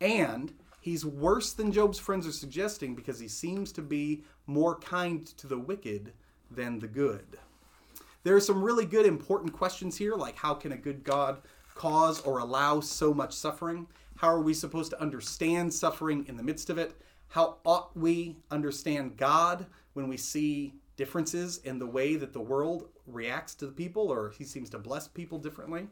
And 0.00 0.52
he's 0.86 1.04
worse 1.04 1.52
than 1.52 1.72
Job's 1.72 1.98
friends 1.98 2.28
are 2.28 2.32
suggesting 2.32 2.94
because 2.94 3.18
he 3.18 3.26
seems 3.26 3.72
to 3.72 3.82
be 3.82 4.22
more 4.46 4.78
kind 4.78 5.26
to 5.26 5.48
the 5.48 5.58
wicked 5.58 6.12
than 6.48 6.78
the 6.78 6.86
good. 6.86 7.40
There 8.22 8.36
are 8.36 8.40
some 8.40 8.62
really 8.62 8.86
good 8.86 9.04
important 9.04 9.52
questions 9.52 9.96
here, 9.96 10.14
like 10.14 10.36
how 10.36 10.54
can 10.54 10.70
a 10.70 10.76
good 10.76 11.02
God 11.02 11.42
cause 11.74 12.20
or 12.20 12.38
allow 12.38 12.78
so 12.78 13.12
much 13.12 13.34
suffering? 13.34 13.88
How 14.14 14.28
are 14.28 14.40
we 14.40 14.54
supposed 14.54 14.92
to 14.92 15.02
understand 15.02 15.74
suffering 15.74 16.24
in 16.28 16.36
the 16.36 16.44
midst 16.44 16.70
of 16.70 16.78
it? 16.78 16.94
How 17.30 17.56
ought 17.64 17.96
we 17.96 18.36
understand 18.52 19.16
God 19.16 19.66
when 19.94 20.06
we 20.06 20.16
see 20.16 20.72
differences 20.96 21.58
in 21.64 21.80
the 21.80 21.86
way 21.86 22.14
that 22.14 22.32
the 22.32 22.40
world 22.40 22.90
reacts 23.08 23.56
to 23.56 23.66
the 23.66 23.72
people 23.72 24.08
or 24.08 24.30
he 24.38 24.44
seems 24.44 24.70
to 24.70 24.78
bless 24.78 25.08
people 25.08 25.40
differently? 25.40 25.88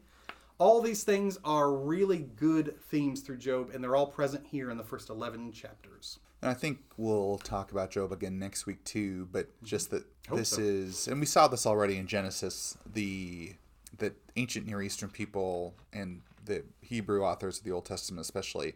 All 0.57 0.81
these 0.81 1.03
things 1.03 1.37
are 1.43 1.73
really 1.73 2.19
good 2.19 2.79
themes 2.89 3.21
through 3.21 3.37
Job, 3.37 3.71
and 3.73 3.83
they're 3.83 3.95
all 3.95 4.07
present 4.07 4.47
here 4.47 4.69
in 4.69 4.77
the 4.77 4.83
first 4.83 5.09
11 5.09 5.51
chapters. 5.51 6.19
And 6.41 6.51
I 6.51 6.53
think 6.53 6.79
we'll 6.97 7.39
talk 7.39 7.71
about 7.71 7.91
Job 7.91 8.11
again 8.11 8.39
next 8.39 8.65
week 8.65 8.83
too, 8.83 9.27
but 9.31 9.47
just 9.63 9.89
that 9.91 10.05
Hope 10.29 10.37
this 10.37 10.49
so. 10.49 10.61
is 10.61 11.07
and 11.07 11.19
we 11.19 11.25
saw 11.25 11.47
this 11.47 11.65
already 11.65 11.97
in 11.97 12.07
Genesis, 12.07 12.77
the 12.85 13.55
that 13.97 14.15
ancient 14.35 14.67
Near 14.67 14.81
Eastern 14.81 15.09
people 15.09 15.73
and 15.91 16.21
the 16.43 16.63
Hebrew 16.81 17.23
authors 17.23 17.57
of 17.57 17.63
the 17.63 17.71
Old 17.71 17.85
Testament 17.85 18.21
especially, 18.21 18.75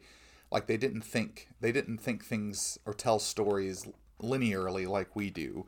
like 0.51 0.67
they 0.67 0.77
didn't 0.77 1.01
think 1.01 1.49
they 1.61 1.71
didn't 1.71 1.99
think 1.99 2.25
things 2.25 2.79
or 2.85 2.93
tell 2.93 3.19
stories 3.19 3.87
linearly 4.21 4.87
like 4.87 5.15
we 5.15 5.29
do. 5.29 5.65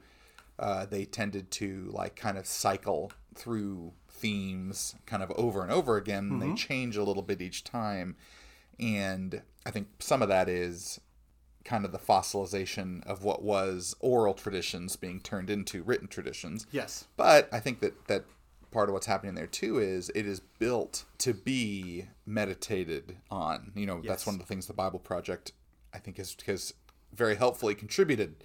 Uh, 0.58 0.86
they 0.86 1.06
tended 1.06 1.52
to 1.52 1.90
like 1.92 2.16
kind 2.16 2.38
of 2.38 2.46
cycle 2.46 3.12
through 3.36 3.94
themes 4.22 4.96
kind 5.06 5.24
of 5.24 5.32
over 5.32 5.64
and 5.64 5.72
over 5.72 5.98
again. 5.98 6.30
and 6.30 6.42
They 6.42 6.48
mm-hmm. 6.48 6.56
change 6.56 6.96
a 6.96 7.04
little 7.04 7.24
bit 7.24 7.42
each 7.42 7.64
time, 7.64 8.16
and 8.80 9.42
I 9.66 9.72
think 9.72 9.88
some 10.00 10.22
of 10.22 10.30
that 10.30 10.48
is 10.48 11.02
kind 11.64 11.86
of 11.86 11.92
the 11.92 12.00
fossilization 12.00 13.06
of 13.06 13.24
what 13.24 13.44
was 13.44 13.96
oral 14.00 14.34
traditions 14.34 14.96
being 14.96 15.20
turned 15.20 15.50
into 15.50 15.84
written 15.84 16.08
traditions. 16.08 16.66
Yes. 16.72 17.06
But 17.18 17.50
I 17.52 17.60
think 17.60 17.82
that 17.82 18.08
that 18.08 18.26
part 18.72 18.90
of 18.90 18.94
what's 18.94 19.06
happening 19.06 19.36
there 19.36 19.48
too 19.48 19.78
is 19.80 20.10
it 20.16 20.26
is 20.26 20.40
built 20.40 21.06
to 21.20 21.34
be 21.34 22.06
meditated 22.26 23.18
on. 23.30 23.72
You 23.76 23.86
know, 23.86 24.02
that's 24.04 24.26
one 24.26 24.36
of 24.36 24.42
the 24.42 24.48
things 24.48 24.68
the 24.68 24.74
Bible 24.74 25.00
Project 25.00 25.52
I 25.94 26.00
think 26.00 26.18
has 26.18 26.36
has 26.46 26.74
very 27.14 27.36
helpfully 27.36 27.76
contributed 27.76 28.36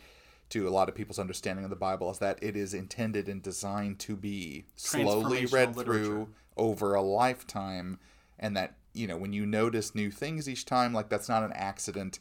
to 0.51 0.69
a 0.69 0.71
lot 0.71 0.89
of 0.89 0.95
people's 0.95 1.19
understanding 1.19 1.65
of 1.65 1.71
the 1.71 1.77
Bible 1.77 2.11
is 2.11 2.19
that 2.19 2.39
it 2.43 2.57
is 2.57 2.73
intended 2.75 3.29
and 3.29 3.43
designed 3.43 3.99
to 4.01 4.17
be 4.17 4.65
slowly 4.77 5.47
read 5.47 5.77
literature. 5.77 6.05
through 6.05 6.29
over 6.57 6.95
a 6.95 7.03
lifetime 7.03 7.99
and 8.39 8.57
that 8.57 8.75
you 8.95 9.07
know 9.07 9.17
when 9.17 9.33
you 9.33 9.45
notice 9.45 9.95
new 9.95 10.11
things 10.11 10.49
each 10.49 10.65
time 10.65 10.95
like 10.95 11.09
that's 11.09 11.29
not 11.29 11.43
an 11.43 11.53
accident 11.55 12.19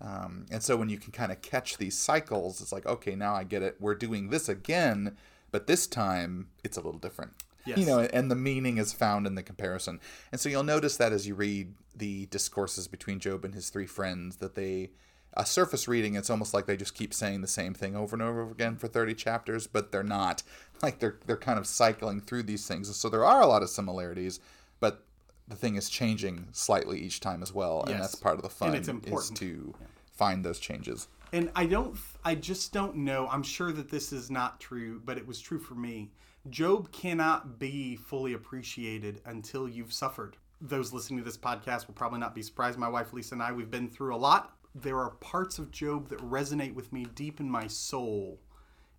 um, 0.00 0.46
and 0.50 0.62
so 0.62 0.76
when 0.76 0.88
you 0.88 0.98
can 0.98 1.12
kind 1.12 1.32
of 1.32 1.40
catch 1.42 1.78
these 1.78 1.96
cycles, 1.96 2.60
it's 2.60 2.72
like, 2.72 2.86
okay, 2.86 3.14
now 3.14 3.34
I 3.34 3.44
get 3.44 3.62
it. 3.62 3.76
We're 3.80 3.94
doing 3.94 4.30
this 4.30 4.48
again, 4.48 5.16
but 5.50 5.66
this 5.66 5.86
time 5.86 6.48
it's 6.62 6.76
a 6.76 6.80
little 6.80 7.00
different. 7.00 7.32
Yes. 7.64 7.78
You 7.78 7.86
know, 7.86 8.00
and 8.00 8.30
the 8.30 8.36
meaning 8.36 8.78
is 8.78 8.92
found 8.92 9.26
in 9.26 9.34
the 9.34 9.42
comparison. 9.42 10.00
And 10.30 10.40
so 10.40 10.48
you'll 10.48 10.62
notice 10.62 10.96
that 10.98 11.12
as 11.12 11.26
you 11.26 11.34
read 11.34 11.74
the 11.94 12.26
discourses 12.26 12.86
between 12.86 13.18
Job 13.18 13.44
and 13.44 13.54
his 13.54 13.70
three 13.70 13.86
friends, 13.86 14.36
that 14.36 14.54
they, 14.54 14.90
a 15.36 15.46
surface 15.46 15.86
reading, 15.86 16.14
it's 16.14 16.30
almost 16.30 16.54
like 16.54 16.66
they 16.66 16.76
just 16.76 16.94
keep 16.94 17.12
saying 17.12 17.40
the 17.40 17.46
same 17.46 17.74
thing 17.74 17.94
over 17.94 18.16
and 18.16 18.22
over 18.22 18.50
again 18.50 18.76
for 18.76 18.88
30 18.88 19.14
chapters, 19.14 19.66
but 19.66 19.92
they're 19.92 20.02
not. 20.02 20.42
Like 20.82 20.98
they're, 20.98 21.16
they're 21.24 21.38
kind 21.38 21.58
of 21.58 21.66
cycling 21.66 22.20
through 22.20 22.42
these 22.42 22.68
things. 22.68 22.94
So 22.94 23.08
there 23.08 23.24
are 23.24 23.40
a 23.40 23.46
lot 23.46 23.62
of 23.62 23.70
similarities, 23.70 24.40
but 24.78 25.06
the 25.48 25.56
thing 25.56 25.76
is 25.76 25.88
changing 25.88 26.48
slightly 26.52 27.00
each 27.00 27.20
time 27.20 27.42
as 27.42 27.50
well. 27.50 27.82
And 27.84 27.98
that's 27.98 28.14
part 28.14 28.36
of 28.36 28.42
the 28.42 28.50
fun 28.50 28.68
And 28.68 28.76
it's 28.76 28.88
is 28.88 28.90
important. 28.90 29.38
to 29.38 29.74
find 30.12 30.44
those 30.44 30.58
changes. 30.58 31.08
And 31.32 31.50
I 31.56 31.64
don't, 31.64 31.96
I 32.26 32.34
just 32.34 32.74
don't 32.74 32.96
know. 32.96 33.26
I'm 33.28 33.42
sure 33.42 33.72
that 33.72 33.90
this 33.90 34.12
is 34.12 34.30
not 34.30 34.60
true, 34.60 35.00
but 35.04 35.16
it 35.16 35.26
was 35.26 35.40
true 35.40 35.58
for 35.58 35.74
me. 35.74 36.10
Job 36.50 36.92
cannot 36.92 37.58
be 37.58 37.96
fully 37.96 38.34
appreciated 38.34 39.20
until 39.24 39.68
you've 39.68 39.92
suffered. 39.92 40.36
Those 40.60 40.92
listening 40.92 41.18
to 41.18 41.24
this 41.24 41.36
podcast 41.36 41.86
will 41.86 41.94
probably 41.94 42.18
not 42.18 42.34
be 42.34 42.42
surprised. 42.42 42.78
My 42.78 42.88
wife 42.88 43.12
Lisa 43.12 43.34
and 43.34 43.42
I, 43.42 43.52
we've 43.52 43.70
been 43.70 43.88
through 43.88 44.14
a 44.14 44.16
lot. 44.18 44.55
There 44.78 44.98
are 44.98 45.10
parts 45.10 45.58
of 45.58 45.70
Job 45.70 46.08
that 46.08 46.18
resonate 46.18 46.74
with 46.74 46.92
me 46.92 47.06
deep 47.14 47.40
in 47.40 47.48
my 47.48 47.66
soul 47.66 48.38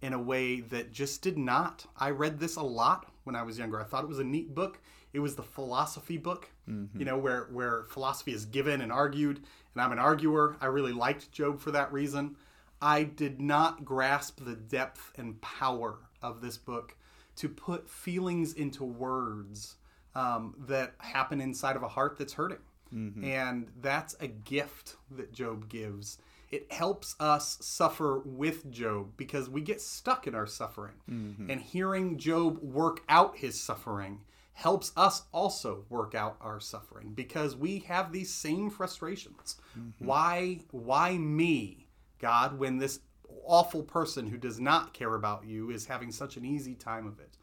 in 0.01 0.13
a 0.13 0.19
way 0.19 0.59
that 0.59 0.91
just 0.91 1.21
did 1.21 1.37
not. 1.37 1.85
I 1.95 2.09
read 2.09 2.39
this 2.39 2.55
a 2.55 2.63
lot 2.63 3.11
when 3.25 3.35
I 3.35 3.43
was 3.43 3.59
younger. 3.59 3.79
I 3.79 3.83
thought 3.83 4.03
it 4.03 4.09
was 4.09 4.19
a 4.19 4.23
neat 4.23 4.55
book. 4.55 4.79
It 5.13 5.19
was 5.19 5.35
the 5.35 5.43
philosophy 5.43 6.17
book, 6.17 6.49
you 6.97 7.05
know, 7.05 7.17
where 7.17 7.47
where 7.51 7.83
philosophy 7.89 8.33
is 8.33 8.45
given 8.45 8.81
and 8.81 8.91
argued, 8.91 9.37
and 9.73 9.81
I'm 9.81 9.91
an 9.91 9.99
arguer. 9.99 10.57
I 10.61 10.65
really 10.65 10.93
liked 10.93 11.31
Job 11.31 11.59
for 11.59 11.71
that 11.71 11.93
reason. 11.93 12.35
I 12.81 13.03
did 13.03 13.39
not 13.39 13.85
grasp 13.85 14.43
the 14.43 14.55
depth 14.55 15.11
and 15.17 15.39
power 15.41 15.99
of 16.21 16.41
this 16.41 16.57
book 16.57 16.95
to 17.37 17.49
put 17.49 17.87
feelings 17.89 18.53
into 18.53 18.83
words 18.83 19.75
um, 20.15 20.55
that 20.67 20.95
happen 20.97 21.39
inside 21.39 21.75
of 21.75 21.83
a 21.83 21.87
heart 21.87 22.17
that's 22.17 22.33
hurting. 22.33 22.57
Mm-hmm. 22.93 23.23
And 23.23 23.67
that's 23.81 24.15
a 24.19 24.27
gift 24.27 24.95
that 25.11 25.33
Job 25.33 25.69
gives. 25.69 26.17
It 26.49 26.71
helps 26.71 27.15
us 27.19 27.57
suffer 27.61 28.19
with 28.23 28.71
Job 28.71 29.11
because 29.17 29.49
we 29.49 29.61
get 29.61 29.81
stuck 29.81 30.27
in 30.27 30.35
our 30.35 30.47
suffering. 30.47 30.95
Mm-hmm. 31.09 31.49
And 31.49 31.61
hearing 31.61 32.17
Job 32.17 32.59
work 32.61 33.03
out 33.09 33.37
his 33.37 33.59
suffering 33.59 34.21
helps 34.53 34.91
us 34.97 35.23
also 35.31 35.85
work 35.87 36.15
out 36.15 36.35
our 36.41 36.59
suffering 36.59 37.11
because 37.13 37.55
we 37.55 37.79
have 37.79 38.11
these 38.11 38.33
same 38.33 38.71
frustrations. 38.71 39.57
Mm-hmm. 39.77 40.05
Why 40.05 40.61
why 40.71 41.17
me, 41.17 41.87
God, 42.19 42.57
when 42.57 42.79
this 42.79 43.01
awful 43.45 43.83
person 43.83 44.27
who 44.27 44.37
does 44.37 44.59
not 44.59 44.93
care 44.93 45.13
about 45.13 45.45
you 45.45 45.69
is 45.69 45.85
having 45.85 46.11
such 46.11 46.37
an 46.37 46.45
easy 46.45 46.73
time 46.73 47.05
of 47.05 47.19
it? 47.19 47.36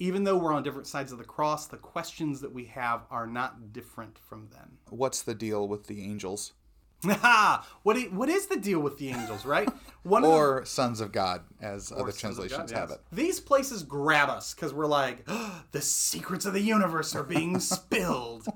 Even 0.00 0.24
though 0.24 0.36
we're 0.36 0.52
on 0.52 0.62
different 0.62 0.88
sides 0.88 1.12
of 1.12 1.18
the 1.18 1.24
cross, 1.24 1.66
the 1.66 1.76
questions 1.76 2.40
that 2.40 2.52
we 2.52 2.64
have 2.64 3.02
are 3.10 3.26
not 3.26 3.72
different 3.72 4.18
from 4.18 4.48
then. 4.50 4.78
What's 4.88 5.22
the 5.22 5.34
deal 5.34 5.68
with 5.68 5.86
the 5.86 6.02
angels 6.02 6.54
Ha! 7.04 7.66
What 7.82 8.28
is 8.28 8.46
the 8.46 8.56
deal 8.56 8.80
with 8.80 8.98
the 8.98 9.08
angels, 9.10 9.44
right? 9.46 9.68
One 10.02 10.24
of 10.24 10.30
the- 10.30 10.36
or 10.36 10.64
sons 10.64 11.00
of 11.00 11.12
God, 11.12 11.42
as 11.60 11.92
other 11.92 12.12
translations 12.12 12.72
God, 12.72 12.78
have 12.78 12.90
yes. 12.90 12.98
it? 12.98 13.04
These 13.12 13.40
places 13.40 13.82
grab 13.82 14.28
us 14.28 14.54
because 14.54 14.72
we're 14.74 14.86
like, 14.86 15.26
the 15.72 15.80
secrets 15.80 16.46
of 16.46 16.52
the 16.54 16.60
universe 16.60 17.14
are 17.14 17.22
being 17.22 17.58
spilled. 17.60 18.46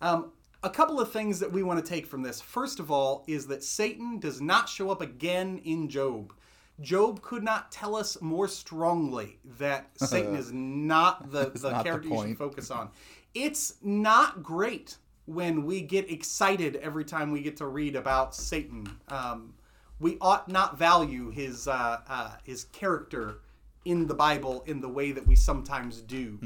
um, 0.00 0.32
a 0.62 0.70
couple 0.70 1.00
of 1.00 1.12
things 1.12 1.38
that 1.40 1.52
we 1.52 1.62
want 1.62 1.82
to 1.82 1.88
take 1.88 2.06
from 2.06 2.22
this. 2.22 2.40
First 2.40 2.80
of 2.80 2.90
all, 2.90 3.24
is 3.26 3.46
that 3.46 3.62
Satan 3.62 4.18
does 4.18 4.40
not 4.40 4.68
show 4.68 4.90
up 4.90 5.00
again 5.00 5.60
in 5.64 5.88
Job. 5.88 6.32
Job 6.80 7.22
could 7.22 7.42
not 7.42 7.72
tell 7.72 7.96
us 7.96 8.20
more 8.20 8.48
strongly 8.48 9.38
that 9.58 9.90
Satan 9.96 10.36
is 10.36 10.52
not 10.52 11.30
the, 11.30 11.50
the 11.50 11.70
not 11.70 11.78
the 11.78 11.82
character 11.82 12.08
you 12.08 12.28
should 12.28 12.38
focus 12.38 12.70
on. 12.70 12.90
It's 13.34 13.74
not 13.82 14.42
great 14.42 14.96
when 15.26 15.64
we 15.64 15.80
get 15.80 16.10
excited 16.10 16.76
every 16.76 17.04
time 17.04 17.30
we 17.30 17.42
get 17.42 17.56
to 17.58 17.66
read 17.66 17.96
about 17.96 18.34
Satan. 18.34 18.88
Um, 19.08 19.54
we 20.00 20.16
ought 20.20 20.48
not 20.48 20.78
value 20.78 21.30
his 21.30 21.68
uh, 21.68 21.98
uh, 22.08 22.32
his 22.44 22.64
character 22.64 23.40
in 23.84 24.06
the 24.06 24.14
Bible 24.14 24.62
in 24.66 24.80
the 24.80 24.88
way 24.88 25.12
that 25.12 25.26
we 25.26 25.34
sometimes 25.34 26.00
do. 26.02 26.38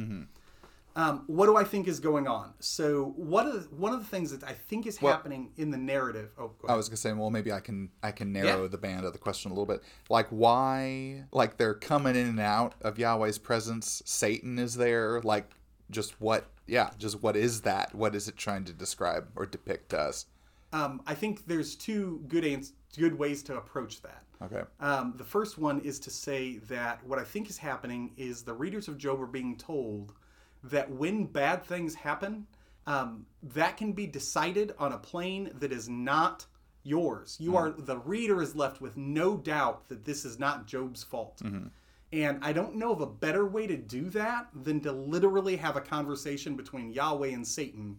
Um, 0.95 1.24
what 1.26 1.47
do 1.47 1.57
I 1.57 1.64
think 1.64 1.88
is 1.88 2.01
going 2.01 2.26
on? 2.28 2.53
So, 2.61 3.14
what 3.16 3.47
are 3.47 3.53
the, 3.53 3.61
one 3.74 3.93
of 3.95 4.01
the 4.01 4.07
things 4.07 4.30
that 4.30 4.45
I 4.45 4.53
think 4.53 4.86
is 4.86 4.99
happening 4.99 5.51
in 5.57 5.70
the 5.70 5.78
narrative? 5.78 6.30
Oh, 6.38 6.51
I 6.68 6.76
was 6.76 6.88
gonna 6.88 6.99
say, 6.99 7.12
well, 7.12 7.30
maybe 7.30 7.51
I 7.53 7.61
can 7.61 7.90
I 8.03 8.12
can 8.12 8.32
narrow 8.32 8.62
Yeah. 8.62 8.68
the 8.68 8.78
band 8.78 9.07
of 9.07 9.12
the 9.12 9.18
question 9.18 9.51
a 9.51 9.55
little 9.55 9.66
bit. 9.66 9.82
Like, 10.11 10.28
why? 10.28 11.24
Like, 11.32 11.57
they're 11.57 11.74
coming 11.74 12.14
in 12.16 12.26
and 12.26 12.40
out 12.40 12.74
of 12.82 12.99
Yahweh's 12.99 13.38
presence. 13.38 14.03
Satan 14.05 14.59
is 14.59 14.74
there. 14.74 15.20
Like, 15.22 15.51
just 15.90 16.20
what? 16.20 16.47
Yeah, 16.66 16.90
just 16.99 17.22
what 17.22 17.36
is 17.36 17.62
that? 17.62 17.95
What 17.95 18.14
is 18.14 18.28
it 18.28 18.36
trying 18.36 18.64
to 18.64 18.72
describe 18.72 19.28
or 19.36 19.47
depict 19.47 19.90
to 19.90 19.99
us? 20.01 20.26
um, 20.74 21.03
I 21.07 21.14
think 21.14 21.47
there's 21.47 21.74
two 21.74 22.22
good 22.28 22.45
ans- 22.47 22.72
good 22.99 23.18
ways 23.18 23.43
to 23.45 23.57
approach 23.59 24.01
that. 24.03 24.22
Okay. 24.43 24.62
Um, 24.80 25.12
the 25.18 25.24
first 25.24 25.59
one 25.59 25.80
is 25.80 25.99
to 26.01 26.11
say 26.11 26.57
that 26.68 27.05
what 27.07 27.18
I 27.18 27.24
think 27.24 27.51
is 27.51 27.59
happening 27.59 28.12
is 28.16 28.43
the 28.43 28.55
readers 28.55 28.88
of 28.88 28.97
Job 28.99 29.20
are 29.20 29.26
being 29.26 29.57
told 29.57 30.14
that 30.64 30.90
when 30.90 31.24
bad 31.24 31.64
things 31.64 31.94
happen, 31.94 32.46
um, 32.86 33.26
that 33.42 33.76
can 33.76 33.92
be 33.92 34.06
decided 34.06 34.74
on 34.78 34.92
a 34.92 34.98
plane 34.98 35.50
that 35.54 35.72
is 35.72 35.88
not 35.88 36.46
yours. 36.82 37.36
You 37.40 37.56
are 37.56 37.70
the 37.70 37.98
reader 37.98 38.42
is 38.42 38.56
left 38.56 38.80
with 38.80 38.96
no 38.96 39.36
doubt 39.36 39.88
that 39.88 40.04
this 40.04 40.24
is 40.24 40.38
not 40.38 40.66
Job's 40.66 41.02
fault. 41.02 41.40
And 42.12 42.44
I 42.44 42.52
don't 42.52 42.76
know 42.76 42.92
of 42.92 43.00
a 43.00 43.06
better 43.06 43.46
way 43.46 43.66
to 43.66 43.76
do 43.76 44.10
that 44.10 44.48
than 44.54 44.80
to 44.82 44.92
literally 44.92 45.56
have 45.56 45.76
a 45.76 45.80
conversation 45.80 46.56
between 46.56 46.92
Yahweh 46.92 47.28
and 47.28 47.46
Satan 47.46 47.96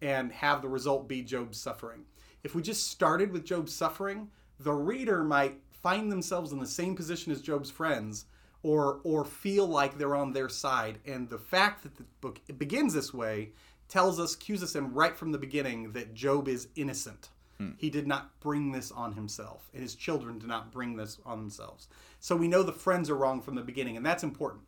and 0.00 0.30
have 0.32 0.62
the 0.62 0.68
result 0.68 1.08
be 1.08 1.22
Job's 1.22 1.60
suffering. 1.60 2.04
If 2.44 2.54
we 2.54 2.62
just 2.62 2.88
started 2.88 3.32
with 3.32 3.44
Job's 3.44 3.74
suffering, 3.74 4.28
the 4.60 4.72
reader 4.72 5.24
might 5.24 5.58
find 5.72 6.12
themselves 6.12 6.52
in 6.52 6.60
the 6.60 6.66
same 6.66 6.94
position 6.94 7.32
as 7.32 7.40
Job's 7.40 7.70
friends 7.70 8.26
or 8.66 8.98
or 9.04 9.24
feel 9.24 9.64
like 9.64 9.96
they're 9.96 10.16
on 10.16 10.32
their 10.32 10.48
side. 10.48 10.98
And 11.06 11.30
the 11.30 11.38
fact 11.38 11.84
that 11.84 11.96
the 11.96 12.04
book 12.20 12.40
begins 12.58 12.94
this 12.94 13.14
way 13.14 13.50
tells 13.88 14.18
us, 14.18 14.34
cues 14.34 14.60
us 14.60 14.74
in 14.74 14.92
right 14.92 15.16
from 15.16 15.30
the 15.30 15.38
beginning 15.38 15.92
that 15.92 16.14
Job 16.14 16.48
is 16.48 16.66
innocent. 16.74 17.30
Hmm. 17.58 17.70
He 17.76 17.90
did 17.90 18.08
not 18.08 18.40
bring 18.40 18.72
this 18.72 18.90
on 18.90 19.12
himself, 19.12 19.70
and 19.72 19.82
his 19.82 19.94
children 19.94 20.40
did 20.40 20.48
not 20.48 20.72
bring 20.72 20.96
this 20.96 21.18
on 21.24 21.38
themselves. 21.38 21.86
So 22.18 22.34
we 22.34 22.48
know 22.48 22.64
the 22.64 22.72
friends 22.72 23.08
are 23.08 23.14
wrong 23.14 23.40
from 23.40 23.54
the 23.54 23.62
beginning, 23.62 23.96
and 23.96 24.04
that's 24.04 24.24
important. 24.24 24.64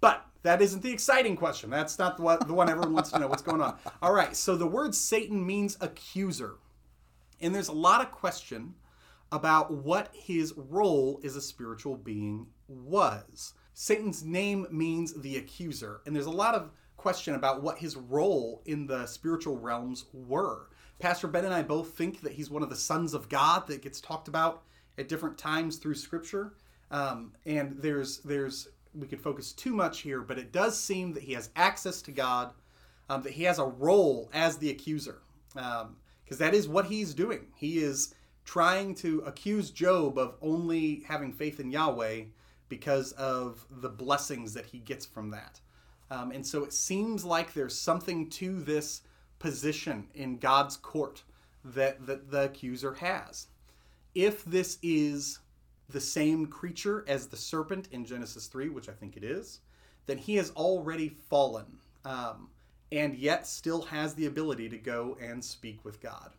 But 0.00 0.24
that 0.44 0.62
isn't 0.62 0.84
the 0.84 0.92
exciting 0.92 1.36
question. 1.36 1.68
That's 1.68 1.98
not 1.98 2.16
the 2.16 2.22
one, 2.22 2.38
the 2.46 2.54
one 2.54 2.70
everyone 2.70 2.92
wants 2.92 3.10
to 3.10 3.18
know 3.18 3.26
what's 3.26 3.42
going 3.42 3.60
on. 3.60 3.76
All 4.00 4.12
right, 4.12 4.36
so 4.36 4.54
the 4.54 4.68
word 4.68 4.94
Satan 4.94 5.44
means 5.44 5.76
accuser. 5.80 6.54
And 7.40 7.52
there's 7.52 7.68
a 7.68 7.72
lot 7.72 8.02
of 8.02 8.12
question 8.12 8.74
about 9.32 9.72
what 9.72 10.10
his 10.14 10.54
role 10.56 11.20
as 11.24 11.34
a 11.34 11.40
spiritual 11.40 11.96
being 11.96 12.46
was. 12.68 13.54
Satan's 13.74 14.24
name 14.24 14.66
means 14.70 15.12
the 15.12 15.36
accuser, 15.36 16.00
and 16.06 16.14
there's 16.14 16.26
a 16.26 16.30
lot 16.30 16.54
of 16.54 16.70
question 16.96 17.34
about 17.34 17.62
what 17.62 17.78
his 17.78 17.96
role 17.96 18.62
in 18.64 18.86
the 18.86 19.06
spiritual 19.06 19.58
realms 19.58 20.06
were. 20.12 20.68
Pastor 20.98 21.28
Ben 21.28 21.44
and 21.44 21.54
I 21.54 21.62
both 21.62 21.90
think 21.90 22.22
that 22.22 22.32
he's 22.32 22.50
one 22.50 22.62
of 22.62 22.70
the 22.70 22.76
sons 22.76 23.12
of 23.12 23.28
God 23.28 23.66
that 23.66 23.82
gets 23.82 24.00
talked 24.00 24.28
about 24.28 24.62
at 24.98 25.08
different 25.08 25.36
times 25.36 25.76
through 25.76 25.94
Scripture. 25.94 26.54
Um, 26.90 27.32
and 27.44 27.76
there's 27.78 28.18
there's 28.18 28.68
we 28.94 29.06
could 29.06 29.20
focus 29.20 29.52
too 29.52 29.74
much 29.74 30.00
here, 30.00 30.22
but 30.22 30.38
it 30.38 30.52
does 30.52 30.80
seem 30.80 31.12
that 31.12 31.22
he 31.22 31.34
has 31.34 31.50
access 31.54 32.00
to 32.02 32.12
God, 32.12 32.54
um, 33.10 33.22
that 33.22 33.32
he 33.32 33.44
has 33.44 33.58
a 33.58 33.64
role 33.64 34.30
as 34.32 34.56
the 34.56 34.70
accuser, 34.70 35.18
because 35.52 36.38
that 36.38 36.54
is 36.54 36.66
what 36.66 36.86
he's 36.86 37.12
doing. 37.12 37.48
He 37.56 37.78
is 37.78 38.14
trying 38.44 38.94
to 38.94 39.20
accuse 39.26 39.70
Job 39.70 40.18
of 40.18 40.36
only 40.40 41.02
having 41.06 41.32
faith 41.32 41.60
in 41.60 41.70
Yahweh 41.70 42.22
because 42.68 43.12
of 43.12 43.66
the 43.70 43.88
blessings 43.88 44.54
that 44.54 44.66
he 44.66 44.78
gets 44.78 45.06
from 45.06 45.30
that. 45.30 45.60
Um, 46.10 46.30
and 46.30 46.46
so 46.46 46.64
it 46.64 46.72
seems 46.72 47.24
like 47.24 47.52
there's 47.52 47.78
something 47.78 48.28
to 48.30 48.60
this 48.60 49.02
position 49.38 50.08
in 50.14 50.38
God's 50.38 50.76
court 50.76 51.22
that, 51.64 52.06
that 52.06 52.30
the 52.30 52.44
accuser 52.44 52.94
has. 52.94 53.48
If 54.14 54.44
this 54.44 54.78
is 54.82 55.40
the 55.88 56.00
same 56.00 56.46
creature 56.46 57.04
as 57.06 57.26
the 57.26 57.36
serpent 57.36 57.88
in 57.92 58.04
Genesis 58.04 58.46
3, 58.46 58.70
which 58.70 58.88
I 58.88 58.92
think 58.92 59.16
it 59.16 59.24
is, 59.24 59.60
then 60.06 60.18
he 60.18 60.36
has 60.36 60.50
already 60.50 61.08
fallen 61.08 61.66
um, 62.04 62.48
and 62.92 63.14
yet 63.16 63.46
still 63.46 63.82
has 63.82 64.14
the 64.14 64.26
ability 64.26 64.68
to 64.68 64.78
go 64.78 65.16
and 65.20 65.44
speak 65.44 65.84
with 65.84 66.00
God. 66.00 66.32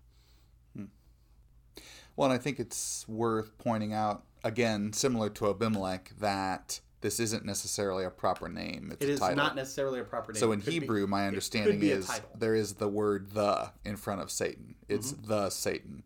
Well, 2.17 2.29
and 2.29 2.37
I 2.37 2.41
think 2.41 2.59
it's 2.59 3.07
worth 3.07 3.57
pointing 3.59 3.93
out 3.93 4.23
again, 4.43 4.91
similar 4.91 5.29
to 5.29 5.49
Abimelech, 5.49 6.11
that 6.19 6.81
this 7.01 7.19
isn't 7.19 7.45
necessarily 7.45 8.03
a 8.03 8.09
proper 8.09 8.49
name. 8.49 8.89
It's 8.91 9.03
It 9.05 9.09
a 9.09 9.13
is 9.13 9.19
title. 9.19 9.35
not 9.37 9.55
necessarily 9.55 9.99
a 9.99 10.03
proper 10.03 10.33
name. 10.33 10.39
So 10.39 10.51
in 10.51 10.59
could 10.59 10.65
be- 10.65 10.71
Hebrew, 10.73 11.05
my 11.07 11.27
understanding 11.27 11.73
could 11.73 11.79
be 11.81 11.91
a 11.91 11.97
is 11.97 12.21
there 12.37 12.55
is 12.55 12.73
the 12.73 12.87
word 12.89 13.31
"the" 13.31 13.71
in 13.85 13.95
front 13.97 14.21
of 14.21 14.31
Satan. 14.31 14.75
It's 14.89 15.13
Mm-hmm. 15.13 15.27
the 15.27 15.49
Satan, 15.51 16.03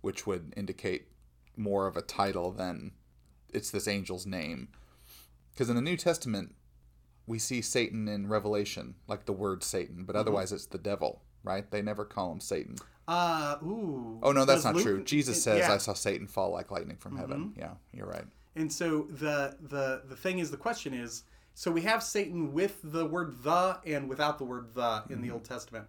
which 0.00 0.26
would 0.26 0.54
indicate 0.56 1.08
more 1.56 1.86
of 1.88 1.96
a 1.96 2.02
title 2.02 2.52
than 2.52 2.92
it's 3.52 3.70
this 3.70 3.88
angel's 3.88 4.24
name. 4.24 4.68
Because 5.52 5.68
in 5.68 5.74
the 5.74 5.82
New 5.82 5.96
Testament, 5.96 6.54
we 7.26 7.40
see 7.40 7.60
Satan 7.60 8.06
in 8.06 8.28
Revelation, 8.28 8.94
like 9.08 9.26
the 9.26 9.32
word 9.32 9.64
Satan, 9.64 9.96
Mm-hmm. 9.96 10.04
but 10.04 10.14
otherwise 10.16 10.52
it's 10.52 10.66
the 10.66 10.78
devil, 10.78 11.22
right? 11.44 11.70
They 11.70 11.82
never 11.82 12.04
call 12.04 12.32
him 12.32 12.40
Satan. 12.40 12.76
Uh, 13.08 13.56
ooh. 13.62 14.18
Oh 14.22 14.32
no, 14.32 14.44
that's 14.44 14.64
not 14.64 14.74
Luke- 14.76 14.84
true. 14.84 15.04
Jesus 15.04 15.38
it- 15.38 15.40
says, 15.40 15.58
yeah. 15.58 15.64
Mm-hmm. 15.64 15.72
"I 15.74 15.78
saw 15.78 15.92
Satan 15.94 16.26
fall 16.26 16.50
like 16.52 16.70
lightning 16.70 16.96
from 16.96 17.16
heaven." 17.16 17.54
Yeah, 17.58 17.72
you're 17.92 18.06
right. 18.06 18.24
And 18.56 18.72
so 18.72 19.06
the 19.10 19.56
the 19.60 20.02
the 20.08 20.16
thing 20.16 20.38
is, 20.38 20.50
the 20.50 20.56
question 20.56 20.94
is, 20.94 21.24
so 21.54 21.70
we 21.70 21.82
have 21.82 22.02
Satan 22.02 22.52
with 22.52 22.78
the 22.84 23.06
word 23.06 23.42
the 23.42 23.78
and 23.86 24.08
without 24.08 24.38
the 24.38 24.44
word 24.44 24.74
the 24.74 25.02
in 25.10 25.22
the 25.22 25.30
Old 25.30 25.44
Testament. 25.44 25.86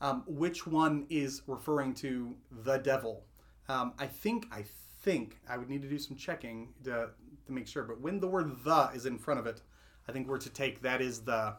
Um, 0.00 0.22
which 0.26 0.66
one 0.66 1.06
is 1.08 1.42
referring 1.46 1.94
to 1.94 2.34
the 2.50 2.76
devil? 2.78 3.24
Um, 3.68 3.94
I 3.98 4.06
think 4.06 4.46
I 4.52 4.64
think 5.02 5.38
I 5.48 5.56
would 5.56 5.70
need 5.70 5.82
to 5.82 5.88
do 5.88 5.98
some 5.98 6.16
checking 6.16 6.72
to 6.84 7.10
to 7.46 7.52
make 7.52 7.66
sure. 7.68 7.84
But 7.84 8.00
when 8.00 8.18
the 8.20 8.26
word 8.28 8.64
the 8.64 8.90
is 8.94 9.06
in 9.06 9.18
front 9.18 9.38
of 9.40 9.46
it, 9.46 9.62
I 10.08 10.12
think 10.12 10.26
we're 10.26 10.38
to 10.38 10.50
take 10.50 10.82
that 10.82 11.00
is 11.00 11.20
the 11.20 11.54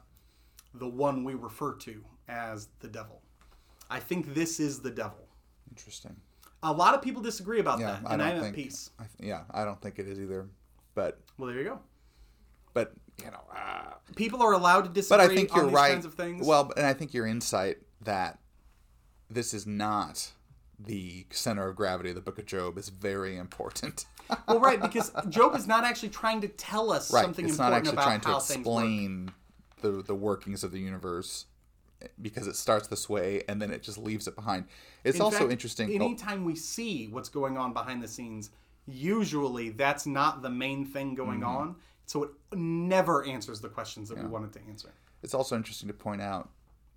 the 0.74 0.88
one 0.88 1.24
we 1.24 1.34
refer 1.36 1.74
to 1.76 2.04
as 2.28 2.68
the 2.82 2.88
devil. 2.90 3.22
I 3.90 4.00
think 4.00 4.34
this 4.34 4.60
is 4.60 4.80
the 4.82 4.92
devil. 4.92 5.28
Interesting. 5.70 6.16
A 6.64 6.72
lot 6.72 6.96
of 6.96 7.02
people 7.02 7.22
disagree 7.22 7.60
about 7.60 7.80
Yeah, 7.80 7.92
that, 8.02 8.02
I 8.10 8.14
and 8.14 8.22
I'm 8.22 8.36
think. 8.42 8.48
at 8.48 8.56
peace. 8.56 8.90
I 9.00 9.04
th- 9.04 9.30
yeah, 9.30 9.44
I 9.52 9.64
don't 9.66 9.80
think 9.82 10.00
it 10.00 10.08
is 10.08 10.20
either. 10.20 10.48
But 10.96 11.20
Well, 11.38 11.50
there 11.50 11.58
you 11.60 11.66
go. 11.66 11.80
but 12.74 12.94
you 13.24 13.32
know, 13.32 13.42
uh, 13.56 13.94
People 14.16 14.42
are 14.42 14.54
allowed 14.54 14.82
to 14.86 14.90
disagree 14.90 15.26
but 15.26 15.32
I 15.32 15.36
think 15.36 15.56
you're 15.56 15.68
right. 15.68 15.92
kinds 15.94 16.06
of 16.06 16.16
things. 16.16 16.46
Well, 16.46 16.72
and 16.76 16.86
I 16.86 16.94
think 16.94 17.14
your 17.14 17.26
insight 17.28 17.78
that 18.02 18.40
this 19.30 19.54
is 19.54 19.66
not 19.66 20.32
the 20.80 21.26
center 21.32 21.68
of 21.70 21.76
gravity 21.76 22.10
of 22.10 22.16
the 22.16 22.22
Book 22.22 22.38
of 22.40 22.46
Job 22.46 22.78
is 22.78 22.90
very 22.90 23.38
important. 23.38 24.06
well, 24.48 24.60
right, 24.60 24.82
because 24.82 25.12
Job 25.30 25.56
is 25.56 25.68
not 25.68 25.84
actually 25.86 26.10
trying 26.10 26.42
to 26.42 26.48
tell 26.50 26.92
us 26.92 27.12
right, 27.14 27.24
something 27.24 27.46
it's 27.48 27.58
not 27.58 27.72
important 27.74 27.88
actually 27.88 27.94
about 27.94 28.04
trying 28.06 28.22
to 28.22 28.28
how 28.28 28.40
things 28.40 28.66
work. 28.66 28.84
explain 28.84 29.32
the 29.82 30.04
the 30.04 30.16
workings 30.16 30.64
of 30.64 30.72
the 30.72 30.80
universe 30.80 31.46
because 32.22 32.48
it 32.48 32.56
starts 32.56 32.88
this 32.88 33.08
way 33.10 33.44
and 33.48 33.62
then 33.62 33.72
it 33.72 33.82
just 33.84 33.98
leaves 33.98 34.28
it 34.28 34.36
behind. 34.36 34.66
It's 35.04 35.18
In 35.18 35.22
also 35.22 35.40
fact, 35.40 35.52
interesting. 35.52 35.90
oh, 36.02 36.06
Anytime 36.06 36.46
we 36.46 36.56
see 36.56 37.08
what's 37.08 37.30
going 37.30 37.58
on 37.58 37.74
behind 37.74 38.04
the 38.04 38.08
scenes, 38.08 38.52
usually 38.88 39.70
that's 39.70 40.06
not 40.06 40.42
the 40.42 40.50
main 40.50 40.86
thing 40.86 41.16
going 41.16 41.40
Mm-hmm. 41.42 41.50
on. 41.50 41.76
So 42.08 42.24
it 42.24 42.30
never 42.54 43.26
answers 43.26 43.62
the 43.62 43.70
questions 43.70 44.10
that 44.10 44.18
we 44.20 44.26
wanted 44.26 44.54
to 44.54 44.60
answer. 44.70 44.90
It's 45.24 45.34
also 45.34 45.56
interesting 45.56 45.88
to 45.88 45.94
point 45.94 46.22
out, 46.22 46.50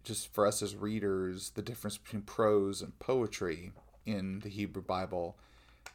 just 0.04 0.32
for 0.34 0.46
us 0.46 0.60
as 0.62 0.76
readers, 0.76 1.50
the 1.54 1.62
difference 1.62 1.96
between 1.96 2.22
prose 2.22 2.82
and 2.82 2.98
poetry 2.98 3.72
in 4.04 4.40
the 4.40 4.50
Hebrew 4.50 4.82
Bible 4.82 5.38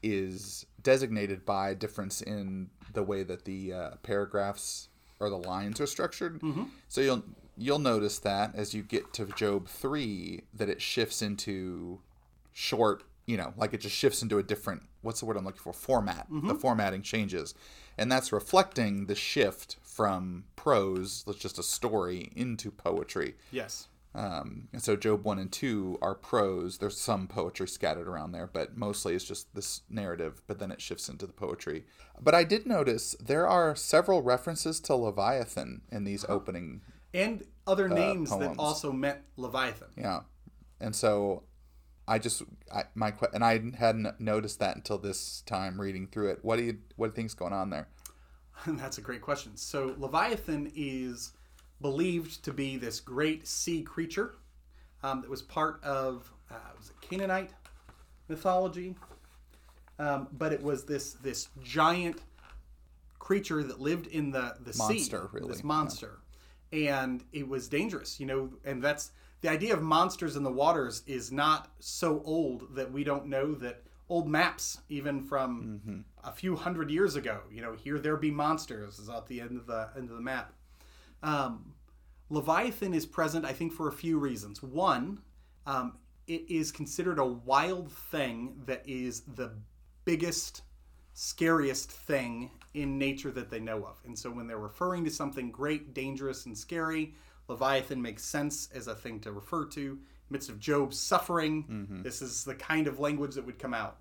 is 0.01 0.66
designated 0.82 1.45
by 1.45 1.70
a 1.70 1.76
difference 1.76 2.22
in 2.22 2.70
the 2.93 3.04
way 3.04 3.22
that 3.24 3.45
the 3.45 3.72
uh, 3.74 3.89
paragraphs 4.01 4.89
or 5.20 5.30
the 5.30 5.38
lines 5.38 5.80
are 5.80 5.86
structured. 5.88 6.41
So 6.89 7.01
you'll 7.01 7.24
you'll 7.58 7.80
notice 7.80 8.20
that 8.20 8.56
as 8.56 8.74
you 8.74 8.84
get 8.84 9.14
to 9.14 9.26
Job 9.26 9.68
three, 9.68 10.43
that 10.54 10.70
it 10.70 10.82
shifts 10.82 11.22
into 11.22 11.99
short. 12.51 13.04
You 13.26 13.38
know, 13.38 13.54
like 13.56 13.74
it 13.74 13.82
just 13.82 13.95
shifts 13.95 14.22
into 14.22 14.38
a 14.38 14.43
different 14.43 14.84
what's 15.01 15.20
the 15.20 15.26
word 15.26 15.38
I'm 15.38 15.45
looking 15.45 15.62
for 15.62 15.74
format. 15.74 16.28
The 16.30 16.56
formatting 16.56 17.04
changes, 17.04 17.54
and 17.97 18.12
that's 18.12 18.32
reflecting 18.32 19.06
the 19.06 19.16
shift 19.16 19.78
from 19.82 20.45
prose, 20.56 21.24
that's 21.26 21.38
just 21.38 21.60
a 21.60 21.64
story, 21.64 22.32
into 22.36 22.72
poetry. 22.72 23.36
Yes. 23.51 23.88
Um, 24.16 24.68
and 24.72 24.82
so 24.82 24.95
Job 24.95 25.24
1 25.24 25.39
and 25.39 25.51
2 25.51 25.99
are 26.01 26.14
prose. 26.16 26.78
There's 26.78 26.97
some 26.97 27.28
poetry 27.28 27.68
scattered 27.68 28.08
around 28.08 28.32
there, 28.32 28.47
but 28.51 28.78
mostly 28.78 29.16
it's 29.16 29.26
just 29.26 29.54
this 29.56 29.82
narrative, 29.89 30.41
but 30.47 30.60
then 30.60 30.72
it 30.72 30.82
shifts 30.82 31.10
into 31.10 31.26
the 31.26 31.34
poetry. 31.34 31.86
But 32.22 32.36
I 32.36 32.43
did 32.43 32.68
notice 32.68 33.16
there 33.20 33.47
are 33.47 33.76
several 33.76 34.22
references 34.22 34.80
to 34.82 34.95
Leviathan 34.95 35.82
in 35.91 36.04
these 36.04 36.26
opening. 36.30 36.82
And 37.14 37.45
other 37.68 37.88
names 37.88 38.30
that 38.30 38.51
Uh, 38.51 38.55
also 38.57 38.91
meant 38.91 39.20
Leviathan. 39.38 39.89
Yeah. 39.97 40.22
And 40.80 40.95
so 40.95 41.43
I 42.07 42.20
just 42.20 42.43
I, 42.74 42.84
my 42.95 43.14
and 43.34 43.43
I 43.43 43.61
hadn't 43.78 44.20
noticed 44.20 44.59
that 44.59 44.76
until 44.76 44.97
this 44.97 45.41
time 45.41 45.80
reading 45.80 46.07
through 46.07 46.32
it. 46.32 46.39
What 46.41 46.57
do 46.57 46.64
you 46.64 46.80
what 46.95 47.07
do 47.07 47.11
you 47.11 47.16
think's 47.16 47.34
going 47.34 47.53
on 47.53 47.70
there? 47.70 47.88
That's 48.68 48.97
a 48.97 49.01
great 49.01 49.22
question. 49.22 49.55
So 49.55 49.95
Leviathan 49.97 50.72
is 50.76 51.34
believed 51.82 52.43
to 52.45 52.53
be 52.53 52.78
this 52.78 52.99
great 52.99 53.47
sea 53.47 53.82
creature 53.82 54.36
um, 55.03 55.22
that 55.22 55.30
was 55.30 55.41
part 55.41 55.84
of 55.84 56.32
uh, 56.51 56.55
was 56.78 56.89
it 56.89 56.95
Canaanite 57.01 57.51
mythology, 58.28 58.95
um, 59.99 60.28
but 60.34 60.51
it 60.51 60.61
was 60.61 60.86
this 60.86 61.14
this 61.14 61.49
giant 61.64 62.22
creature 63.20 63.64
that 63.64 63.80
lived 63.80 64.07
in 64.07 64.32
the 64.32 64.55
the 64.61 64.74
sea. 64.74 64.80
Monster, 64.80 65.30
really, 65.32 65.47
This 65.49 65.64
monster, 65.64 66.20
and 66.74 67.24
it 67.32 67.47
was 67.47 67.69
dangerous. 67.69 68.19
You 68.19 68.26
know, 68.26 68.49
and 68.65 68.84
that's 68.84 69.11
the 69.41 69.49
idea 69.49 69.74
of 69.74 69.82
monsters 69.82 70.36
in 70.36 70.43
the 70.43 70.51
waters 70.51 71.03
is 71.05 71.32
not 71.32 71.71
so 71.80 72.21
old 72.26 72.76
that 72.76 72.91
we 72.91 73.03
don't 73.03 73.28
know 73.28 73.53
that 73.55 73.84
old 74.09 74.28
maps, 74.28 74.80
even 74.89 75.24
from 75.24 75.80
a 76.24 76.32
few 76.32 76.55
hundred 76.55 76.89
years 76.89 77.15
ago, 77.15 77.41
you 77.51 77.61
know, 77.61 77.74
here 77.74 77.99
there 77.99 78.17
be 78.17 78.32
monsters 78.32 78.99
is 78.99 79.09
at 79.09 79.28
the 79.28 79.41
end 79.41 79.57
of 79.57 79.65
the 79.65 79.89
end 79.97 80.09
of 80.09 80.15
the 80.15 80.21
map. 80.21 80.53
Um, 81.21 81.74
Leviathan 82.30 82.93
is 82.93 83.05
present, 83.05 83.45
I 83.45 83.53
think, 83.53 83.74
for 83.74 83.88
a 83.88 83.91
few 83.91 84.17
reasons. 84.17 84.61
One, 84.63 85.19
um, 85.65 85.97
it 86.28 86.49
is 86.49 86.71
considered 86.71 87.19
a 87.19 87.26
wild 87.26 87.91
thing 87.91 88.61
that 88.65 88.84
is 88.88 89.21
the 89.36 89.51
biggest, 90.05 90.61
scariest 91.13 91.91
thing 91.91 92.51
in 92.74 92.97
nature 92.97 93.32
that 93.32 93.49
they 93.49 93.59
know 93.59 93.84
of. 93.84 94.01
And 94.05 94.17
so 94.17 94.30
when 94.32 94.47
they're 94.47 94.57
referring 94.57 95.03
to 95.05 95.11
something 95.11 95.51
great, 95.51 95.93
dangerous, 95.93 96.45
and 96.45 96.57
scary, 96.57 97.13
Leviathan 97.47 98.01
makes 98.01 98.24
sense 98.24 98.69
as 98.74 98.88
a 98.88 98.95
thing 98.95 99.19
to 99.21 99.32
refer 99.32 99.65
to. 99.65 99.82
In 99.82 99.99
the 100.30 100.34
midst 100.34 100.49
of 100.49 100.59
Job's 100.59 100.97
suffering, 100.97 101.65
this 102.03 102.21
is 102.21 102.43
the 102.43 102.55
kind 102.55 102.88
of 102.88 102.99
language 102.99 103.36
that 103.36 103.45
would 103.45 103.59
come 103.59 103.74
out. 103.74 103.97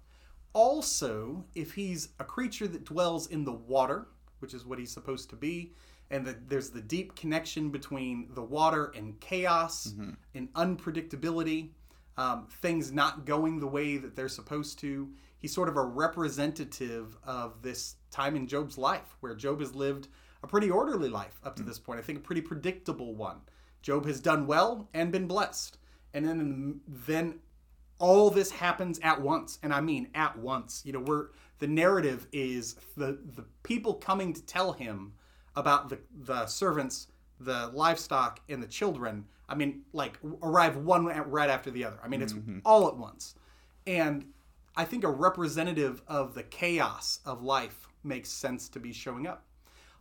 Also, 0.55 1.45
if 1.55 1.73
he's 1.75 2.11
a 2.19 2.25
creature 2.25 2.69
that 2.69 2.85
dwells 2.85 3.27
in 3.29 3.45
the 3.45 3.53
water, 3.53 4.07
which 4.41 4.55
is 4.55 4.65
what 4.65 4.79
he's 4.79 4.93
supposed 4.93 5.31
to 5.31 5.37
be, 5.37 5.73
and 6.11 6.27
that 6.27 6.49
there's 6.49 6.71
the 6.71 6.81
deep 6.81 7.15
connection 7.17 7.71
between 7.71 8.29
the 8.35 8.43
water 8.43 8.93
and 8.95 9.19
chaos 9.21 9.95
and 10.35 10.53
unpredictability, 10.55 11.71
um, 12.19 12.47
things 12.61 12.93
not 12.93 13.25
going 13.25 13.59
the 13.61 13.67
way 13.67 13.97
that 13.97 14.15
they're 14.15 14.29
supposed 14.29 14.79
to. 14.81 15.09
He's 15.43 15.53
sort 15.53 15.69
of 15.69 15.77
a 15.77 15.83
representative 15.83 17.19
of 17.25 17.63
this 17.63 17.97
time 18.13 18.37
in 18.37 18.47
Job's 18.47 18.79
life, 18.79 19.17
where 19.21 19.35
Job 19.35 19.59
has 19.59 19.75
lived 19.75 20.07
a 20.45 20.47
pretty 20.47 20.71
orderly 20.71 21.09
life 21.09 21.41
up 21.45 21.57
to 21.57 21.65
mm. 21.65 21.67
this 21.67 21.81
point. 21.81 21.99
I 21.99 22.03
think 22.03 22.19
a 22.19 22.23
pretty 22.23 22.41
predictable 22.41 23.17
one. 23.17 23.41
Job 23.83 24.07
has 24.07 24.21
done 24.21 24.47
well 24.47 24.89
and 24.95 25.11
been 25.11 25.27
blessed, 25.27 25.79
and 26.15 26.27
then 26.27 26.81
then 26.87 27.41
all 27.99 28.31
this 28.31 28.51
happens 28.51 28.99
at 29.05 29.21
once 29.21 29.59
and 29.63 29.73
i 29.73 29.81
mean 29.81 30.09
at 30.15 30.37
once. 30.39 30.83
You 30.85 30.93
know 30.93 31.01
we're 31.01 31.29
the 31.59 31.67
narrative 31.67 32.27
is 32.33 32.77
the 32.97 33.19
the 33.35 33.45
people 33.63 33.95
coming 33.95 34.33
to 34.33 34.43
tell 34.43 34.73
him 34.73 35.13
about 35.57 35.89
the 35.89 35.99
the 36.25 36.47
servants 36.47 37.09
the 37.41 37.71
livestock 37.75 38.41
and 38.49 38.63
the 38.63 38.69
children 38.69 39.25
i 39.49 39.55
mean 39.55 39.83
like 39.93 40.19
arrive 40.43 40.77
one 40.77 41.07
right 41.07 41.51
after 41.51 41.71
the 41.71 41.85
other. 41.85 41.99
I 42.03 42.09
mean 42.09 42.23
it's 42.23 42.33
mm-hmm. 42.33 42.59
all 42.65 42.87
at 42.89 42.97
once. 42.97 43.35
And 43.87 44.27
i 44.77 44.85
think 44.85 45.05
a 45.05 45.09
representative 45.09 46.03
of 46.07 46.35
the 46.35 46.43
chaos 46.43 47.21
of 47.25 47.43
life 47.43 47.89
makes 48.05 48.29
sense 48.29 48.69
to 48.69 48.81
be 48.81 48.93
showing 48.93 49.27
up 49.27 49.45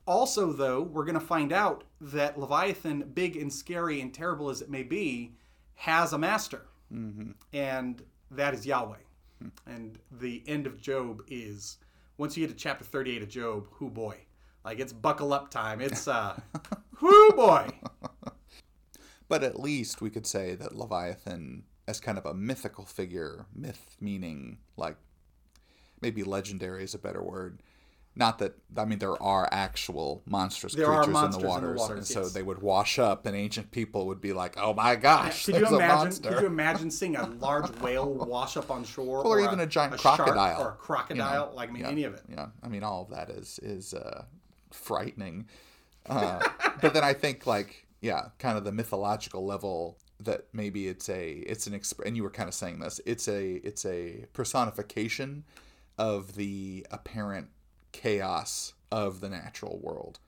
also 0.07 0.51
though 0.51 0.82
we're 0.82 1.05
going 1.05 1.13
to 1.13 1.19
find 1.19 1.51
out 1.51 1.84
that 1.99 2.39
leviathan 2.39 3.11
big 3.13 3.36
and 3.36 3.51
scary 3.51 4.01
and 4.01 4.13
terrible 4.13 4.49
as 4.49 4.61
it 4.61 4.69
may 4.69 4.84
be 4.84 5.36
has 5.76 6.13
a 6.13 6.17
master 6.17 6.63
and 7.53 8.03
that 8.32 8.53
is 8.53 8.65
Yahweh. 8.65 8.97
And 9.65 9.97
the 10.11 10.43
end 10.47 10.67
of 10.67 10.82
Job 10.82 11.24
is 11.28 11.78
once 12.17 12.38
you 12.38 12.45
get 12.45 12.53
to 12.55 12.61
chapter 12.61 12.84
38 12.84 13.24
of 13.24 13.30
Job, 13.30 13.67
who 13.72 13.89
boy. 13.89 14.17
Like 14.63 14.80
it's 14.80 14.93
buckle 14.93 15.34
up 15.34 15.49
time. 15.49 15.82
It's 15.82 16.07
uh 16.07 16.39
whoo 17.01 17.32
boy. 17.32 17.69
But 19.28 19.43
at 19.43 19.59
least 19.59 20.01
we 20.01 20.09
could 20.09 20.28
say 20.28 20.55
that 20.55 20.76
Leviathan, 20.76 21.63
as 21.88 21.99
kind 21.99 22.17
of 22.17 22.25
a 22.25 22.34
mythical 22.34 22.86
figure, 22.86 23.45
myth 23.55 23.97
meaning 23.99 24.59
like 24.77 24.97
maybe 26.01 26.23
legendary 26.23 26.84
is 26.84 26.93
a 26.93 26.99
better 26.99 27.21
word. 27.21 27.61
Not 28.13 28.39
that 28.39 28.55
I 28.75 28.84
mean 28.84 28.99
there 28.99 29.21
are 29.23 29.47
actual 29.53 30.21
monstrous 30.25 30.75
There 30.75 30.86
creatures 30.88 31.07
monsters 31.07 31.43
in 31.43 31.49
in 31.49 31.55
the 31.55 31.59
the 31.61 31.67
waters, 31.67 31.79
waters, 31.79 31.97
and 31.97 32.07
so 32.07 32.21
yes. 32.23 32.34
they 32.34 32.43
would 32.43 32.61
wash 32.61 32.99
up, 32.99 33.25
and 33.25 33.38
ancient 33.38 33.71
people 33.71 34.07
would 34.07 34.19
be 34.19 34.34
like, 34.34 34.55
"Oh 34.57 34.73
my 34.73 34.97
gosh, 34.97 35.45
Could 35.45 35.55
you 35.55 35.61
there's 35.61 35.71
a 35.71 35.75
imagine 35.75 35.97
monster!" 35.97 36.29
could 36.29 36.41
you 36.41 36.47
imagine 36.47 36.91
seeing 36.99 37.15
a 37.15 37.27
large 37.27 37.69
whale 37.79 38.13
wash 38.13 38.57
up 38.57 38.69
on 38.69 38.84
shore? 38.84 39.25
or 39.25 39.39
even 39.39 39.61
a 39.61 39.65
giant 39.65 39.97
shark 39.97 40.17
crocodile. 40.17 40.61
or 40.61 40.69
a 40.71 40.75
crocodile. 40.75 41.53
like 41.55 41.69
I 41.69 41.71
mean 41.71 41.84
yeah, 41.84 41.89
any 41.89 42.03
of 42.03 42.15
it. 42.15 42.23
Yeah, 42.29 42.47
I 42.61 42.67
mean 42.67 42.84
all 42.84 43.03
of 43.03 43.11
that 43.11 43.29
is 43.29 43.59
is 43.63 43.93
uh, 43.93 44.25
frightening. 44.71 45.47
Uh, 46.05 46.41
but 46.82 46.93
then 46.93 47.05
I 47.05 47.13
think 47.13 47.47
like 47.47 47.88
yeah, 48.01 48.29
kind 48.39 48.57
of 48.57 48.65
the 48.65 48.73
mythological 48.73 49.45
level 49.45 49.97
that 50.24 50.45
maybe 50.53 50.88
it's 50.88 51.09
a 51.09 51.43
it's 51.47 51.67
an 51.67 51.74
exp- 51.74 52.05
and 52.05 52.15
you 52.15 52.24
were 52.24 52.30
kind 52.30 52.47
of 52.47 52.55
saying 52.55 52.80
this 52.80 52.99
it's 53.05 53.28
a 53.28 53.55
it's 53.65 53.86
a 53.86 54.26
personification 54.34 55.43
of 55.97 56.36
the 56.36 56.86
apparent 56.91 57.49
chaos 57.91 58.74
of 58.91 59.22
the 59.22 59.30
natural 59.30 59.80
world. 59.82 60.19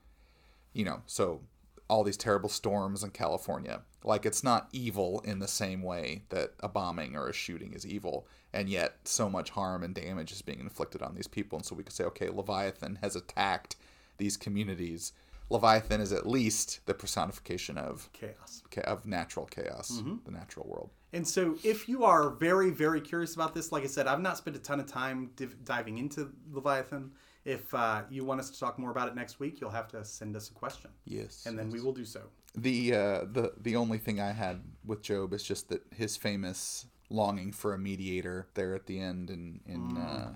You 0.72 0.84
know, 0.84 1.02
so 1.06 1.40
all 1.88 2.04
these 2.04 2.16
terrible 2.16 2.48
storms 2.48 3.02
in 3.02 3.10
California. 3.10 3.82
Like 4.02 4.26
it's 4.26 4.44
not 4.44 4.68
evil 4.72 5.20
in 5.24 5.38
the 5.38 5.48
same 5.48 5.82
way 5.82 6.22
that 6.30 6.52
a 6.60 6.68
bombing 6.68 7.16
or 7.16 7.28
a 7.28 7.32
shooting 7.32 7.72
is 7.72 7.86
evil, 7.86 8.26
and 8.52 8.68
yet 8.68 8.96
so 9.04 9.28
much 9.28 9.50
harm 9.50 9.82
and 9.82 9.94
damage 9.94 10.32
is 10.32 10.42
being 10.42 10.60
inflicted 10.60 11.02
on 11.02 11.14
these 11.14 11.26
people. 11.26 11.58
And 11.58 11.64
so 11.64 11.74
we 11.74 11.82
could 11.82 11.92
say, 11.92 12.04
okay, 12.04 12.28
Leviathan 12.28 12.98
has 13.02 13.16
attacked 13.16 13.76
these 14.18 14.36
communities. 14.36 15.12
Leviathan 15.50 16.00
is 16.00 16.12
at 16.12 16.26
least 16.26 16.80
the 16.86 16.94
personification 16.94 17.76
of 17.78 18.08
Chaos. 18.12 18.62
of 18.84 19.06
natural 19.06 19.46
chaos, 19.46 20.02
the 20.24 20.30
natural 20.30 20.66
world. 20.68 20.90
And 21.12 21.26
so, 21.26 21.56
if 21.62 21.88
you 21.88 22.02
are 22.04 22.30
very, 22.30 22.70
very 22.70 23.00
curious 23.00 23.34
about 23.36 23.54
this, 23.54 23.70
like 23.70 23.84
I 23.84 23.86
said, 23.86 24.06
I've 24.08 24.20
not 24.20 24.36
spent 24.36 24.56
a 24.56 24.58
ton 24.58 24.80
of 24.80 24.86
time 24.86 25.30
div- 25.36 25.64
diving 25.64 25.98
into 25.98 26.32
Leviathan. 26.50 27.12
If 27.44 27.72
uh, 27.74 28.02
you 28.10 28.24
want 28.24 28.40
us 28.40 28.50
to 28.50 28.58
talk 28.58 28.78
more 28.78 28.90
about 28.90 29.06
it 29.08 29.14
next 29.14 29.38
week, 29.38 29.60
you'll 29.60 29.70
have 29.70 29.86
to 29.88 30.04
send 30.04 30.34
us 30.34 30.50
a 30.50 30.54
question, 30.54 30.90
Yes. 31.04 31.44
and 31.46 31.56
then 31.58 31.68
we 31.70 31.80
will 31.80 31.92
do 31.92 32.04
so. 32.04 32.22
The 32.56 32.94
uh, 32.94 33.24
the 33.30 33.52
the 33.60 33.76
only 33.76 33.98
thing 33.98 34.20
I 34.20 34.32
had 34.32 34.62
with 34.84 35.02
Job 35.02 35.32
is 35.34 35.42
just 35.44 35.68
that 35.68 35.82
his 35.94 36.16
famous 36.16 36.86
longing 37.10 37.52
for 37.52 37.74
a 37.74 37.78
mediator 37.78 38.48
there 38.54 38.74
at 38.74 38.86
the 38.86 38.98
end 38.98 39.28
in 39.30 39.60
in 39.66 39.96
uh, 39.98 40.34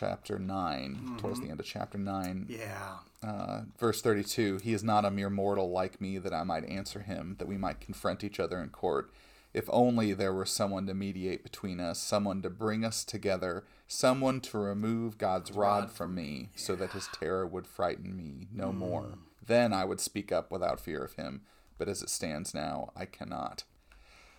chapter 0.00 0.38
9 0.38 1.16
towards 1.18 1.40
the 1.40 1.48
end 1.48 1.58
of 1.60 1.66
chapter 1.66 1.96
nine, 1.98 2.46
Yeah. 2.48 2.98
uh, 3.22 3.62
verse 3.78 4.02
thirty 4.02 4.22
two. 4.22 4.58
He 4.58 4.72
is 4.74 4.84
not 4.84 5.04
a 5.04 5.10
mere 5.10 5.30
mortal 5.30 5.70
like 5.70 6.00
me 6.00 6.18
that 6.18 6.34
I 6.34 6.44
might 6.44 6.64
answer 6.64 7.00
him, 7.00 7.36
that 7.38 7.48
we 7.48 7.56
might 7.56 7.80
confront 7.80 8.22
each 8.22 8.38
other 8.38 8.62
in 8.62 8.68
court. 8.68 9.10
If 9.54 9.64
only 9.70 10.12
there 10.12 10.34
were 10.34 10.44
someone 10.44 10.86
to 10.86 10.92
mediate 10.94 11.42
between 11.42 11.80
us, 11.80 11.98
someone 11.98 12.42
to 12.42 12.50
bring 12.50 12.84
us 12.84 13.04
together, 13.04 13.64
someone 13.88 14.40
to 14.42 14.58
remove 14.58 15.16
God's 15.16 15.50
rod 15.50 15.90
from 15.90 16.14
me, 16.14 16.50
so 16.54 16.76
that 16.76 16.92
his 16.92 17.08
terror 17.18 17.46
would 17.46 17.66
frighten 17.66 18.14
me 18.14 18.48
no 18.52 18.72
more. 18.72 19.14
Then 19.46 19.72
I 19.72 19.86
would 19.86 20.00
speak 20.00 20.30
up 20.30 20.50
without 20.50 20.78
fear 20.80 21.02
of 21.02 21.14
him, 21.14 21.40
but 21.78 21.88
as 21.88 22.02
it 22.02 22.10
stands 22.10 22.52
now, 22.52 22.90
I 22.94 23.06
cannot. 23.06 23.64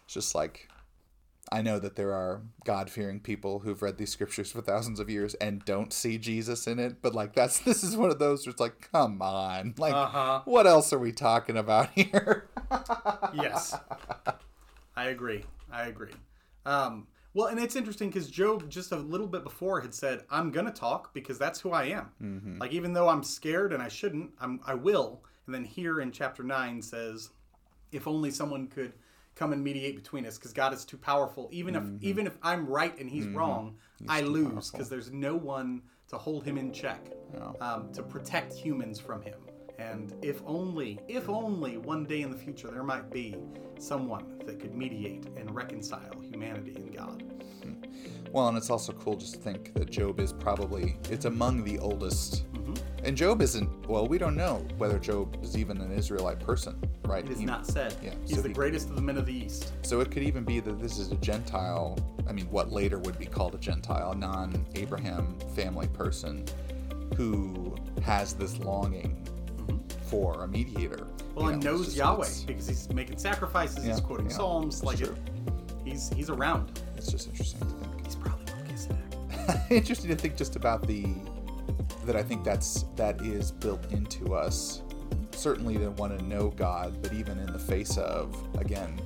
It's 0.06 0.14
just 0.14 0.36
like 0.36 0.70
I 1.52 1.62
know 1.62 1.80
that 1.80 1.96
there 1.96 2.14
are 2.14 2.42
God 2.66 2.90
fearing 2.90 3.20
people 3.20 3.60
who've 3.60 3.82
read 3.82 3.98
these 3.98 4.12
scriptures 4.12 4.52
for 4.52 4.62
thousands 4.62 5.00
of 5.00 5.10
years 5.10 5.34
and 5.36 5.64
don't 5.64 5.94
see 5.94 6.18
Jesus 6.18 6.68
in 6.68 6.78
it, 6.80 7.02
but 7.02 7.16
like 7.16 7.34
that's 7.34 7.60
this 7.70 7.84
is 7.84 7.96
one 7.96 8.10
of 8.10 8.20
those 8.20 8.46
where 8.46 8.52
it's 8.52 8.60
like, 8.60 8.90
come 8.92 9.22
on. 9.22 9.74
Like 9.78 9.94
Uh-huh. 9.94 10.42
what 10.46 10.68
else 10.68 10.92
are 10.92 11.00
we 11.00 11.12
talking 11.12 11.58
about 11.58 11.90
here? 11.96 12.50
Yes. 13.34 13.76
I 14.96 15.06
agree. 15.10 15.44
I 15.72 15.88
agree. 15.88 16.12
Um, 16.66 17.08
well, 17.34 17.48
and 17.48 17.60
it's 17.60 17.76
interesting 17.76 18.10
because 18.10 18.30
Job 18.30 18.68
just 18.70 18.92
a 18.92 18.96
little 18.98 19.28
bit 19.28 19.44
before 19.44 19.80
had 19.82 19.94
said, 19.94 20.24
"I'm 20.32 20.52
gonna 20.52 20.72
talk 20.72 21.14
because 21.14 21.38
that's 21.38 21.60
who 21.62 21.72
I 21.72 21.86
am." 21.86 22.58
Like 22.60 22.72
even 22.72 22.94
though 22.94 23.08
I'm 23.10 23.24
scared 23.24 23.74
and 23.74 23.82
I 23.84 23.90
shouldn't, 23.90 24.32
I'm 24.42 24.60
I 24.66 24.74
will. 24.74 25.22
And 25.46 25.54
then 25.54 25.64
here 25.64 26.02
in 26.02 26.12
chapter 26.12 26.42
nine 26.44 26.82
says, 26.82 27.30
"If 27.92 28.08
only 28.08 28.32
someone 28.32 28.68
could 28.68 28.94
come 29.38 29.54
and 29.54 29.64
mediate 29.64 29.96
between 29.96 30.26
us, 30.26 30.38
because 30.38 30.54
God 30.54 30.74
is 30.74 30.84
too 30.84 30.98
powerful. 30.98 31.48
Even 31.52 31.76
if 31.76 31.84
mm-hmm. 31.84 31.98
even 32.02 32.28
if 32.28 32.38
I'm 32.42 32.66
right 32.66 32.98
and 33.00 33.10
He's 33.10 33.26
mm-hmm. 33.26 33.38
wrong, 33.38 33.76
I 34.08 34.22
lose 34.22 34.72
because 34.72 34.90
there's 34.90 35.12
no 35.12 35.36
one 35.36 35.82
to 36.10 36.18
hold 36.18 36.44
Him 36.44 36.58
in 36.58 36.72
check, 36.72 37.06
um, 37.62 37.92
to 37.94 38.04
protect 38.04 38.54
humans 38.54 39.00
from 39.00 39.22
Him." 39.22 39.40
And 39.80 40.14
if 40.24 40.42
only, 40.46 41.00
if 41.08 41.30
only 41.30 41.78
one 41.78 42.04
day 42.06 42.22
in 42.22 42.32
the 42.32 42.38
future 42.38 42.70
there 42.72 42.84
might 42.84 43.12
be 43.12 43.36
someone 43.78 44.42
that 44.46 44.60
could 44.60 44.74
mediate 44.74 45.28
and 45.38 45.54
reconcile 45.54 46.20
humanity 46.20 46.74
and 46.76 46.96
God. 46.96 47.24
Hmm. 47.62 47.74
Well, 48.32 48.48
and 48.48 48.58
it's 48.58 48.72
also 48.72 48.92
cool 48.94 49.16
just 49.16 49.36
to 49.36 49.40
think 49.40 49.76
that 49.76 49.92
Job 49.92 50.20
is 50.20 50.34
probably 50.34 50.98
it's 51.10 51.26
among 51.26 51.64
the 51.64 51.78
oldest 51.78 52.46
And 53.04 53.16
Job 53.16 53.42
isn't, 53.42 53.88
well, 53.88 54.08
we 54.08 54.18
don't 54.18 54.36
know 54.36 54.66
whether 54.78 55.00
Job 55.00 55.38
is 55.44 55.58
even 55.58 55.80
an 55.82 55.92
Israelite 55.92 56.40
person, 56.40 56.80
right? 57.06 57.24
It 57.24 57.32
is 57.32 57.40
He- 57.40 57.46
not 57.46 57.66
said. 57.66 57.96
yeah, 58.04 58.12
He's 58.26 58.36
so 58.36 58.42
the 58.42 58.50
he- 58.50 58.54
greatest 58.54 58.90
of 58.90 58.96
the 58.96 59.02
men 59.02 59.18
of 59.18 59.26
the 59.26 59.34
East. 59.34 59.72
So 59.84 60.02
it 60.02 60.12
could 60.12 60.24
even 60.24 60.44
be 60.44 60.60
that 60.60 60.80
this 60.80 60.98
is 60.98 61.12
a 61.12 61.16
Gentile, 61.16 61.98
I 62.28 62.32
mean, 62.34 62.46
what 62.50 62.72
later 62.72 63.00
would 63.00 63.18
be 63.18 63.26
called 63.26 63.56
a 63.56 63.58
Gentile, 63.58 64.14
non 64.14 64.66
Abraham 64.76 65.38
family 65.56 65.88
person 65.88 66.46
who 67.16 67.76
has 68.04 68.34
this 68.34 68.58
longing 68.60 69.26
for 70.10 70.44
a 70.44 70.48
mediator. 70.48 70.98
Mm-hmm. 70.98 71.36
Well, 71.36 71.48
and 71.50 71.64
know, 71.64 71.72
knows 71.74 71.86
just- 71.86 71.98
Yahweh 71.98 72.28
because 72.48 72.68
he's 72.68 72.90
making 72.90 73.18
sacrifices, 73.18 73.86
Yeah, 73.86 73.92
he's 73.94 74.02
quoting 74.02 74.30
yeah, 74.30 74.36
Psalms. 74.36 74.84
Like, 74.84 75.02
it, 75.02 75.12
he's 75.86 76.10
he's 76.10 76.30
around. 76.30 76.82
it's 76.98 77.12
just 77.12 77.28
interesting 77.30 77.60
to 77.62 77.66
think. 77.68 78.06
He's 78.06 78.16
probably 78.16 78.46
Melchizedek. 78.54 78.98
interesting 79.70 80.10
to 80.10 80.16
think 80.16 80.36
just 80.36 80.56
about 80.56 80.86
the 80.88 81.06
that 82.06 82.16
I 82.16 82.24
think 82.24 82.44
that's 82.44 82.84
that 82.96 83.22
is 83.22 83.52
built 83.52 83.92
into 83.92 84.34
us. 84.34 84.82
Certainly 85.32 85.78
to 85.78 85.92
want 85.92 86.18
to 86.18 86.26
know 86.26 86.50
God, 86.50 87.02
but 87.02 87.14
even 87.14 87.38
in 87.40 87.52
the 87.52 87.60
face 87.60 87.98
of 87.98 88.36
again 88.58 89.00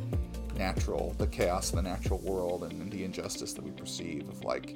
natural 0.58 1.16
the 1.18 1.28
chaos 1.28 1.70
of 1.70 1.78
the 1.78 1.82
natural 1.82 2.20
world 2.20 2.64
and 2.64 2.92
the 2.92 3.04
injustice 3.04 3.54
that 3.54 3.64
we 3.64 3.72
perceive 3.72 4.28
of 4.30 4.44
like 4.44 4.76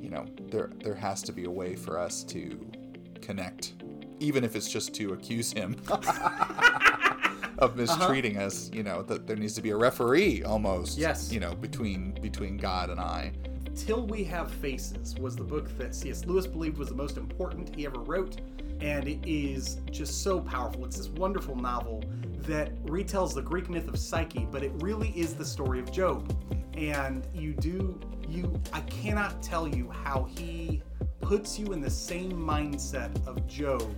you 0.00 0.08
know 0.08 0.24
there 0.48 0.70
there 0.82 0.94
has 0.94 1.22
to 1.22 1.32
be 1.32 1.44
a 1.44 1.50
way 1.50 1.74
for 1.74 1.98
us 1.98 2.22
to 2.22 2.66
connect 3.20 3.74
even 4.20 4.42
if 4.44 4.56
it's 4.56 4.70
just 4.70 4.94
to 4.94 5.12
accuse 5.12 5.52
him 5.52 5.76
of 5.88 5.98
uh-huh. 7.58 7.68
mistreating 7.74 8.38
us 8.38 8.70
you 8.72 8.82
know 8.82 9.02
that 9.02 9.26
there 9.26 9.36
needs 9.36 9.54
to 9.54 9.62
be 9.62 9.70
a 9.70 9.76
referee 9.76 10.42
almost 10.44 10.96
Yes. 10.96 11.30
you 11.32 11.40
know 11.40 11.54
between 11.54 12.12
between 12.22 12.56
God 12.56 12.90
and 12.90 13.00
I 13.00 13.32
Till 13.78 14.06
We 14.06 14.24
Have 14.24 14.50
Faces 14.50 15.14
was 15.20 15.36
the 15.36 15.44
book 15.44 15.74
that 15.78 15.94
C.S. 15.94 16.26
Lewis 16.26 16.46
believed 16.46 16.78
was 16.78 16.88
the 16.88 16.96
most 16.96 17.16
important 17.16 17.74
he 17.74 17.86
ever 17.86 18.00
wrote, 18.00 18.40
and 18.80 19.06
it 19.06 19.20
is 19.24 19.78
just 19.90 20.22
so 20.22 20.40
powerful. 20.40 20.84
It's 20.84 20.98
this 20.98 21.08
wonderful 21.08 21.54
novel 21.54 22.02
that 22.40 22.74
retells 22.84 23.34
the 23.34 23.40
Greek 23.40 23.70
myth 23.70 23.88
of 23.88 23.96
Psyche, 23.96 24.48
but 24.50 24.64
it 24.64 24.72
really 24.82 25.10
is 25.10 25.34
the 25.34 25.44
story 25.44 25.78
of 25.78 25.92
Job. 25.92 26.36
And 26.76 27.26
you 27.32 27.54
do, 27.54 27.98
you, 28.28 28.60
I 28.72 28.80
cannot 28.80 29.42
tell 29.42 29.68
you 29.68 29.88
how 29.90 30.24
he 30.24 30.82
puts 31.20 31.58
you 31.58 31.72
in 31.72 31.80
the 31.80 31.88
same 31.88 32.32
mindset 32.32 33.26
of 33.26 33.46
Job 33.46 33.94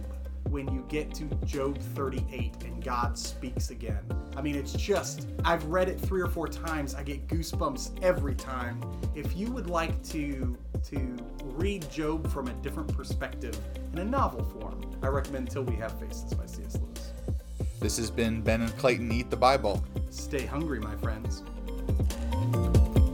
when 0.51 0.73
you 0.73 0.85
get 0.89 1.15
to 1.15 1.25
Job 1.47 1.79
38 1.79 2.65
and 2.65 2.83
God 2.83 3.17
speaks 3.17 3.71
again. 3.71 4.01
I 4.37 4.43
mean, 4.43 4.57
it's 4.57 4.73
just, 4.73 5.29
I've 5.45 5.65
read 5.67 5.89
it 5.89 6.01
three 6.01 6.21
or 6.21 6.29
four 6.29 6.49
times. 6.49 6.95
I 6.95 7.03
get 7.03 7.27
goosebumps 7.29 8.03
every 8.03 8.35
time. 8.35 8.83
If 9.15 9.37
you 9.37 9.51
would 9.53 9.69
like 9.69 10.03
to 10.09 10.57
to 10.85 11.17
read 11.45 11.89
Job 11.91 12.31
from 12.33 12.49
a 12.49 12.53
different 12.55 12.97
perspective 12.97 13.59
in 13.93 13.99
a 13.99 14.05
novel 14.05 14.45
form, 14.45 14.81
I 15.03 15.09
recommend 15.09 15.51
Till 15.51 15.63
We 15.63 15.77
Have 15.77 15.99
Faces 16.01 16.33
by 16.35 16.47
C.S. 16.47 16.79
Lewis. 16.81 17.13
This 17.81 17.97
has 17.99 18.11
been 18.11 18.41
Ben 18.41 18.63
and 18.63 18.77
Clayton 18.79 19.13
Eat 19.13 19.31
the 19.31 19.37
Bible. 19.37 19.85
Stay 20.11 20.47
hungry, 20.47 20.81
my 20.81 20.97
friends. 20.97 21.43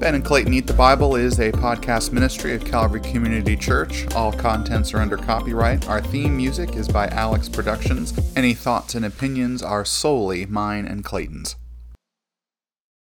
Ben 0.07 0.15
and 0.15 0.25
Clayton 0.25 0.55
Eat 0.55 0.69
the 0.69 0.73
Bible 0.73 1.17
is 1.17 1.41
a 1.41 1.51
podcast 1.51 2.13
ministry 2.13 2.55
of 2.55 2.65
Calvary 2.65 3.01
Community 3.01 3.57
Church. 3.57 4.07
All 4.15 4.31
contents 4.31 4.95
are 4.95 4.99
under 4.99 5.17
copyright. 5.17 5.89
Our 5.89 6.01
theme 6.01 6.37
music 6.37 6.77
is 6.77 6.87
by 6.87 7.09
Alex 7.09 7.49
Productions. 7.49 8.17
Any 8.37 8.55
thoughts 8.55 8.95
and 8.95 9.05
opinions 9.05 9.65
are 9.65 9.85
solely 9.85 10.47
mine 10.47 10.87
and 10.87 11.05
Clayton's. 11.05 11.57